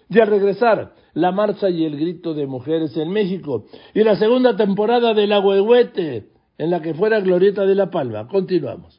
Y 0.09 0.21
al 0.21 0.29
regresar, 0.29 0.95
la 1.15 1.33
marcha 1.33 1.69
y 1.69 1.85
el 1.85 1.99
grito 1.99 2.33
de 2.33 2.47
mujeres 2.47 2.97
en 2.97 3.11
México, 3.11 3.65
y 3.93 4.05
la 4.05 4.17
segunda 4.17 4.57
temporada 4.57 5.15
de 5.15 5.27
La 5.27 5.41
Huehuete, 5.41 6.29
en 6.59 6.71
la 6.71 6.81
que 6.81 6.95
fuera 6.95 7.21
Glorieta 7.21 7.67
de 7.67 7.75
la 7.75 7.91
Palma. 7.91 8.29
Continuamos. 8.29 8.98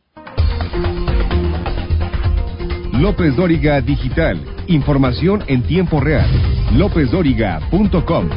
López 2.99 3.33
Dóriga 3.33 3.79
Digital. 3.79 4.37
Información 4.67 5.41
en 5.47 5.63
tiempo 5.63 6.01
real. 6.01 6.29
LópezDóriga.com. 6.73 8.29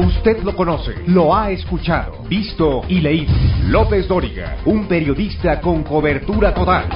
Usted 0.00 0.42
lo 0.42 0.56
conoce, 0.56 0.92
lo 1.06 1.32
ha 1.36 1.52
escuchado, 1.52 2.24
visto 2.28 2.82
y 2.88 3.00
leído. 3.00 3.32
López 3.68 4.08
Dóriga, 4.08 4.56
un 4.64 4.88
periodista 4.88 5.60
con 5.60 5.84
cobertura 5.84 6.52
total. 6.52 6.88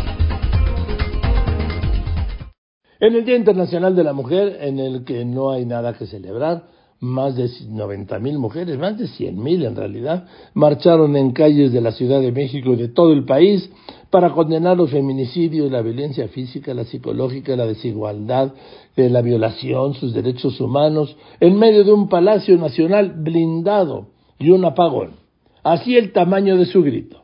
En 2.99 3.15
el 3.15 3.25
Día 3.25 3.37
Internacional 3.37 3.95
de 3.95 4.03
la 4.03 4.13
Mujer, 4.13 4.59
en 4.63 4.81
el 4.81 5.05
que 5.05 5.25
no 5.25 5.53
hay 5.53 5.65
nada 5.65 5.93
que 5.93 6.07
celebrar, 6.07 6.65
más 7.01 7.35
de 7.35 7.49
90 7.69 8.19
mil 8.19 8.39
mujeres, 8.39 8.79
más 8.79 8.99
de 8.99 9.09
100 9.09 9.43
mil 9.43 9.65
en 9.65 9.75
realidad, 9.75 10.27
marcharon 10.53 11.17
en 11.17 11.33
calles 11.33 11.73
de 11.73 11.81
la 11.81 11.93
Ciudad 11.93 12.21
de 12.21 12.31
México 12.31 12.73
y 12.73 12.77
de 12.77 12.89
todo 12.89 13.13
el 13.13 13.25
país 13.25 13.71
para 14.11 14.31
condenar 14.31 14.77
los 14.77 14.91
feminicidios, 14.91 15.71
la 15.71 15.83
violencia 15.83 16.29
física, 16.29 16.75
la 16.75 16.85
psicológica, 16.85 17.57
la 17.57 17.67
desigualdad, 17.67 18.53
eh, 18.97 19.09
la 19.09 19.23
violación, 19.23 19.95
sus 19.95 20.13
derechos 20.13 20.61
humanos, 20.61 21.17
en 21.39 21.59
medio 21.59 21.85
de 21.85 21.93
un 21.93 22.09
Palacio 22.09 22.59
Nacional 22.59 23.15
blindado 23.17 24.09
y 24.39 24.51
un 24.51 24.65
apagón. 24.65 25.13
Así 25.63 25.97
el 25.97 26.13
tamaño 26.13 26.57
de 26.59 26.67
su 26.67 26.83
grito. 26.83 27.20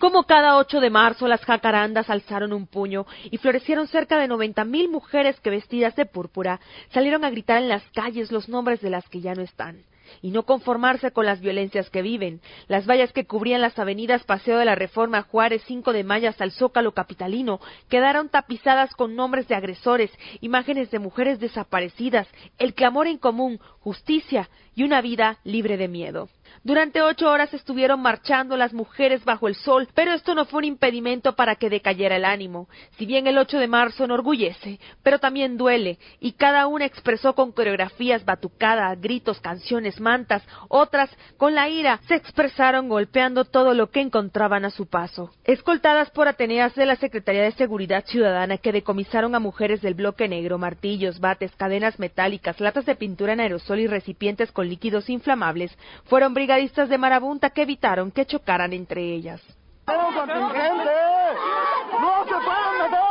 Como 0.00 0.24
cada 0.24 0.56
8 0.56 0.80
de 0.80 0.88
marzo, 0.88 1.28
las 1.28 1.44
jacarandas 1.44 2.08
alzaron 2.08 2.54
un 2.54 2.66
puño 2.66 3.04
y 3.30 3.36
florecieron 3.36 3.86
cerca 3.86 4.18
de 4.18 4.28
90 4.28 4.64
mil 4.64 4.88
mujeres 4.88 5.38
que 5.40 5.50
vestidas 5.50 5.94
de 5.94 6.06
púrpura 6.06 6.58
salieron 6.88 7.22
a 7.22 7.28
gritar 7.28 7.58
en 7.58 7.68
las 7.68 7.82
calles 7.90 8.32
los 8.32 8.48
nombres 8.48 8.80
de 8.80 8.88
las 8.88 9.06
que 9.10 9.20
ya 9.20 9.34
no 9.34 9.42
están. 9.42 9.84
y 10.22 10.32
no 10.32 10.42
conformarse 10.42 11.12
con 11.12 11.24
las 11.24 11.40
violencias 11.40 11.88
que 11.88 12.02
viven. 12.02 12.40
Las 12.66 12.84
vallas 12.84 13.12
que 13.12 13.26
cubrían 13.26 13.60
las 13.60 13.78
avenidas 13.78 14.24
Paseo 14.24 14.58
de 14.58 14.64
la 14.64 14.74
Reforma, 14.74 15.22
Juárez, 15.22 15.62
5 15.68 15.92
de 15.92 16.02
Mayo 16.02 16.28
hasta 16.28 16.42
el 16.42 16.50
Zócalo 16.50 16.92
Capitalino 16.92 17.60
quedaron 17.88 18.28
tapizadas 18.28 18.92
con 18.94 19.14
nombres 19.14 19.46
de 19.46 19.54
agresores, 19.54 20.10
imágenes 20.40 20.90
de 20.90 20.98
mujeres 20.98 21.38
desaparecidas, 21.38 22.26
el 22.58 22.74
clamor 22.74 23.06
en 23.06 23.18
común, 23.18 23.60
justicia 23.78 24.50
y 24.74 24.82
una 24.82 25.00
vida 25.00 25.38
libre 25.44 25.76
de 25.76 25.86
miedo. 25.86 26.28
Durante 26.62 27.00
ocho 27.00 27.30
horas 27.30 27.54
estuvieron 27.54 28.02
marchando 28.02 28.54
las 28.54 28.74
mujeres 28.74 29.24
bajo 29.24 29.48
el 29.48 29.54
sol, 29.54 29.88
pero 29.94 30.12
esto 30.12 30.34
no 30.34 30.44
fue 30.44 30.58
un 30.58 30.64
impedimento 30.64 31.34
para 31.34 31.54
que 31.54 31.70
decayera 31.70 32.16
el 32.16 32.26
ánimo. 32.26 32.68
Si 32.98 33.06
bien 33.06 33.26
el 33.26 33.38
8 33.38 33.58
de 33.58 33.66
marzo 33.66 34.04
enorgullece, 34.04 34.78
pero 35.02 35.18
también 35.18 35.56
duele, 35.56 35.98
y 36.20 36.32
cada 36.32 36.66
una 36.66 36.84
expresó 36.84 37.34
con 37.34 37.52
coreografías 37.52 38.26
batucadas, 38.26 39.00
gritos, 39.00 39.40
canciones, 39.40 40.00
mantas, 40.00 40.42
otras, 40.68 41.08
con 41.38 41.54
la 41.54 41.70
ira, 41.70 41.98
se 42.06 42.16
expresaron 42.16 42.90
golpeando 42.90 43.46
todo 43.46 43.72
lo 43.72 43.90
que 43.90 44.02
encontraban 44.02 44.66
a 44.66 44.70
su 44.70 44.84
paso. 44.84 45.30
Escoltadas 45.44 46.10
por 46.10 46.28
Ateneas 46.28 46.74
de 46.74 46.84
la 46.84 46.96
Secretaría 46.96 47.42
de 47.42 47.52
Seguridad 47.52 48.04
Ciudadana 48.04 48.58
que 48.58 48.72
decomisaron 48.72 49.34
a 49.34 49.38
mujeres 49.38 49.80
del 49.80 49.94
bloque 49.94 50.28
negro, 50.28 50.58
martillos, 50.58 51.20
bates, 51.20 51.56
cadenas 51.56 51.98
metálicas, 51.98 52.60
latas 52.60 52.84
de 52.84 52.96
pintura 52.96 53.32
en 53.32 53.40
aerosol 53.40 53.80
y 53.80 53.86
recipientes 53.86 54.52
con 54.52 54.68
líquidos 54.68 55.08
inflamables, 55.08 55.74
fueron 56.04 56.34
brigadistas 56.50 56.88
de 56.88 56.98
marabunta 56.98 57.50
que 57.50 57.62
evitaron 57.62 58.10
que 58.10 58.26
chocaran 58.26 58.72
entre 58.72 59.00
ellas. 59.14 59.40
¡No 59.86 60.10
se 60.10 60.26
pueden 62.44 62.78
meter 62.78 63.09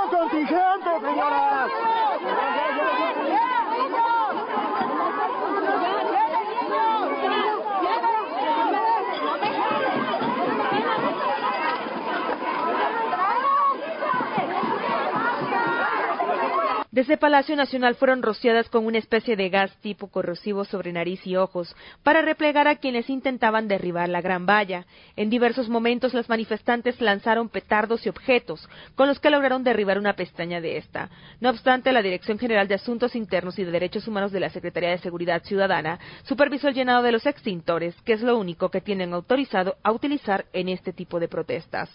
Desde 17.00 17.16
Palacio 17.16 17.56
Nacional 17.56 17.96
fueron 17.96 18.22
rociadas 18.22 18.68
con 18.68 18.86
una 18.86 18.98
especie 18.98 19.38
de 19.38 19.48
gas 19.48 19.74
tipo 19.78 20.08
corrosivo 20.08 20.66
sobre 20.66 20.92
nariz 20.92 21.26
y 21.26 21.38
ojos 21.38 21.74
para 22.04 22.22
replegar 22.22 22.68
a 22.68 22.76
quienes 22.76 23.10
intentaban 23.10 23.70
derribar 23.70 24.10
la 24.10 24.20
gran 24.20 24.46
valla. 24.46 24.86
En 25.16 25.30
diversos 25.30 25.70
momentos 25.70 26.14
las 26.14 26.28
manifestantes 26.28 27.00
lanzaron 27.00 27.48
petardos 27.48 28.06
y 28.06 28.10
objetos 28.10 28.68
con 28.96 29.08
los 29.08 29.22
que 29.22 29.30
lograron 29.30 29.64
derribar 29.64 29.98
una 29.98 30.18
pestaña 30.18 30.60
de 30.60 30.76
esta. 30.76 31.10
No 31.40 31.52
obstante, 31.52 31.94
la 31.94 32.02
Dirección 32.02 32.38
General 32.38 32.68
de 32.68 32.76
Asuntos 32.76 33.16
Internos 33.16 33.58
y 33.60 33.64
de 33.64 33.72
Derechos 33.72 34.06
Humanos 34.06 34.34
de 34.34 34.42
la 34.42 34.50
Secretaría 34.50 34.90
de 34.90 34.98
Seguridad 34.98 35.42
Ciudadana 35.46 36.00
supervisó 36.24 36.68
el 36.68 36.76
llenado 36.76 37.02
de 37.02 37.14
los 37.14 37.26
extintores, 37.26 37.96
que 38.02 38.12
es 38.12 38.22
lo 38.22 38.38
único 38.38 38.68
que 38.68 38.82
tienen 38.82 39.14
autorizado 39.14 39.78
a 39.84 39.94
utilizar 39.94 40.48
en 40.52 40.68
este 40.68 40.92
tipo 40.92 41.18
de 41.22 41.30
protestas. 41.30 41.90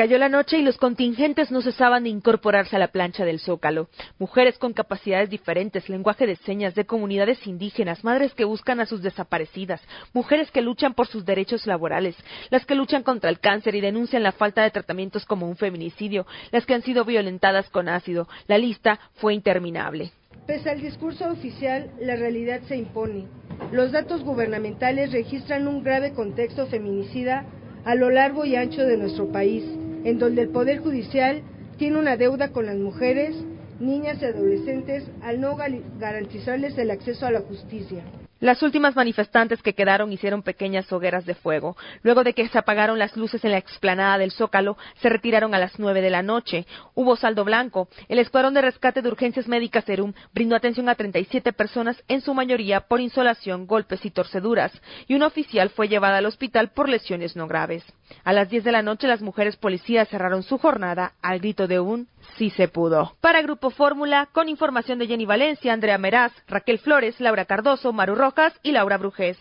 Cayó 0.00 0.16
la 0.16 0.30
noche 0.30 0.56
y 0.56 0.62
los 0.62 0.78
contingentes 0.78 1.50
no 1.50 1.60
cesaban 1.60 2.04
de 2.04 2.08
incorporarse 2.08 2.74
a 2.74 2.78
la 2.78 2.88
plancha 2.88 3.26
del 3.26 3.38
Zócalo. 3.38 3.90
Mujeres 4.18 4.56
con 4.56 4.72
capacidades 4.72 5.28
diferentes, 5.28 5.90
lenguaje 5.90 6.26
de 6.26 6.36
señas, 6.36 6.74
de 6.74 6.86
comunidades 6.86 7.46
indígenas, 7.46 8.02
madres 8.02 8.32
que 8.32 8.46
buscan 8.46 8.80
a 8.80 8.86
sus 8.86 9.02
desaparecidas, 9.02 9.82
mujeres 10.14 10.50
que 10.50 10.62
luchan 10.62 10.94
por 10.94 11.06
sus 11.06 11.26
derechos 11.26 11.66
laborales, 11.66 12.16
las 12.48 12.64
que 12.64 12.74
luchan 12.74 13.02
contra 13.02 13.28
el 13.28 13.40
cáncer 13.40 13.74
y 13.74 13.82
denuncian 13.82 14.22
la 14.22 14.32
falta 14.32 14.62
de 14.62 14.70
tratamientos 14.70 15.26
como 15.26 15.46
un 15.46 15.58
feminicidio, 15.58 16.26
las 16.50 16.64
que 16.64 16.72
han 16.72 16.82
sido 16.82 17.04
violentadas 17.04 17.68
con 17.68 17.90
ácido. 17.90 18.26
La 18.46 18.56
lista 18.56 18.98
fue 19.16 19.34
interminable. 19.34 20.12
Pese 20.46 20.70
al 20.70 20.80
discurso 20.80 21.28
oficial, 21.30 21.90
la 22.00 22.16
realidad 22.16 22.62
se 22.62 22.76
impone. 22.78 23.26
Los 23.70 23.92
datos 23.92 24.24
gubernamentales 24.24 25.12
registran 25.12 25.68
un 25.68 25.84
grave 25.84 26.14
contexto 26.14 26.68
feminicida 26.68 27.44
a 27.84 27.94
lo 27.94 28.08
largo 28.08 28.46
y 28.46 28.56
ancho 28.56 28.80
de 28.80 28.96
nuestro 28.96 29.30
país 29.30 29.62
en 30.04 30.18
donde 30.18 30.42
el 30.42 30.48
Poder 30.48 30.78
Judicial 30.78 31.42
tiene 31.76 31.98
una 31.98 32.16
deuda 32.16 32.52
con 32.52 32.66
las 32.66 32.76
mujeres, 32.76 33.36
niñas 33.78 34.20
y 34.20 34.26
adolescentes 34.26 35.04
al 35.22 35.40
no 35.40 35.56
garantizarles 35.56 36.76
el 36.78 36.90
acceso 36.90 37.26
a 37.26 37.30
la 37.30 37.40
justicia. 37.40 38.04
Las 38.40 38.62
últimas 38.62 38.96
manifestantes 38.96 39.62
que 39.62 39.74
quedaron 39.74 40.12
hicieron 40.12 40.42
pequeñas 40.42 40.90
hogueras 40.90 41.26
de 41.26 41.34
fuego. 41.34 41.76
Luego 42.02 42.24
de 42.24 42.32
que 42.32 42.48
se 42.48 42.58
apagaron 42.58 42.98
las 42.98 43.14
luces 43.14 43.44
en 43.44 43.50
la 43.50 43.58
explanada 43.58 44.16
del 44.16 44.32
Zócalo, 44.32 44.78
se 45.02 45.10
retiraron 45.10 45.54
a 45.54 45.58
las 45.58 45.78
nueve 45.78 46.00
de 46.00 46.08
la 46.08 46.22
noche. 46.22 46.66
Hubo 46.94 47.16
saldo 47.16 47.44
blanco. 47.44 47.88
El 48.08 48.18
Escuadrón 48.18 48.54
de 48.54 48.62
Rescate 48.62 49.02
de 49.02 49.10
Urgencias 49.10 49.46
Médicas 49.46 49.84
Serum 49.84 50.14
brindó 50.32 50.56
atención 50.56 50.88
a 50.88 50.94
37 50.94 51.52
personas, 51.52 52.02
en 52.08 52.22
su 52.22 52.32
mayoría 52.32 52.80
por 52.80 53.02
insolación, 53.02 53.66
golpes 53.66 54.06
y 54.06 54.10
torceduras, 54.10 54.72
y 55.06 55.14
un 55.16 55.22
oficial 55.22 55.68
fue 55.68 55.88
llevada 55.88 56.16
al 56.16 56.26
hospital 56.26 56.70
por 56.70 56.88
lesiones 56.88 57.36
no 57.36 57.46
graves. 57.46 57.84
A 58.24 58.32
las 58.32 58.50
diez 58.50 58.64
de 58.64 58.72
la 58.72 58.82
noche, 58.82 59.08
las 59.08 59.22
mujeres 59.22 59.56
policías 59.56 60.08
cerraron 60.08 60.42
su 60.42 60.58
jornada 60.58 61.12
al 61.22 61.38
grito 61.40 61.66
de 61.66 61.80
un 61.80 62.08
sí 62.36 62.50
se 62.50 62.68
pudo. 62.68 63.12
Para 63.20 63.42
Grupo 63.42 63.70
Fórmula, 63.70 64.28
con 64.32 64.48
información 64.48 64.98
de 64.98 65.06
Jenny 65.06 65.26
Valencia, 65.26 65.72
Andrea 65.72 65.98
Meraz, 65.98 66.32
Raquel 66.48 66.78
Flores, 66.78 67.20
Laura 67.20 67.44
Cardoso, 67.44 67.92
Maru 67.92 68.14
Rojas 68.14 68.52
y 68.62 68.72
Laura 68.72 68.98
Brujés. 68.98 69.38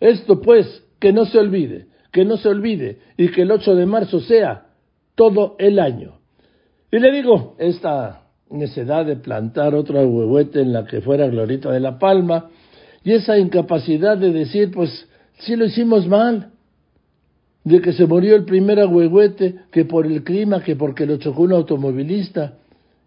Esto 0.00 0.40
pues, 0.40 0.84
que 0.98 1.12
no 1.12 1.26
se 1.26 1.38
olvide, 1.38 1.86
que 2.12 2.24
no 2.24 2.36
se 2.36 2.48
olvide 2.48 2.98
y 3.16 3.30
que 3.30 3.42
el 3.42 3.50
8 3.50 3.74
de 3.74 3.86
marzo 3.86 4.20
sea 4.20 4.66
todo 5.14 5.56
el 5.58 5.78
año. 5.78 6.18
Y 6.90 6.98
le 6.98 7.10
digo, 7.12 7.56
esta 7.58 8.22
necesidad 8.50 9.06
de 9.06 9.16
plantar 9.16 9.74
otra 9.74 10.04
huehuete 10.04 10.60
en 10.60 10.72
la 10.72 10.84
que 10.84 11.00
fuera 11.00 11.26
Glorita 11.26 11.70
de 11.70 11.80
la 11.80 11.98
Palma 11.98 12.50
y 13.04 13.12
esa 13.12 13.38
incapacidad 13.38 14.16
de 14.16 14.30
decir, 14.30 14.70
pues, 14.70 15.08
si 15.40 15.56
lo 15.56 15.64
hicimos 15.64 16.06
mal, 16.06 16.51
de 17.64 17.80
que 17.80 17.92
se 17.92 18.06
murió 18.06 18.34
el 18.34 18.44
primer 18.44 18.80
agüehuete, 18.80 19.54
que 19.70 19.84
por 19.84 20.06
el 20.06 20.24
clima, 20.24 20.62
que 20.62 20.76
porque 20.76 21.06
lo 21.06 21.16
chocó 21.18 21.42
un 21.42 21.52
automovilista. 21.52 22.54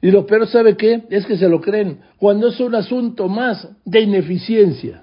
Y 0.01 0.11
lo 0.11 0.25
peor, 0.25 0.47
¿sabe 0.47 0.77
qué? 0.77 1.03
Es 1.09 1.25
que 1.25 1.37
se 1.37 1.49
lo 1.49 1.61
creen, 1.61 1.99
cuando 2.17 2.47
es 2.47 2.59
un 2.59 2.75
asunto 2.75 3.27
más 3.27 3.67
de 3.85 4.01
ineficiencia. 4.01 5.01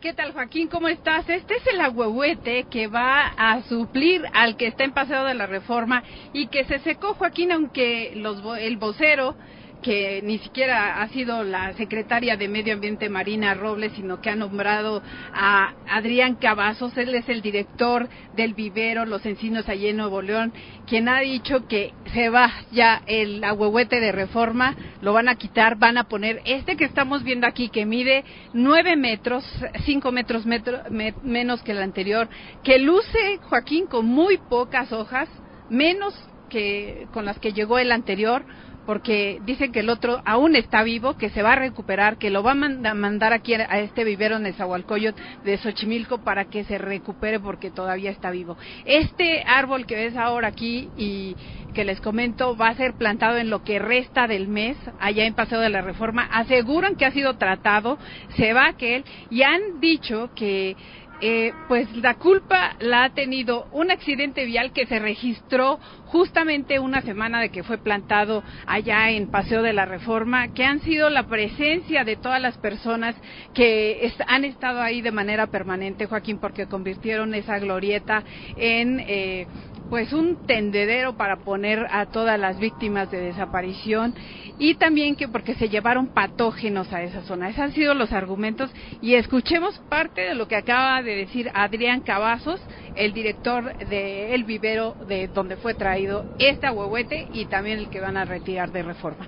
¿Qué 0.00 0.12
tal, 0.12 0.32
Joaquín? 0.32 0.68
¿Cómo 0.68 0.88
estás? 0.88 1.28
Este 1.28 1.54
es 1.54 1.66
el 1.72 1.80
agüehuete 1.80 2.66
que 2.70 2.86
va 2.86 3.28
a 3.36 3.62
suplir 3.62 4.22
al 4.34 4.56
que 4.56 4.66
está 4.68 4.84
en 4.84 4.92
paseo 4.92 5.24
de 5.24 5.34
la 5.34 5.46
reforma 5.46 6.04
y 6.32 6.48
que 6.48 6.64
se 6.64 6.78
secó, 6.80 7.14
Joaquín, 7.14 7.50
aunque 7.50 8.12
los, 8.14 8.42
el 8.60 8.76
vocero 8.76 9.34
que 9.82 10.20
ni 10.22 10.38
siquiera 10.38 11.00
ha 11.00 11.08
sido 11.08 11.44
la 11.44 11.72
secretaria 11.74 12.36
de 12.36 12.48
Medio 12.48 12.74
Ambiente 12.74 13.08
Marina 13.08 13.54
Robles, 13.54 13.92
sino 13.94 14.20
que 14.20 14.30
ha 14.30 14.36
nombrado 14.36 15.02
a 15.32 15.74
Adrián 15.88 16.36
Cavazos, 16.36 16.96
él 16.96 17.14
es 17.14 17.28
el 17.28 17.42
director 17.42 18.08
del 18.34 18.54
vivero 18.54 19.06
Los 19.06 19.24
Encinos 19.26 19.68
allí 19.68 19.88
en 19.88 19.98
Nuevo 19.98 20.22
León, 20.22 20.52
quien 20.86 21.08
ha 21.08 21.20
dicho 21.20 21.66
que 21.68 21.92
se 22.12 22.28
va 22.28 22.50
ya 22.72 23.02
el 23.06 23.42
ahuehuete 23.44 24.00
de 24.00 24.12
reforma, 24.12 24.76
lo 25.02 25.12
van 25.12 25.28
a 25.28 25.36
quitar, 25.36 25.76
van 25.76 25.98
a 25.98 26.04
poner 26.04 26.42
este 26.44 26.76
que 26.76 26.84
estamos 26.84 27.22
viendo 27.22 27.46
aquí, 27.46 27.68
que 27.68 27.86
mide 27.86 28.24
nueve 28.52 28.96
metros, 28.96 29.44
cinco 29.84 30.12
metros 30.12 30.44
menos 30.46 31.62
que 31.62 31.72
el 31.72 31.82
anterior, 31.82 32.28
que 32.64 32.78
luce, 32.78 33.38
Joaquín, 33.42 33.86
con 33.86 34.06
muy 34.06 34.38
pocas 34.38 34.92
hojas, 34.92 35.28
menos 35.70 36.14
que 36.48 37.08
con 37.12 37.24
las 37.24 37.38
que 37.38 37.52
llegó 37.52 37.78
el 37.78 37.92
anterior, 37.92 38.44
porque 38.86 39.40
dicen 39.44 39.72
que 39.72 39.80
el 39.80 39.90
otro 39.90 40.22
aún 40.24 40.56
está 40.56 40.82
vivo, 40.82 41.16
que 41.16 41.30
se 41.30 41.42
va 41.42 41.52
a 41.52 41.56
recuperar, 41.56 42.16
que 42.16 42.30
lo 42.30 42.42
va 42.42 42.52
a 42.52 42.94
mandar 42.94 43.32
aquí 43.32 43.54
a 43.54 43.80
este 43.80 44.04
vivero 44.04 44.38
Nezahualcóyotl 44.38 45.20
de 45.44 45.58
Xochimilco 45.58 46.18
para 46.18 46.46
que 46.46 46.64
se 46.64 46.78
recupere 46.78 47.40
porque 47.40 47.70
todavía 47.70 48.10
está 48.10 48.30
vivo. 48.30 48.56
Este 48.84 49.42
árbol 49.46 49.86
que 49.86 49.96
ves 49.96 50.16
ahora 50.16 50.48
aquí 50.48 50.88
y 50.96 51.36
que 51.74 51.84
les 51.84 52.00
comento 52.00 52.56
va 52.56 52.68
a 52.68 52.74
ser 52.74 52.94
plantado 52.94 53.36
en 53.36 53.50
lo 53.50 53.62
que 53.62 53.78
resta 53.78 54.26
del 54.26 54.48
mes 54.48 54.78
allá 54.98 55.26
en 55.26 55.34
Paseo 55.34 55.60
de 55.60 55.68
la 55.68 55.82
Reforma. 55.82 56.22
Aseguran 56.32 56.96
que 56.96 57.04
ha 57.04 57.10
sido 57.10 57.36
tratado, 57.36 57.98
se 58.36 58.52
va 58.52 58.68
aquel 58.68 59.04
y 59.30 59.42
han 59.42 59.80
dicho 59.80 60.30
que 60.34 60.76
eh, 61.20 61.52
pues 61.68 61.90
la 61.96 62.14
culpa 62.14 62.76
la 62.78 63.04
ha 63.04 63.10
tenido 63.10 63.66
un 63.72 63.90
accidente 63.90 64.44
vial 64.44 64.72
que 64.72 64.86
se 64.86 64.98
registró 64.98 65.78
justamente 66.06 66.78
una 66.78 67.02
semana 67.02 67.40
de 67.40 67.50
que 67.50 67.62
fue 67.62 67.78
plantado 67.78 68.42
allá 68.66 69.10
en 69.10 69.30
Paseo 69.30 69.62
de 69.62 69.72
la 69.72 69.86
Reforma, 69.86 70.48
que 70.48 70.64
han 70.64 70.80
sido 70.80 71.10
la 71.10 71.24
presencia 71.24 72.04
de 72.04 72.16
todas 72.16 72.40
las 72.40 72.58
personas 72.58 73.16
que 73.54 74.12
han 74.26 74.44
estado 74.44 74.80
ahí 74.80 75.00
de 75.00 75.10
manera 75.10 75.46
permanente, 75.46 76.06
Joaquín, 76.06 76.38
porque 76.38 76.66
convirtieron 76.66 77.34
esa 77.34 77.58
glorieta 77.58 78.22
en 78.56 79.00
eh, 79.00 79.46
pues 79.88 80.12
un 80.12 80.36
tendedero 80.46 81.16
para 81.16 81.36
poner 81.36 81.86
a 81.90 82.06
todas 82.06 82.38
las 82.38 82.58
víctimas 82.58 83.10
de 83.10 83.20
desaparición 83.20 84.14
y 84.58 84.74
también 84.76 85.16
que 85.16 85.28
porque 85.28 85.54
se 85.54 85.68
llevaron 85.68 86.08
patógenos 86.08 86.92
a 86.92 87.02
esa 87.02 87.22
zona. 87.22 87.48
Esos 87.50 87.60
han 87.60 87.72
sido 87.72 87.94
los 87.94 88.12
argumentos 88.12 88.70
y 89.00 89.14
escuchemos 89.14 89.78
parte 89.88 90.22
de 90.22 90.34
lo 90.34 90.48
que 90.48 90.56
acaba 90.56 91.02
de 91.02 91.16
decir 91.16 91.50
Adrián 91.54 92.00
Cavazos, 92.00 92.60
el 92.94 93.12
director 93.12 93.76
del 93.86 94.32
el 94.32 94.44
vivero 94.44 94.96
de 95.08 95.28
donde 95.28 95.56
fue 95.56 95.74
traído 95.74 96.24
este 96.38 96.70
huehuete 96.70 97.28
y 97.32 97.46
también 97.46 97.78
el 97.78 97.88
que 97.88 98.00
van 98.00 98.16
a 98.16 98.24
retirar 98.24 98.72
de 98.72 98.82
reforma. 98.82 99.26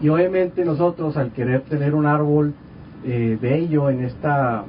Y 0.00 0.08
obviamente 0.08 0.64
nosotros 0.64 1.16
al 1.16 1.32
querer 1.32 1.62
tener 1.62 1.94
un 1.94 2.06
árbol 2.06 2.54
eh, 3.04 3.38
bello 3.40 3.90
en 3.90 4.04
esta 4.04 4.64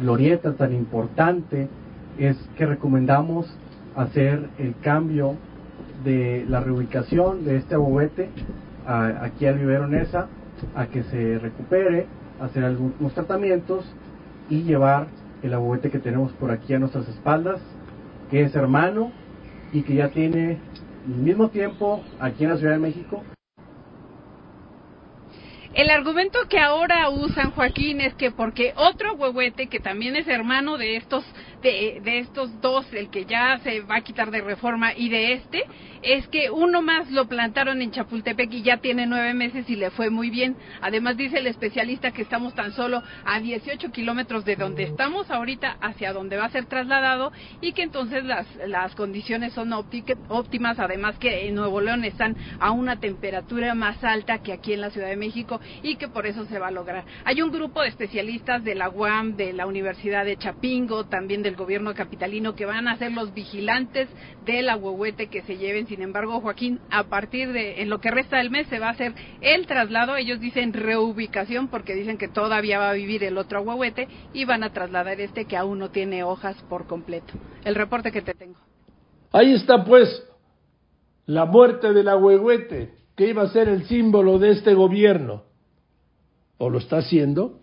glorieta 0.00 0.54
tan 0.54 0.72
importante 0.72 1.68
es 2.18 2.36
que 2.56 2.66
recomendamos 2.66 3.46
hacer 3.98 4.48
el 4.58 4.76
cambio 4.80 5.36
de 6.04 6.46
la 6.48 6.60
reubicación 6.60 7.44
de 7.44 7.56
este 7.56 7.76
huehuete 7.76 8.30
aquí 8.86 9.44
al 9.46 9.58
vivero 9.58 9.88
Nesa 9.88 10.28
a 10.74 10.86
que 10.86 11.02
se 11.04 11.38
recupere, 11.38 12.06
hacer 12.40 12.64
algunos 12.64 13.12
tratamientos 13.12 13.84
y 14.48 14.62
llevar 14.62 15.08
el 15.42 15.52
abuete 15.52 15.90
que 15.90 15.98
tenemos 15.98 16.32
por 16.32 16.50
aquí 16.50 16.74
a 16.74 16.78
nuestras 16.78 17.08
espaldas, 17.08 17.60
que 18.30 18.42
es 18.42 18.54
hermano 18.54 19.12
y 19.72 19.82
que 19.82 19.96
ya 19.96 20.08
tiene 20.10 20.58
el 21.06 21.16
mismo 21.16 21.48
tiempo 21.48 22.02
aquí 22.20 22.44
en 22.44 22.50
la 22.50 22.56
Ciudad 22.56 22.72
de 22.74 22.78
México. 22.78 23.22
El 25.74 25.90
argumento 25.90 26.40
que 26.48 26.58
ahora 26.58 27.08
usan 27.08 27.52
Joaquín 27.52 28.00
es 28.00 28.14
que 28.14 28.30
porque 28.30 28.72
otro 28.74 29.14
huehuete 29.14 29.68
que 29.68 29.78
también 29.78 30.16
es 30.16 30.26
hermano 30.26 30.76
de 30.76 30.96
estos 30.96 31.24
de, 31.62 32.00
de, 32.02 32.18
estos 32.18 32.60
dos, 32.60 32.86
el 32.92 33.10
que 33.10 33.24
ya 33.24 33.58
se 33.62 33.80
va 33.80 33.96
a 33.96 34.00
quitar 34.00 34.30
de 34.30 34.40
reforma 34.40 34.92
y 34.94 35.08
de 35.08 35.32
este, 35.34 35.64
es 36.02 36.26
que 36.28 36.50
uno 36.50 36.82
más 36.82 37.10
lo 37.10 37.26
plantaron 37.26 37.82
en 37.82 37.90
Chapultepec 37.90 38.52
y 38.52 38.62
ya 38.62 38.78
tiene 38.78 39.06
nueve 39.06 39.34
meses 39.34 39.68
y 39.68 39.76
le 39.76 39.90
fue 39.90 40.10
muy 40.10 40.30
bien. 40.30 40.56
Además 40.80 41.16
dice 41.16 41.38
el 41.38 41.46
especialista 41.46 42.12
que 42.12 42.22
estamos 42.22 42.54
tan 42.54 42.72
solo 42.72 43.02
a 43.24 43.40
18 43.40 43.90
kilómetros 43.90 44.44
de 44.44 44.56
donde 44.56 44.84
estamos 44.84 45.30
ahorita 45.30 45.76
hacia 45.80 46.12
donde 46.12 46.36
va 46.36 46.46
a 46.46 46.50
ser 46.50 46.66
trasladado 46.66 47.32
y 47.60 47.72
que 47.72 47.82
entonces 47.82 48.24
las, 48.24 48.46
las 48.66 48.94
condiciones 48.94 49.52
son 49.52 49.72
óptimas, 49.72 50.78
además 50.78 51.18
que 51.18 51.48
en 51.48 51.54
Nuevo 51.54 51.80
León 51.80 52.04
están 52.04 52.36
a 52.60 52.70
una 52.70 53.00
temperatura 53.00 53.74
más 53.74 54.02
alta 54.04 54.38
que 54.42 54.52
aquí 54.52 54.72
en 54.72 54.80
la 54.80 54.90
Ciudad 54.90 55.08
de 55.08 55.16
México 55.16 55.60
y 55.82 55.96
que 55.96 56.08
por 56.08 56.26
eso 56.26 56.44
se 56.46 56.58
va 56.58 56.68
a 56.68 56.72
lograr. 56.72 57.04
Hay 57.24 57.42
un 57.42 57.50
grupo 57.50 57.82
de 57.82 57.88
especialistas 57.88 58.62
de 58.64 58.74
la 58.74 58.88
UAM, 58.88 59.36
de 59.36 59.52
la 59.52 59.66
Universidad 59.66 60.24
de 60.24 60.36
Chapingo, 60.36 61.06
también 61.06 61.42
del 61.48 61.56
gobierno 61.56 61.94
capitalino, 61.94 62.54
que 62.54 62.66
van 62.66 62.88
a 62.88 62.98
ser 62.98 63.12
los 63.12 63.32
vigilantes 63.32 64.08
de 64.44 64.60
la 64.60 64.76
huehuete 64.76 65.28
que 65.28 65.42
se 65.42 65.56
lleven. 65.56 65.86
Sin 65.86 66.02
embargo, 66.02 66.40
Joaquín, 66.40 66.78
a 66.90 67.04
partir 67.04 67.52
de 67.52 67.80
en 67.80 67.88
lo 67.88 68.00
que 68.00 68.10
resta 68.10 68.36
del 68.36 68.50
mes 68.50 68.66
se 68.68 68.78
va 68.78 68.88
a 68.88 68.92
hacer 68.92 69.14
el 69.40 69.66
traslado. 69.66 70.16
Ellos 70.16 70.40
dicen 70.40 70.74
reubicación 70.74 71.68
porque 71.68 71.94
dicen 71.94 72.18
que 72.18 72.28
todavía 72.28 72.78
va 72.78 72.90
a 72.90 72.94
vivir 72.94 73.24
el 73.24 73.38
otro 73.38 73.62
huehuete 73.62 74.08
y 74.34 74.44
van 74.44 74.62
a 74.62 74.72
trasladar 74.72 75.20
este 75.20 75.46
que 75.46 75.56
aún 75.56 75.78
no 75.78 75.90
tiene 75.90 76.22
hojas 76.22 76.56
por 76.68 76.86
completo. 76.86 77.32
El 77.64 77.74
reporte 77.74 78.12
que 78.12 78.22
te 78.22 78.34
tengo. 78.34 78.58
Ahí 79.32 79.54
está 79.54 79.84
pues 79.84 80.08
la 81.26 81.44
muerte 81.44 81.92
de 81.92 82.02
la 82.02 82.16
huehuete, 82.16 82.94
que 83.16 83.28
iba 83.28 83.42
a 83.42 83.48
ser 83.48 83.68
el 83.68 83.84
símbolo 83.84 84.38
de 84.38 84.50
este 84.50 84.74
gobierno 84.74 85.44
o 86.58 86.70
lo 86.70 86.78
está 86.78 86.98
haciendo. 86.98 87.60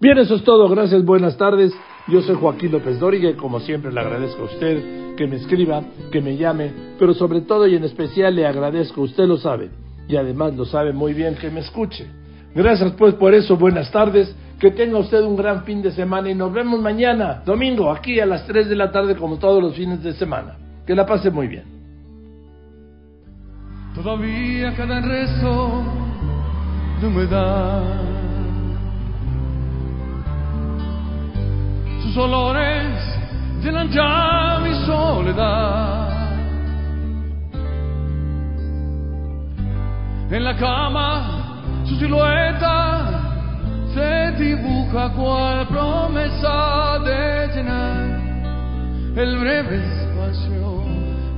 Bien, 0.00 0.18
eso 0.18 0.36
es 0.36 0.44
todo. 0.44 0.68
Gracias, 0.68 1.04
buenas 1.04 1.36
tardes. 1.36 1.72
Yo 2.08 2.22
soy 2.22 2.36
Joaquín 2.36 2.72
López 2.72 2.98
Dóriga 2.98 3.34
como 3.36 3.60
siempre 3.60 3.92
le 3.92 4.00
agradezco 4.00 4.42
a 4.42 4.46
usted 4.46 5.16
que 5.16 5.26
me 5.26 5.36
escriba, 5.36 5.82
que 6.10 6.20
me 6.20 6.36
llame, 6.36 6.72
pero 6.98 7.14
sobre 7.14 7.42
todo 7.42 7.66
y 7.66 7.76
en 7.76 7.84
especial 7.84 8.34
le 8.34 8.46
agradezco, 8.46 9.02
usted 9.02 9.24
lo 9.24 9.36
sabe, 9.36 9.70
y 10.08 10.16
además 10.16 10.54
lo 10.54 10.64
sabe 10.64 10.92
muy 10.92 11.12
bien 11.12 11.34
que 11.34 11.50
me 11.50 11.60
escuche. 11.60 12.06
Gracias 12.54 12.92
pues 12.92 13.14
por 13.14 13.34
eso, 13.34 13.56
buenas 13.56 13.90
tardes, 13.90 14.34
que 14.58 14.70
tenga 14.70 14.98
usted 14.98 15.22
un 15.22 15.36
gran 15.36 15.64
fin 15.64 15.82
de 15.82 15.92
semana 15.92 16.30
y 16.30 16.34
nos 16.34 16.52
vemos 16.52 16.80
mañana, 16.80 17.42
domingo, 17.44 17.90
aquí 17.90 18.18
a 18.18 18.26
las 18.26 18.46
3 18.46 18.68
de 18.68 18.76
la 18.76 18.90
tarde 18.90 19.14
como 19.14 19.38
todos 19.38 19.62
los 19.62 19.74
fines 19.74 20.02
de 20.02 20.12
semana. 20.14 20.56
Que 20.86 20.94
la 20.94 21.06
pase 21.06 21.30
muy 21.30 21.46
bien. 21.46 21.64
Todavía 23.94 24.74
cada 24.76 25.00
rezo 25.00 25.82
de 27.00 27.06
humedad. 27.06 28.19
Sus 32.10 32.24
olores 32.24 32.98
llenan 33.62 33.88
ya 33.88 34.58
mi 34.64 34.74
soledad. 34.84 36.10
En 40.32 40.42
la 40.42 40.56
cama 40.56 41.84
su 41.84 41.94
silueta 41.94 43.06
se 43.94 44.32
dibuja 44.42 45.10
cual 45.10 45.68
promesa 45.68 46.98
de 46.98 47.48
llenar 47.54 48.02
el 49.16 49.38
breve 49.38 49.76
espacio 49.76 50.82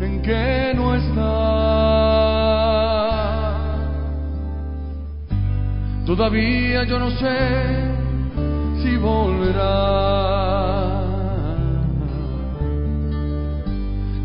en 0.00 0.22
que 0.22 0.72
no 0.74 0.94
está. 0.94 1.82
Todavía 6.06 6.84
yo 6.84 6.98
no 6.98 7.10
sé 7.10 8.01
si 8.82 8.96
volverá. 8.96 9.72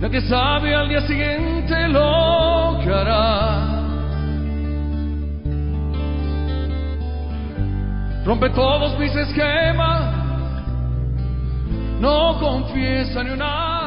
Ya 0.01 0.09
que 0.09 0.21
sabe 0.21 0.75
al 0.75 0.89
día 0.89 1.01
siguiente 1.01 1.87
lo 1.87 2.79
que 2.83 2.89
hará. 2.91 3.77
Rompe 8.25 8.49
todos 8.49 8.99
mis 8.99 9.15
esquemas, 9.15 10.13
no 12.01 12.37
confiesa 12.39 13.23
ni 13.23 13.29
una 13.29 13.86